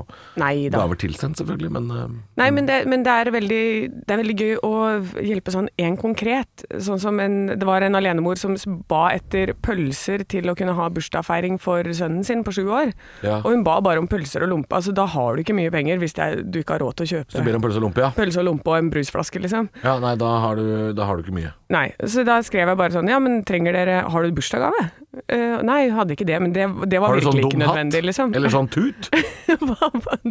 Neida. 0.41 0.79
gaver 0.79 0.97
tilsendt, 1.03 1.37
selvfølgelig, 1.37 1.69
men 1.75 1.91
eh, 1.93 2.15
Nei, 2.41 2.49
men, 2.55 2.65
det, 2.69 2.79
men 2.89 3.05
det, 3.05 3.13
er 3.13 3.31
veldig, 3.35 3.61
det 4.07 4.15
er 4.15 4.21
veldig 4.23 4.37
gøy 4.41 4.55
å 4.65 4.73
hjelpe 5.21 5.53
sånn 5.53 5.69
en 5.81 5.97
konkret. 6.01 6.65
Sånn 6.81 7.01
som 7.01 7.21
en, 7.21 7.37
det 7.53 7.67
var 7.67 7.85
en 7.85 7.97
alenemor 7.97 8.39
som 8.41 8.57
ba 8.89 9.07
etter 9.13 9.53
pølser 9.53 10.25
til 10.29 10.49
å 10.49 10.55
kunne 10.57 10.75
ha 10.77 10.89
bursdagsfeiring 10.93 11.59
for 11.61 11.85
sønnen 11.97 12.25
sin 12.25 12.43
på 12.45 12.55
sju 12.57 12.63
år. 12.65 12.93
Ja. 13.25 13.39
Og 13.43 13.53
hun 13.53 13.65
ba 13.67 13.77
bare 13.85 14.01
om 14.01 14.09
pølser 14.09 14.45
og 14.45 14.53
lompe. 14.53 14.73
Altså, 14.77 14.95
da 14.97 15.05
har 15.13 15.37
du 15.37 15.45
ikke 15.45 15.55
mye 15.57 15.73
penger 15.73 16.01
hvis 16.01 16.17
er, 16.23 16.41
du 16.41 16.61
ikke 16.61 16.77
har 16.77 16.85
råd 16.85 16.99
til 16.99 17.07
å 17.07 17.11
kjøpe 17.13 17.45
om 17.57 17.65
pølse 17.67 17.81
og 17.81 17.87
lompe, 17.87 18.05
ja. 18.05 18.11
pølse 18.17 18.41
og 18.41 18.49
lompe 18.49 18.73
og 18.73 18.81
en 18.81 18.91
brusflaske, 18.93 19.41
liksom. 19.45 19.69
ja. 19.83 19.97
Nei, 20.01 20.13
da 20.19 20.33
har, 20.43 20.59
du, 20.59 20.93
da 20.97 21.07
har 21.09 21.17
du 21.17 21.25
ikke 21.25 21.37
mye. 21.37 21.53
Nei, 21.69 21.91
så 22.07 22.23
da 22.23 22.37
skrev 22.47 22.69
jeg 22.71 22.77
bare 22.79 22.93
sånn 22.95 23.09
Ja, 23.11 23.17
men 23.19 23.41
trenger 23.43 23.75
dere 23.75 23.97
Har 24.07 24.23
du 24.23 24.31
bursdagsgave? 24.31 24.85
Uh, 25.33 25.59
nei, 25.65 25.89
hadde 25.89 26.13
ikke 26.13 26.27
det, 26.29 26.37
men 26.39 26.51
det, 26.53 26.67
det 26.91 26.99
var 27.01 27.09
Har 27.09 27.17
du 27.19 27.25
sånn 27.25 27.39
ikke 27.41 27.57
dum 27.57 27.63
hatt? 27.65 27.95
liksom. 28.05 28.33
Eller 28.37 28.51
sånn 28.53 28.67
tut? 28.69 29.07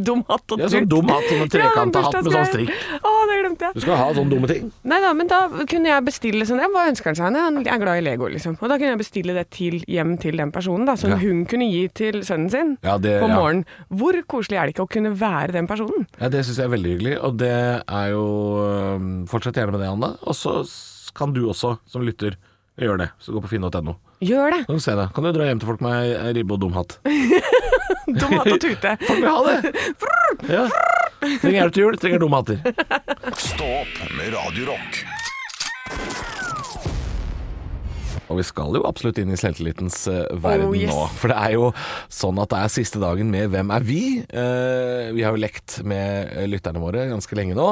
dum 0.06 0.22
hatt 0.28 0.44
og 0.52 0.60
tut. 0.60 0.62
Ja, 0.62 0.68
sånn 0.70 0.86
dum 0.90 1.08
hatt, 1.10 1.26
sånn 1.26 1.50
trekanta 1.56 2.02
hatt 2.06 2.18
med 2.20 2.30
sånn 2.36 2.48
strikk. 2.52 2.70
Å, 3.00 3.12
det 3.30 3.38
glemte 3.40 3.66
jeg. 3.66 3.76
Du 3.78 3.82
skal 3.82 3.98
ha 3.98 4.06
sånne 4.14 4.30
dumme 4.32 4.50
ting. 4.50 4.70
Nei 4.86 5.00
da, 5.02 5.10
men 5.18 5.30
da 5.32 5.40
kunne 5.68 5.90
jeg 5.90 6.06
bestille 6.06 6.46
sånn 6.48 6.62
ja, 6.62 6.68
Hva 6.72 6.86
ønsker 6.92 7.10
han 7.10 7.18
seg? 7.18 7.38
Han 7.40 7.60
er 7.64 7.82
glad 7.82 8.00
i 8.00 8.04
Lego, 8.06 8.30
liksom. 8.30 8.56
Og 8.60 8.70
da 8.70 8.78
kunne 8.78 8.92
jeg 8.94 9.02
bestille 9.02 9.36
det 9.36 9.46
til, 9.56 9.80
hjem 9.90 10.14
til 10.22 10.38
den 10.40 10.54
personen, 10.54 10.86
da, 10.88 10.94
som 11.00 11.12
Ja. 11.16 11.20
hun 11.24 11.44
kunne 11.50 11.66
gi 11.72 11.82
til 12.04 12.20
sønnen 12.26 12.50
sin 12.52 12.74
Ja, 12.86 12.96
det- 12.98 13.18
på 13.24 13.28
ja. 13.28 13.34
morgenen. 13.40 13.64
Hvor 13.90 14.16
koselig 14.30 14.60
er 14.60 14.66
det 14.70 14.76
ikke 14.76 14.86
å 14.86 14.92
kunne 14.96 15.12
være 15.18 15.52
den 15.56 15.66
personen? 15.66 16.06
Ja, 16.20 16.28
Det 16.30 16.44
syns 16.46 16.60
jeg 16.62 16.68
er 16.70 16.76
veldig 16.76 16.94
hyggelig, 16.96 17.16
og 17.26 17.38
det 17.42 17.54
er 17.88 18.08
jo 18.14 18.26
Fortsett 19.26 19.56
gjerne 19.58 19.74
med 19.74 19.82
det, 19.82 19.90
Anne. 19.90 20.14
Og 20.22 20.34
så 20.36 20.60
kan 21.16 21.32
du 21.36 21.42
også, 21.50 21.76
som 21.88 22.04
lytter, 22.06 22.36
gjøre 22.80 22.98
det. 23.06 23.08
Så 23.24 23.32
gå 23.34 23.40
på 23.44 23.50
finn.no. 23.54 23.96
Gjør 24.24 24.52
det! 24.54 24.62
Kan 24.68 24.78
du 24.78 24.84
se 24.84 24.94
det. 24.96 25.08
Kan 25.16 25.24
du 25.26 25.32
dra 25.36 25.48
hjem 25.48 25.58
til 25.60 25.68
folk 25.72 25.82
med 25.84 25.96
ei- 26.12 26.32
ribbe 26.38 26.56
og 26.56 26.62
dum 26.62 26.76
hatt. 26.76 26.98
Dum 28.06 28.36
hatt 28.38 28.52
og 28.52 28.60
tute. 28.62 28.92
Folk 29.08 29.18
vil 29.18 29.26
ha 29.26 29.40
det! 29.48 29.72
Ja. 30.46 30.64
Trenger 31.42 31.56
hjelp 31.58 31.74
til 31.74 31.82
jul, 31.88 31.96
trenger 31.98 32.20
dumme 32.22 32.38
hatter. 32.38 32.60
Stå 33.34 33.66
opp 33.80 33.96
med 34.14 34.30
Radio 34.36 34.68
Rock. 34.70 35.00
Og 38.26 38.40
vi 38.40 38.44
skal 38.46 38.74
jo 38.74 38.82
absolutt 38.88 39.20
inn 39.22 39.30
i 39.30 39.38
selvtillitens 39.38 40.00
uh, 40.10 40.24
verden 40.42 40.70
Oh, 40.72 40.74
yes. 40.74 40.90
nå. 40.90 41.04
For 41.20 41.30
det 41.30 41.36
er 41.38 41.52
jo 41.54 41.68
sånn 42.10 42.40
at 42.42 42.50
det 42.50 42.58
er 42.64 42.72
siste 42.74 42.98
dagen 43.02 43.28
med 43.30 43.52
Hvem 43.52 43.70
er 43.76 43.86
vi? 43.86 44.00
Uh, 44.34 45.12
vi 45.14 45.22
har 45.22 45.36
jo 45.36 45.42
lekt 45.44 45.76
med 45.86 46.32
eh, 46.34 46.48
lytterne 46.50 46.82
våre 46.82 47.04
ganske 47.12 47.38
lenge 47.38 47.54
nå. 47.58 47.68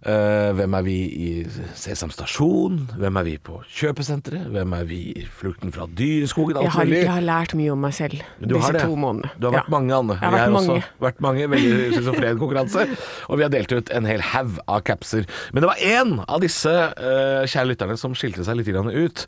Eh, 0.00 0.50
hvem 0.56 0.72
er 0.78 0.84
vi 0.86 0.94
i 1.12 1.30
Sesam 1.76 2.08
stasjon? 2.08 2.78
Hvem 2.96 3.18
er 3.20 3.24
vi 3.26 3.34
på 3.44 3.58
kjøpesenteret? 3.68 4.46
Hvem 4.54 4.72
er 4.78 4.86
vi 4.88 5.00
i 5.12 5.24
Flukten 5.28 5.74
fra 5.74 5.84
dyreskogen? 5.92 6.56
Jeg 6.56 6.72
har, 6.72 6.88
jeg 6.88 7.10
har 7.10 7.20
lært 7.26 7.52
mye 7.58 7.74
om 7.74 7.82
meg 7.84 7.92
selv 7.92 8.22
disse 8.40 8.70
to 8.80 8.94
månedene. 8.96 9.28
Du 9.36 9.50
har 9.50 9.58
vært 9.58 9.68
Ja. 9.68 9.74
mange, 9.76 9.92
Anne. 9.98 10.16
Jeg 10.16 10.24
har 10.24 10.32
vært 10.32 10.46
vært 10.46 10.56
også 10.62 10.72
mange. 10.72 10.84
vært 11.04 11.20
mange 11.26 11.48
veldig 11.52 11.90
schizofren 11.92 12.40
konkurranse. 12.40 12.86
Og 13.28 13.36
vi 13.36 13.44
har 13.44 13.52
delt 13.52 13.72
ut 13.76 13.90
en 13.92 14.08
hel 14.08 14.24
haug 14.30 14.56
av 14.66 14.80
capser. 14.88 15.26
Men 15.52 15.66
det 15.66 15.68
var 15.68 15.84
én 15.84 16.24
av 16.26 16.40
disse 16.40 16.72
uh, 16.72 17.44
kjære 17.44 17.68
lytterne 17.74 17.98
som 18.00 18.16
skilte 18.16 18.42
seg 18.48 18.56
litt 18.56 18.72
grann 18.72 18.88
ut. 18.88 19.26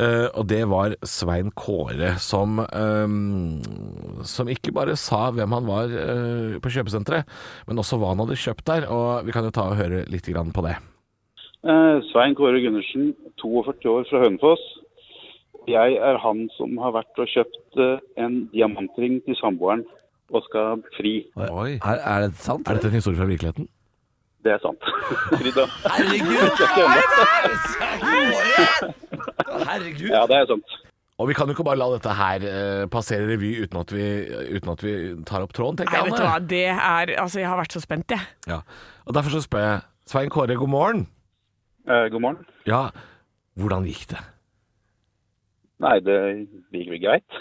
uh, 0.00 0.32
og 0.32 0.48
det 0.48 0.62
var 0.72 0.96
Svein 1.04 1.50
Kåre, 1.52 2.14
som, 2.18 2.64
som 4.24 4.48
ikke 4.48 4.72
bare 4.72 4.96
sa 4.96 5.28
hvem 5.36 5.52
han 5.52 5.68
var 5.68 5.92
på 6.64 6.72
kjøpesenteret, 6.72 7.28
men 7.68 7.76
også 7.82 7.98
hva 8.00 8.14
han 8.14 8.24
hadde 8.24 8.40
kjøpt 8.40 8.64
der. 8.72 8.88
Og 8.88 9.26
vi 9.28 9.32
kan 9.36 9.44
jo 9.44 9.52
ta 9.54 9.68
og 9.68 9.76
høre 9.76 10.04
litt 10.08 10.13
grann 10.22 10.52
på 10.54 10.62
det. 10.66 10.76
Eh, 11.64 11.98
Svein 12.12 12.34
Kåre 12.36 12.60
Gundersen, 12.60 13.14
42 13.40 13.88
år 13.88 14.04
fra 14.10 14.20
Hønefoss. 14.22 14.64
Jeg 15.68 15.96
er 15.96 16.18
han 16.20 16.48
som 16.58 16.76
har 16.78 16.92
vært 16.92 17.16
og 17.18 17.28
kjøpt 17.32 17.78
eh, 17.80 17.98
en 18.20 18.44
diamantring 18.52 19.22
til 19.24 19.36
samboeren 19.40 19.84
og 20.34 20.44
skal 20.44 20.82
fri. 20.98 21.14
Oi. 21.36 21.78
Er, 21.80 22.00
er 22.04 22.26
det 22.26 22.36
sant? 22.36 22.68
Er 22.68 22.76
dette 22.76 22.90
en 22.92 22.98
historie 22.98 23.16
fra 23.16 23.28
virkeligheten? 23.28 23.68
Det 24.44 24.52
er 24.52 24.60
sant. 24.60 24.84
Frida. 25.40 25.64
Herregud! 29.64 30.10
Ja, 30.12 30.26
det 30.28 30.36
er 30.42 30.50
sant. 30.52 30.74
Og 31.14 31.28
vi 31.30 31.34
kan 31.38 31.46
jo 31.46 31.54
ikke 31.54 31.64
bare 31.64 31.78
la 31.78 31.86
dette 31.94 32.12
her 32.18 32.44
eh, 32.48 32.84
passere 32.90 33.24
revy 33.28 33.52
uten 33.62 33.78
at, 33.80 33.92
vi, 33.94 34.04
uten 34.56 34.72
at 34.72 34.80
vi 34.82 34.94
tar 35.28 35.44
opp 35.46 35.54
tråden, 35.54 35.78
tenker 35.78 35.94
Nei, 35.94 36.00
jeg. 36.02 36.10
vet 36.10 36.18
du 36.18 36.26
hva, 36.26 36.38
det 36.50 36.64
er 36.74 37.12
Altså, 37.22 37.38
jeg 37.40 37.48
har 37.48 37.60
vært 37.60 37.76
så 37.76 37.80
spent, 37.84 38.10
jeg. 38.10 38.20
Ja. 38.50 38.60
Og 39.06 39.14
derfor 39.16 39.36
så 39.36 39.40
spør 39.44 39.62
jeg 39.64 39.82
Svein 40.06 40.28
Kåre, 40.30 40.54
god 40.56 40.68
morgen. 40.68 41.06
Eh, 41.88 42.08
god 42.12 42.20
morgen. 42.20 42.46
Ja, 42.68 42.88
hvordan 43.56 43.84
gikk 43.88 44.06
det? 44.10 44.20
Nei, 45.84 45.98
det 46.06 46.16
gikk 46.72 46.90
vel 46.94 47.00
greit. 47.02 47.28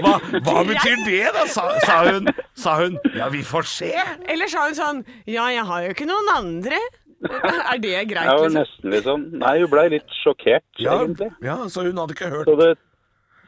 Hva, 0.00 0.12
hva 0.46 0.60
betyr 0.68 1.00
det, 1.02 1.16
da? 1.34 1.42
Sa, 1.50 1.64
sa, 1.82 1.96
hun, 2.06 2.28
sa 2.54 2.76
hun 2.78 2.94
Ja, 3.16 3.26
vi 3.32 3.40
får 3.44 3.66
se. 3.66 3.88
Eller 4.30 4.46
sa 4.48 4.68
hun 4.68 4.76
sånn 4.78 5.00
Ja, 5.26 5.48
jeg 5.50 5.64
har 5.66 5.82
jo 5.82 5.90
ikke 5.96 6.06
noen 6.06 6.28
andre. 6.30 6.78
Er 7.26 7.80
det 7.82 8.04
greit, 8.12 8.28
var 8.30 8.44
liksom? 8.46 8.54
nesten 8.60 8.94
sånn 9.04 9.24
Nei, 9.42 9.56
hun 9.64 9.72
blei 9.72 9.88
litt 9.96 10.14
sjokkert, 10.22 10.62
Ja, 10.80 10.94
egentlig. 11.02 11.32
ja, 11.44 11.56
så 11.68 11.82
hun 11.88 11.98
hadde 12.00 12.14
ikke 12.14 12.30
hørt 12.32 12.46
Så 12.48 12.54
det 12.60 12.70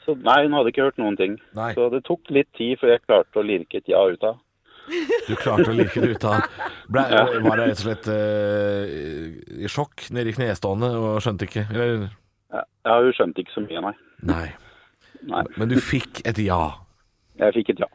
så, 0.03 0.17
Nei, 0.19 0.41
hun 0.49 0.59
hadde 0.59 0.73
ikke 0.75 0.89
hørt 0.89 0.99
noen 0.99 1.17
ting. 1.21 1.39
Nei. 1.55 1.71
Så 1.79 1.87
det 1.95 2.03
tok 2.11 2.35
litt 2.35 2.51
tid 2.59 2.75
før 2.83 2.91
jeg 2.97 3.05
klarte 3.07 3.39
å 3.39 3.47
lirke 3.47 3.79
et 3.79 3.87
ja 3.95 4.03
ut 4.11 4.27
av. 4.27 4.41
Du 5.29 5.35
klarte 5.39 5.71
å 5.71 5.77
like 5.77 6.01
det 6.03 6.17
ut 6.17 6.25
av 6.27 6.43
Ble, 6.93 7.05
Var 7.45 7.61
det 7.61 7.67
rett 7.69 7.79
og 7.79 7.85
slett 7.85 8.09
uh, 8.11 9.63
i 9.63 9.71
sjokk 9.71 10.09
nede 10.15 10.33
i 10.33 10.37
knestående 10.37 10.91
og 10.99 11.21
skjønte 11.25 11.47
ikke? 11.49 11.65
Eller? 11.71 12.09
Ja, 12.53 12.99
hun 12.99 13.15
skjønte 13.17 13.45
ikke 13.45 13.55
så 13.55 13.63
mye, 13.65 13.81
nei. 13.87 13.95
Nei. 14.27 14.47
Nei, 15.31 15.43
Men 15.57 15.71
du 15.71 15.77
fikk 15.79 16.25
et 16.27 16.41
ja. 16.43 16.59
jeg 17.39 17.55
fikk 17.61 17.77
et 17.77 17.85
ja. 17.85 17.89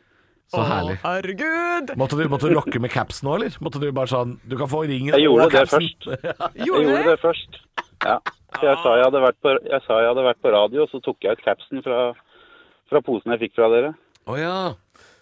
Så 0.47 0.61
herlig. 0.63 0.93
Å, 1.03 1.09
herregud! 1.09 1.89
Måtte 1.99 2.15
du, 2.15 2.23
måtte 2.31 2.47
du 2.47 2.53
rocke 2.55 2.79
med 2.79 2.91
caps 2.93 3.19
nå, 3.27 3.33
eller? 3.35 3.57
Måtte 3.59 3.81
du 3.83 3.89
bare 3.91 4.07
sånn 4.07 4.37
Du 4.47 4.55
kan 4.55 4.69
få 4.71 4.85
ringen 4.87 5.11
Jeg 5.11 5.25
gjorde 5.25 5.49
det 5.51 5.65
først. 5.73 6.07
Jeg 6.55 6.69
Gjorde 6.69 6.85
gjorde 6.85 7.03
det? 7.09 7.17
først. 7.25 7.57
Ja. 8.05 8.15
Jeg 8.63 8.77
sa 8.79 8.93
jeg 8.95 9.03
hadde 9.09 9.19
vært 9.21 9.37
på, 9.43 9.51
jeg 9.67 9.81
sa 9.83 9.97
jeg 9.99 10.07
hadde 10.13 10.23
vært 10.23 10.39
på 10.41 10.51
radio, 10.53 10.85
og 10.85 10.89
så 10.93 11.01
tok 11.03 11.25
jeg 11.27 11.35
ut 11.35 11.41
capsen 11.43 11.81
fra, 11.83 11.97
fra 12.89 13.01
posen 13.03 13.33
jeg 13.35 13.41
fikk 13.43 13.57
fra 13.57 13.67
dere. 13.73 13.89
Å 14.23 14.37
ja. 14.39 14.53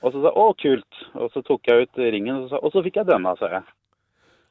Og 0.05 0.13
så 0.13 0.21
sa 0.21 0.29
jeg 0.29 0.37
'å, 0.37 0.45
kult'. 0.61 0.99
Og 1.17 1.31
så 1.33 1.41
tok 1.41 1.65
jeg 1.65 1.87
ut 1.87 1.97
ringen, 1.97 2.43
og 2.43 2.49
så, 2.49 2.59
og 2.61 2.71
så 2.71 2.83
fikk 2.85 2.99
jeg 3.01 3.07
denne, 3.09 3.31
sa 3.39 3.49
jeg. 3.49 3.63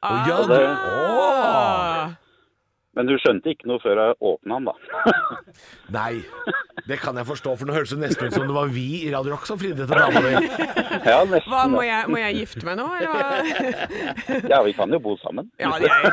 Å 0.03 0.27
ja, 0.27 0.35
Ah. 0.35 0.47
det, 0.51 0.59
å. 0.67 2.24
Men 2.95 3.09
du 3.09 3.15
skjønte 3.19 3.51
ikke 3.51 3.67
noe 3.67 3.81
før 3.83 3.99
jeg 3.99 4.15
åpna 4.23 4.59
den, 4.59 4.69
da. 4.69 5.13
Nei, 5.97 6.23
det 6.87 6.97
kan 7.01 7.17
jeg 7.19 7.27
forstå, 7.27 7.55
for 7.59 7.67
nå 7.67 7.75
høres 7.75 7.91
det 7.91 7.99
nesten 8.01 8.29
ut 8.29 8.35
som 8.37 8.45
det 8.47 8.55
var 8.55 8.71
vi 8.71 8.85
i 9.03 9.09
Radio 9.13 9.33
Rock 9.35 9.47
som 9.49 9.59
fridde 9.59 9.83
til 9.87 9.99
dama 9.99 10.21
di. 10.23 10.31
ja, 11.09 11.17
nesten. 11.27 11.51
Hva, 11.51 11.65
må 11.71 11.83
jeg, 11.85 12.07
må 12.11 12.21
jeg 12.21 12.39
gifte 12.39 12.63
meg 12.67 12.79
nå, 12.79 12.87
eller 12.99 13.11
hva? 13.11 13.23
Ja, 14.53 14.61
vi 14.65 14.73
kan 14.77 14.91
jo 14.95 14.99
bo 15.03 15.15
sammen. 15.19 15.49
Ja, 15.59 15.73
det 15.81 15.89
er, 15.91 16.07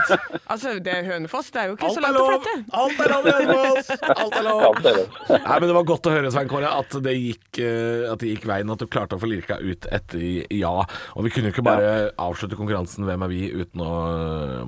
altså, 0.50 0.74
det 0.82 0.94
er 0.94 1.06
Hønefoss, 1.06 1.52
det 1.54 1.62
er 1.62 1.70
jo 1.70 1.76
ikke 1.76 1.90
Alt 1.90 1.98
så 1.98 2.04
langt 2.04 2.20
å 2.20 2.26
flytte. 2.30 2.54
Alt 2.82 3.02
er 3.04 3.12
lov! 3.12 3.28
Alt 3.28 3.38
er 3.42 4.46
lov! 4.48 4.66
Alt 4.68 4.90
er 4.90 4.98
lov. 4.98 5.12
Nei, 5.32 5.56
men 5.56 5.68
Det 5.68 5.76
var 5.78 5.88
godt 5.92 6.10
å 6.10 6.14
høre, 6.16 6.32
Svein 6.34 6.50
Kåre, 6.50 6.72
at 6.82 6.98
det 7.06 7.14
gikk, 7.18 7.62
eh, 7.62 8.08
at 8.10 8.22
det 8.24 8.32
gikk 8.34 8.48
veien, 8.50 8.72
at 8.74 8.82
du 8.82 8.88
klarte 8.90 9.18
å 9.18 9.22
få 9.22 9.30
lirka 9.30 9.60
ut 9.62 9.86
et 9.92 10.16
ja. 10.56 10.72
Og 11.14 11.26
vi 11.26 11.32
kunne 11.34 11.50
jo 11.50 11.54
ikke 11.54 11.66
bare 11.66 11.92
avslutte 12.20 12.58
konkurransen 12.58 13.06
Hvem 13.06 13.24
er 13.26 13.30
vi 13.30 13.42
uten 13.52 13.82
å 13.84 13.92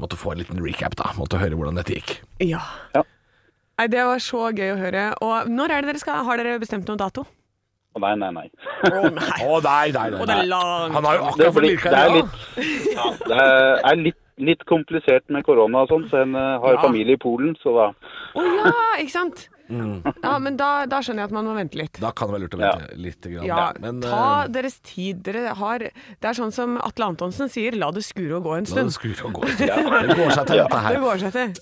måtte 0.01 0.19
få 0.21 0.35
en 0.35 0.43
liten 0.43 0.61
recap, 0.65 0.97
da. 1.01 1.11
Måtte 1.19 1.41
høre 1.41 1.57
hvordan 1.59 1.81
dette 1.81 1.97
gikk. 1.97 2.04
Ja. 2.43 2.61
Ja. 2.95 3.03
Nei, 3.79 3.87
det 3.91 4.05
var 4.07 4.21
så 4.23 4.49
gøy 4.55 4.73
å 4.75 4.77
høre. 4.79 5.05
Og 5.25 5.49
når 5.51 5.73
er 5.75 5.83
det 5.83 5.93
dere 5.95 6.03
skal 6.03 6.25
Har 6.27 6.39
dere 6.39 6.59
bestemt 6.63 6.87
noen 6.91 7.01
dato? 7.01 7.25
Å, 7.95 8.01
Nei, 8.03 8.13
nei, 8.19 8.31
nei. 8.35 8.49
Å 8.91 9.01
nei. 9.15 9.39
Oh, 9.47 9.61
nei, 9.63 9.93
nei, 9.95 10.11
nei. 10.11 10.19
Oh, 10.21 10.27
det 10.27 10.35
er 10.41 10.49
langt 10.51 10.95
Han 10.97 11.07
har 11.09 11.19
jo 11.21 11.25
akkurat 11.31 11.55
fått 11.55 11.67
virka 11.69 11.91
det 11.95 12.01
er 12.03 12.09
ja. 12.11 12.15
litt, 12.19 12.95
ja, 12.95 13.09
det 13.31 13.41
er 13.93 14.01
litt, 14.03 14.19
litt 14.51 14.65
komplisert 14.67 15.27
med 15.31 15.47
korona 15.47 15.85
og 15.87 15.93
sånn, 15.93 16.09
så 16.11 16.23
en 16.25 16.35
eh, 16.39 16.57
har 16.65 16.75
Ja. 16.79 16.83
familie 16.83 17.15
i 17.15 17.21
Polen, 17.23 17.55
så 17.63 17.75
da 17.77 17.87
Å 18.35 18.47
ja, 18.47 18.73
ikke 19.03 19.15
sant? 19.15 19.45
Mm. 19.69 20.03
Ja, 20.23 20.35
men 20.45 20.59
da, 20.61 20.85
da 20.91 20.99
skjønner 21.01 21.25
jeg 21.25 21.31
at 21.31 21.35
man 21.37 21.47
må 21.49 21.55
vente 21.57 21.79
litt. 21.81 21.97
Da 22.03 22.11
kan 22.13 22.29
det 22.29 22.35
være 22.37 22.45
lurt 22.45 22.57
å 22.57 22.61
vente 22.61 22.99
litt. 23.01 23.21
Grann. 23.25 23.47
Ja, 23.49 23.63
men 23.81 24.03
ta 24.05 24.19
eh, 24.45 24.51
deres 24.53 24.77
tid. 24.85 25.23
Dere 25.25 25.55
har 25.57 25.87
Det 25.89 26.29
er 26.29 26.37
sånn 26.37 26.53
som 26.53 26.77
Atle 26.85 27.07
Antonsen 27.15 27.49
sier, 27.53 27.77
la 27.81 27.89
det 27.97 28.05
skure 28.05 28.37
og 28.41 28.45
gå 28.45 28.57
en 28.59 28.69
la 28.69 28.69
det 28.69 28.75
stund. 28.75 28.93
skure 28.99 29.31
og 29.31 29.39
gå. 29.41 29.49
Det 29.65 30.19
går 30.19 30.35
seg 30.37 30.47
til, 30.51 30.61
dette 30.61 30.83
Det 30.93 31.01
går 31.07 31.25
seg 31.25 31.39
til. 31.39 31.57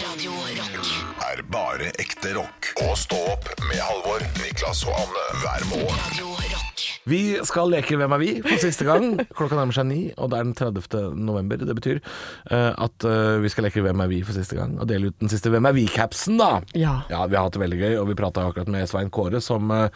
Radio 0.00 0.36
Rock. 0.60 0.92
er 1.30 1.42
bare 1.54 1.90
ekte 2.02 2.34
rock. 2.36 2.72
Og 2.84 2.96
stå 2.98 3.20
opp 3.32 3.48
med 3.70 3.80
Halvor, 3.80 4.24
Niklas 4.42 4.84
og 4.88 4.96
Anne 5.00 5.26
hver 5.40 5.68
morgen. 5.72 6.00
Radio 6.10 6.34
Rock. 6.36 6.89
Vi 7.10 7.22
skal 7.48 7.72
leke 7.72 7.98
Hvem 7.98 8.14
er 8.14 8.22
vi? 8.22 8.30
for 8.44 8.62
siste 8.62 8.86
gang. 8.86 9.16
Klokka 9.34 9.58
nærmer 9.58 9.74
seg 9.74 9.88
ni, 9.88 10.00
og 10.16 10.30
det 10.30 10.38
er 10.38 10.46
den 10.46 10.56
30. 10.58 11.14
november. 11.18 11.60
Det 11.66 11.76
betyr 11.76 12.00
uh, 12.00 12.72
at 12.86 13.06
uh, 13.06 13.40
vi 13.42 13.50
skal 13.52 13.66
leke 13.66 13.82
Hvem 13.84 14.04
er 14.04 14.10
vi 14.12 14.20
for 14.26 14.36
siste 14.36 14.58
gang, 14.58 14.76
og 14.80 14.88
dele 14.90 15.10
ut 15.10 15.22
den 15.22 15.32
siste 15.32 15.50
Hvem 15.52 15.66
er 15.70 15.76
vi-capsen, 15.76 16.38
da. 16.40 16.60
Ja. 16.78 17.00
Ja, 17.10 17.24
vi 17.26 17.38
har 17.38 17.48
hatt 17.48 17.56
det 17.56 17.64
veldig 17.64 17.80
gøy, 17.80 17.94
og 18.00 18.10
vi 18.12 18.18
prata 18.18 18.46
akkurat 18.46 18.70
med 18.70 18.86
Svein 18.90 19.10
Kåre, 19.14 19.42
som, 19.42 19.72
uh, 19.74 19.88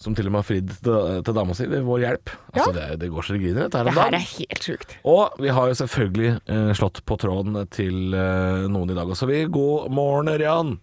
som 0.00 0.16
til 0.16 0.28
og 0.30 0.34
med 0.34 0.42
har 0.42 0.48
fridd 0.48 0.72
til, 0.80 1.20
til 1.26 1.36
dama 1.36 1.56
si 1.56 1.68
ved 1.70 1.84
vår 1.86 2.02
hjelp. 2.06 2.32
Altså, 2.54 2.72
det, 2.76 2.88
det 3.04 3.12
går 3.12 3.28
så 3.28 3.36
det 3.36 3.42
griner, 3.44 3.62
dette 3.66 3.80
her 3.82 3.90
Det 3.90 3.98
her 4.00 4.18
er 4.18 4.26
helt 4.32 4.70
sjukt. 4.70 4.96
Og 5.08 5.38
vi 5.42 5.52
har 5.56 5.70
jo 5.70 5.78
selvfølgelig 5.78 6.32
eh, 6.52 6.72
slått 6.76 7.00
på 7.08 7.16
tråden 7.20 7.62
til 7.72 8.16
eh, 8.16 8.66
noen 8.72 8.92
i 8.92 8.98
dag 8.98 9.08
også, 9.08 9.28
vi. 9.30 9.44
God 9.52 9.88
morgen, 9.96 10.32
Ørjan. 10.32 10.76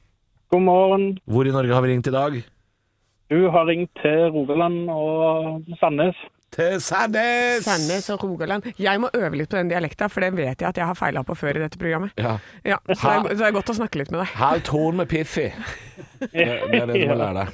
God 0.53 0.65
morgen. 0.65 1.05
Hvor 1.29 1.49
i 1.49 1.53
Norge 1.53 1.73
har 1.73 1.85
vi 1.85 1.93
ringt 1.93 2.09
i 2.09 2.13
dag? 2.13 2.41
Du 3.33 3.47
har 3.49 3.65
ringt 3.65 3.89
til 4.01 4.27
Rogaland 4.29 4.89
og 4.93 5.63
Sandnes. 5.79 6.17
Til 6.53 6.75
Sandnes! 6.85 7.63
Sandnes 7.65 8.09
og 8.13 8.23
Rogaland. 8.23 8.67
Jeg 8.77 9.01
må 9.01 9.09
øve 9.17 9.39
litt 9.39 9.49
på 9.49 9.57
den 9.57 9.71
dialekta, 9.71 10.05
for 10.11 10.21
den 10.21 10.35
vet 10.37 10.61
jeg 10.61 10.67
at 10.69 10.77
jeg 10.77 10.85
har 10.85 10.97
feila 10.99 11.23
på 11.25 11.33
før 11.39 11.57
i 11.57 11.63
dette 11.63 11.79
programmet. 11.81 12.13
Ja. 12.21 12.35
Ja, 12.61 12.77
så, 12.91 12.93
det 12.93 13.15
er, 13.15 13.23
så 13.31 13.39
det 13.39 13.47
er 13.47 13.55
godt 13.55 13.71
å 13.73 13.75
snakke 13.79 14.01
litt 14.03 14.11
med 14.13 14.21
deg. 14.21 14.35
Har 14.37 14.61
troen 14.67 15.01
med 15.01 15.09
Piffi. 15.09 15.47
Det, 16.23 16.29
det 16.31 16.77
er 16.79 16.87
det 16.87 17.01
du 17.01 17.09
må 17.09 17.15
lære 17.19 17.41
deg. 17.41 17.49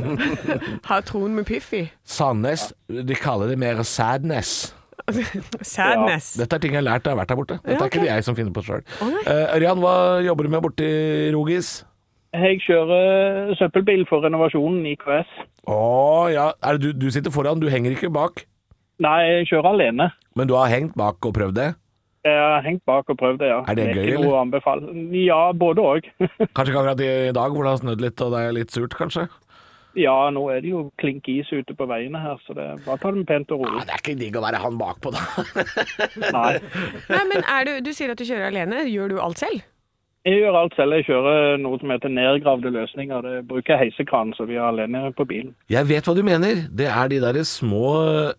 Har 0.88 1.04
troen 1.06 1.36
med 1.36 1.46
Piffi. 1.46 1.84
Sandnes, 2.02 2.64
de 2.88 3.16
kaller 3.20 3.52
det 3.52 3.58
mer 3.60 3.84
sadness. 3.86 4.72
Sadness. 5.74 6.32
Dette 6.40 6.58
er 6.58 6.64
ting 6.64 6.74
jeg 6.74 6.80
har 6.80 6.88
lært 6.88 7.04
da 7.04 7.12
jeg 7.12 7.14
har 7.14 7.20
vært 7.22 7.30
der 7.30 7.38
borte. 7.38 7.60
Dette 7.60 7.76
Ja, 7.76 7.84
er 7.84 7.92
ikke 7.92 8.02
det 8.02 8.10
jeg 8.10 8.26
som 8.26 8.36
finner 8.40 8.56
på 8.56 8.64
sjøl. 8.66 8.82
Ørjan, 8.98 9.20
oh, 9.20 9.56
Ørjan, 9.60 9.82
hva 9.84 9.96
jobber 10.26 10.48
du 10.48 10.54
med 10.56 10.64
borti 10.64 10.88
Rogis? 11.36 11.74
Jeg 12.34 12.58
kjører 12.64 13.54
søppelbil 13.60 14.02
for 14.10 14.24
renovasjonen 14.24 14.82
i 14.90 14.96
KS. 14.98 15.30
Å 15.70 15.78
ja, 16.34 16.48
er 16.66 16.78
det 16.80 16.90
du, 16.90 17.06
du 17.06 17.14
sitter 17.14 17.30
foran, 17.34 17.62
du 17.62 17.68
henger 17.70 17.94
ikke 17.94 18.10
bak. 18.14 18.42
Nei, 19.02 19.20
jeg 19.28 19.48
kjører 19.52 19.70
alene. 19.74 20.08
Men 20.34 20.50
du 20.50 20.56
har 20.58 20.70
hengt 20.72 20.96
bak 20.98 21.22
og 21.22 21.34
prøvd 21.36 21.54
det? 21.60 21.68
Jeg 22.24 22.40
har 22.40 22.62
hengt 22.64 22.82
bak 22.88 23.10
og 23.12 23.18
prøvd 23.20 23.38
det, 23.42 23.48
ja. 23.52 23.60
Er 23.68 23.76
det 23.78 23.86
gøy, 23.92 24.00
ikke 24.00 24.16
eller? 24.16 24.26
noe 24.26 24.34
å 24.34 24.42
anbefale. 24.42 24.92
Ja, 25.20 25.40
både 25.60 25.84
òg. 25.84 26.06
Kanskje 26.56 26.72
ikke 26.72 26.80
akkurat 26.82 27.02
i 27.04 27.10
dag 27.36 27.54
hvor 27.54 27.66
det 27.66 27.72
har 27.74 27.82
snødd 27.82 28.04
litt 28.06 28.22
og 28.24 28.32
det 28.34 28.40
er 28.48 28.56
litt 28.58 28.74
surt, 28.74 28.96
kanskje? 28.98 29.26
ja, 29.94 30.14
nå 30.34 30.40
er 30.50 30.62
det 30.64 30.72
jo 30.72 30.80
klink 30.98 31.28
is 31.30 31.46
ute 31.54 31.74
på 31.78 31.86
veiene 31.86 32.18
her, 32.18 32.40
så 32.42 32.54
det 32.56 32.64
bare 32.82 32.98
ta 32.98 33.12
det 33.14 33.22
pent 33.28 33.52
og 33.54 33.60
rolig. 33.62 33.76
Ja, 33.78 33.84
det 33.86 33.94
er 33.94 34.00
ikke 34.02 34.16
digg 34.18 34.38
å 34.38 34.42
være 34.42 34.62
han 34.64 34.80
bakpå, 34.80 35.12
da. 35.14 35.22
Nei. 36.34 36.56
Nei, 37.14 37.22
men 37.30 37.44
er 37.46 37.68
du, 37.68 37.72
du 37.86 37.92
sier 37.94 38.10
at 38.10 38.18
du 38.18 38.26
kjører 38.26 38.48
alene. 38.48 38.82
Gjør 38.90 39.14
du 39.14 39.20
alt 39.22 39.38
selv? 39.44 39.62
Jeg 40.24 40.38
gjør 40.40 40.56
alt 40.56 40.72
selv. 40.78 40.94
Jeg 40.96 41.04
kjører 41.10 41.58
noe 41.60 41.76
som 41.82 41.90
heter 41.92 42.08
nedgravde 42.12 42.70
løsninger. 42.72 43.26
Det 43.26 43.42
bruker 43.50 43.76
heisekran, 43.76 44.32
så 44.38 44.46
vi 44.48 44.56
er 44.56 44.64
alene 44.70 45.10
på 45.18 45.26
bilen. 45.28 45.52
Jeg 45.68 45.84
vet 45.90 46.06
hva 46.08 46.14
du 46.16 46.22
mener. 46.24 46.62
Det 46.72 46.86
er 46.88 47.10
de 47.12 47.18
der 47.20 47.42
små, 47.44 47.90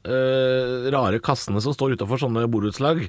øh, 0.01 0.89
rare 0.95 1.19
kassene 1.21 1.61
som 1.61 1.75
står 1.77 1.93
utafor 1.93 2.17
sånne 2.23 2.47
borettslag. 2.49 3.05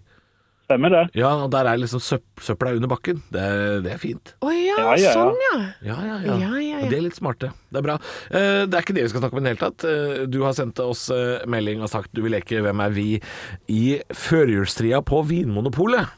Stemmer 0.67 0.91
det? 0.91 1.03
Ja, 1.15 1.31
og 1.45 1.53
der 1.55 1.69
er 1.71 1.79
liksom 1.79 2.01
søp 2.03 2.25
søpla 2.43 2.73
under 2.75 2.91
bakken. 2.91 3.21
Det, 3.33 3.41
er- 3.41 3.81
det 3.85 3.93
er 3.95 4.01
fint. 4.03 4.35
Å 4.43 4.51
ja, 4.51 4.75
Ja, 4.77 4.89
ja, 4.91 4.97
ja. 5.07 5.13
sånn 5.15 5.39
ja. 5.45 5.59
Ja, 5.87 5.97
ja, 6.05 6.17
ja. 6.27 6.35
Ja, 6.43 6.49
ja, 6.59 6.79
ja. 6.81 6.81
Og 6.89 6.93
er 6.93 7.05
litt 7.07 7.17
smarte. 7.17 7.53
Det 7.73 7.79
er 7.81 7.85
bra. 7.87 7.95
Uh, 8.29 8.67
det 8.67 8.75
er 8.75 8.83
ikke 8.83 8.97
det 8.99 9.05
vi 9.07 9.13
skal 9.13 9.23
snakke 9.23 9.39
om 9.39 9.41
i 9.41 9.47
det 9.47 9.53
hele 9.55 9.63
tatt. 9.71 9.87
Uh, 9.87 10.27
du 10.27 10.41
har 10.43 10.53
sendt 10.59 10.83
oss 10.83 11.07
uh, 11.15 11.39
melding 11.47 11.81
og 11.87 11.89
sagt 11.89 12.11
du 12.13 12.21
vil 12.27 12.35
leke 12.35 12.61
Hvem 12.67 12.83
er 12.83 12.91
vi 12.93 13.07
i 13.73 13.85
førjulstria 14.11 15.01
på 15.07 15.23
Vinmonopolet. 15.31 16.11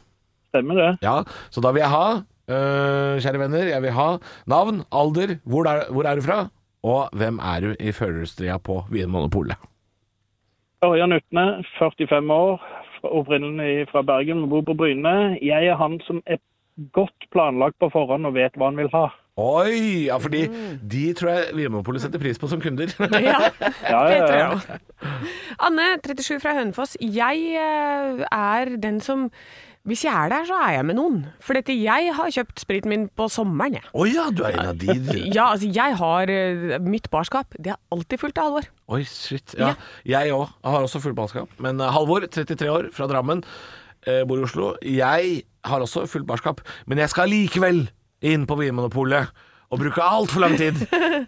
Stemmer 0.49 0.75
det? 0.81 0.89
Ja, 1.05 1.19
så 1.53 1.61
da 1.61 1.71
vil 1.71 1.85
jeg 1.85 1.93
ha, 1.93 2.23
eh, 2.49 3.19
kjære 3.23 3.41
venner, 3.43 3.69
jeg 3.71 3.81
vil 3.85 3.95
ha 3.95 4.09
navn, 4.49 4.83
alder, 4.91 5.37
hvor 5.45 5.69
er, 5.69 5.85
hvor 5.93 6.09
er 6.09 6.19
du 6.19 6.25
fra, 6.25 6.39
og 6.83 7.09
hvem 7.19 7.39
er 7.43 7.65
du 7.65 7.73
i 7.79 7.93
førjulstria 7.95 8.57
på 8.63 8.81
Vinmonopolet? 8.91 9.59
Ørjan 10.85 11.11
Utne, 11.17 11.63
45 11.77 12.31
år, 12.33 12.61
opprinnelig 13.03 13.87
fra 13.91 14.01
Bergen, 14.01 14.45
bor 14.49 14.61
på 14.67 14.75
Bryne. 14.79 15.37
Jeg 15.43 15.67
er 15.67 15.75
han 15.79 15.99
som 16.07 16.21
er 16.25 16.39
godt 16.95 17.27
planlagt 17.33 17.75
på 17.79 17.89
forhånd 17.91 18.27
og 18.29 18.37
vet 18.37 18.55
hva 18.55 18.69
han 18.71 18.79
vil 18.79 18.91
ha. 18.93 19.09
Oi, 19.39 20.05
ja, 20.07 20.17
fordi 20.19 20.41
de 20.91 21.03
tror 21.15 21.29
jeg 21.31 21.55
Vinmonopolet 21.55 22.03
setter 22.03 22.19
pris 22.19 22.39
på 22.39 22.47
som 22.51 22.59
kunder. 22.63 22.91
Ja, 23.29 23.39
Ja, 23.87 24.01
det 24.07 24.17
ja, 24.17 24.25
tror 24.25 24.37
jeg 24.39 24.49
òg. 24.51 24.61
Anne, 25.67 25.87
37 26.03 26.39
fra 26.43 26.55
Hønefoss. 26.57 26.97
Jeg 26.99 27.43
eh, 27.59 28.23
er 28.31 28.75
den 28.83 28.99
som 29.03 29.29
Hvis 29.89 30.03
jeg 30.05 30.13
er 30.13 30.29
der, 30.29 30.45
så 30.45 30.57
er 30.61 30.75
jeg 30.77 30.85
med 30.85 30.97
noen. 30.99 31.17
For 31.41 31.57
dette, 31.57 31.73
jeg 31.73 32.13
har 32.13 32.33
kjøpt 32.35 32.61
spriten 32.61 32.91
min 32.93 33.07
på 33.17 33.25
sommeren, 33.33 33.79
jeg. 33.79 33.87
Å 33.89 34.05
ja, 34.05 34.27
du 34.29 34.43
er 34.45 34.57
en 34.59 34.71
av 34.75 34.77
de 34.77 34.93
du. 34.93 35.15
Ja, 35.37 35.47
altså, 35.55 35.69
jeg 35.73 35.97
har 35.97 36.29
eh, 36.33 36.77
Mitt 36.85 37.09
barskap, 37.13 37.57
det 37.57 37.73
er 37.73 37.79
alltid 37.95 38.21
fullt 38.21 38.37
av 38.37 38.49
Halvor. 38.49 38.69
Oi, 38.93 39.01
shit. 39.09 39.55
Ja, 39.57 39.73
jeg 40.07 40.33
òg. 40.35 40.53
Har 40.65 40.85
også 40.85 41.01
fullt 41.03 41.17
barskap. 41.17 41.53
Men 41.63 41.81
eh, 41.81 41.93
Halvor, 41.95 42.27
33 42.29 42.69
år, 42.69 42.89
fra 42.93 43.09
Drammen, 43.09 43.41
eh, 44.05 44.21
bor 44.29 44.37
i 44.37 44.45
Oslo. 44.45 44.71
Jeg 44.85 45.43
har 45.65 45.85
også 45.85 46.05
fullt 46.09 46.29
barskap, 46.29 46.61
men 46.85 47.01
jeg 47.01 47.11
skal 47.11 47.33
likevel 47.33 47.87
inn 48.25 48.45
på 48.47 48.57
Vinmonopolet 48.59 49.33
å 49.69 49.77
bruke 49.77 50.01
altfor 50.01 50.41
lang 50.41 50.55
tid 50.57 50.79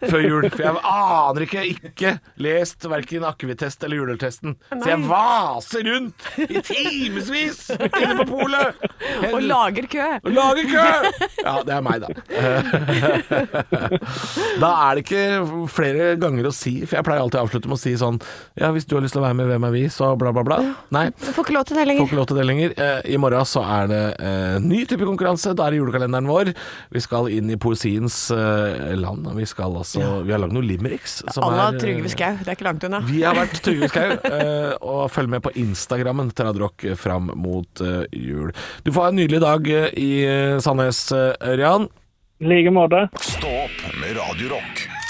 før 0.09 0.23
jul. 0.25 0.47
For 0.49 0.63
jeg 0.65 0.79
aner 0.91 1.45
ikke, 1.45 1.61
ikke 1.75 2.13
lest 2.41 2.87
verken 2.89 3.25
akevittest 3.29 3.83
eller 3.85 3.99
juletesten. 4.01 4.55
Så 4.71 4.89
jeg 4.89 5.03
vaser 5.05 5.85
rundt 5.85 6.25
i 6.47 6.61
timevis 6.65 7.59
inne 7.75 8.15
på 8.23 8.25
polet. 8.31 8.81
Og 9.31 9.37
lager 9.45 9.85
kø. 9.91 10.07
Og 10.25 10.31
lager 10.33 10.71
kø! 10.71 10.85
Ja, 11.41 11.55
det 11.67 11.75
er 11.77 11.85
meg, 11.85 12.01
da. 12.01 12.09
Da 14.61 14.71
er 14.87 14.97
det 14.97 15.03
ikke 15.05 15.67
flere 15.71 16.09
ganger 16.21 16.49
å 16.49 16.53
si, 16.55 16.73
for 16.85 16.97
jeg 16.99 17.05
pleier 17.07 17.21
alltid 17.23 17.39
å 17.39 17.45
avslutte 17.45 17.69
med 17.69 17.77
å 17.77 17.81
si 17.81 17.93
sånn 17.99 18.17
Ja, 18.59 18.71
hvis 18.73 18.85
du 18.89 18.95
har 18.97 19.03
lyst 19.05 19.15
til 19.15 19.21
å 19.21 19.25
være 19.25 19.37
med, 19.37 19.49
hvem 19.51 19.65
er 19.69 19.73
vi? 19.75 19.83
Så 19.93 20.11
bla, 20.19 20.33
bla, 20.35 20.43
bla. 20.47 20.59
Nei. 20.93 21.05
Du 21.21 21.29
får 21.29 21.45
ikke 21.45 21.55
lov 21.59 21.67
til 21.69 21.77
det 21.77 21.85
lenger. 21.87 22.01
Får 22.03 22.09
ikke 22.11 22.19
lov 22.21 22.29
til 22.31 22.39
det 22.41 22.47
lenger. 22.49 22.73
Eh, 22.81 22.99
I 23.13 23.19
morgen 23.21 23.45
så 23.49 23.61
er 23.65 23.83
det 23.91 24.01
en 24.31 24.67
ny 24.69 24.81
type 24.89 25.05
konkurranse. 25.07 25.53
Da 25.57 25.67
er 25.67 25.75
det 25.75 25.81
julekalenderen 25.81 26.29
vår. 26.29 26.53
Vi 26.93 27.01
skal 27.03 27.29
inn 27.33 27.51
i 27.53 27.57
poesiens 27.61 28.17
eh, 28.30 28.30
land. 28.35 29.27
og 29.27 29.35
Vi 29.37 29.45
skal 29.49 29.75
altså 29.81 30.21
Vi 30.25 30.31
har 30.31 30.39
lagd 30.41 30.53
noen 30.55 30.67
limericks. 30.67 31.23
som 31.33 31.43
Alle 31.43 31.57
har 31.61 31.73
er, 31.73 31.75
eh, 31.75 31.81
Trygve 31.81 32.09
Skau, 32.13 32.37
det 32.41 32.47
er 32.47 32.55
ikke 32.57 32.67
langt 32.69 32.83
unna. 32.87 32.99
Vi 33.07 33.21
har 33.23 33.35
vært 33.35 33.61
Trygve 33.61 33.89
Skau, 33.91 34.11
eh, 34.35 34.73
og 34.81 35.11
følg 35.11 35.29
med 35.29 35.41
på 35.45 35.53
Instagrammen 35.55 36.31
til 36.35 36.45
Radio 36.51 36.95
fram 36.95 37.31
mot 37.35 37.81
eh, 37.81 38.05
jul. 38.11 38.51
Du 38.83 38.91
får 38.91 39.01
ha 39.01 39.09
en 39.09 39.19
nydelig 39.21 39.41
dag 39.41 39.67
eh, 39.69 39.89
i 39.97 40.11
eh, 40.25 40.59
Sandnes, 40.59 41.11
eh, 41.11 41.33
Ørjan. 41.41 41.89
I 42.41 42.45
like 42.49 42.71
måte. 42.73 43.05
Stå 43.21 43.47
opp 43.67 43.85
med 44.01 44.17
Radio 44.17 44.55
Rock. 44.55 45.00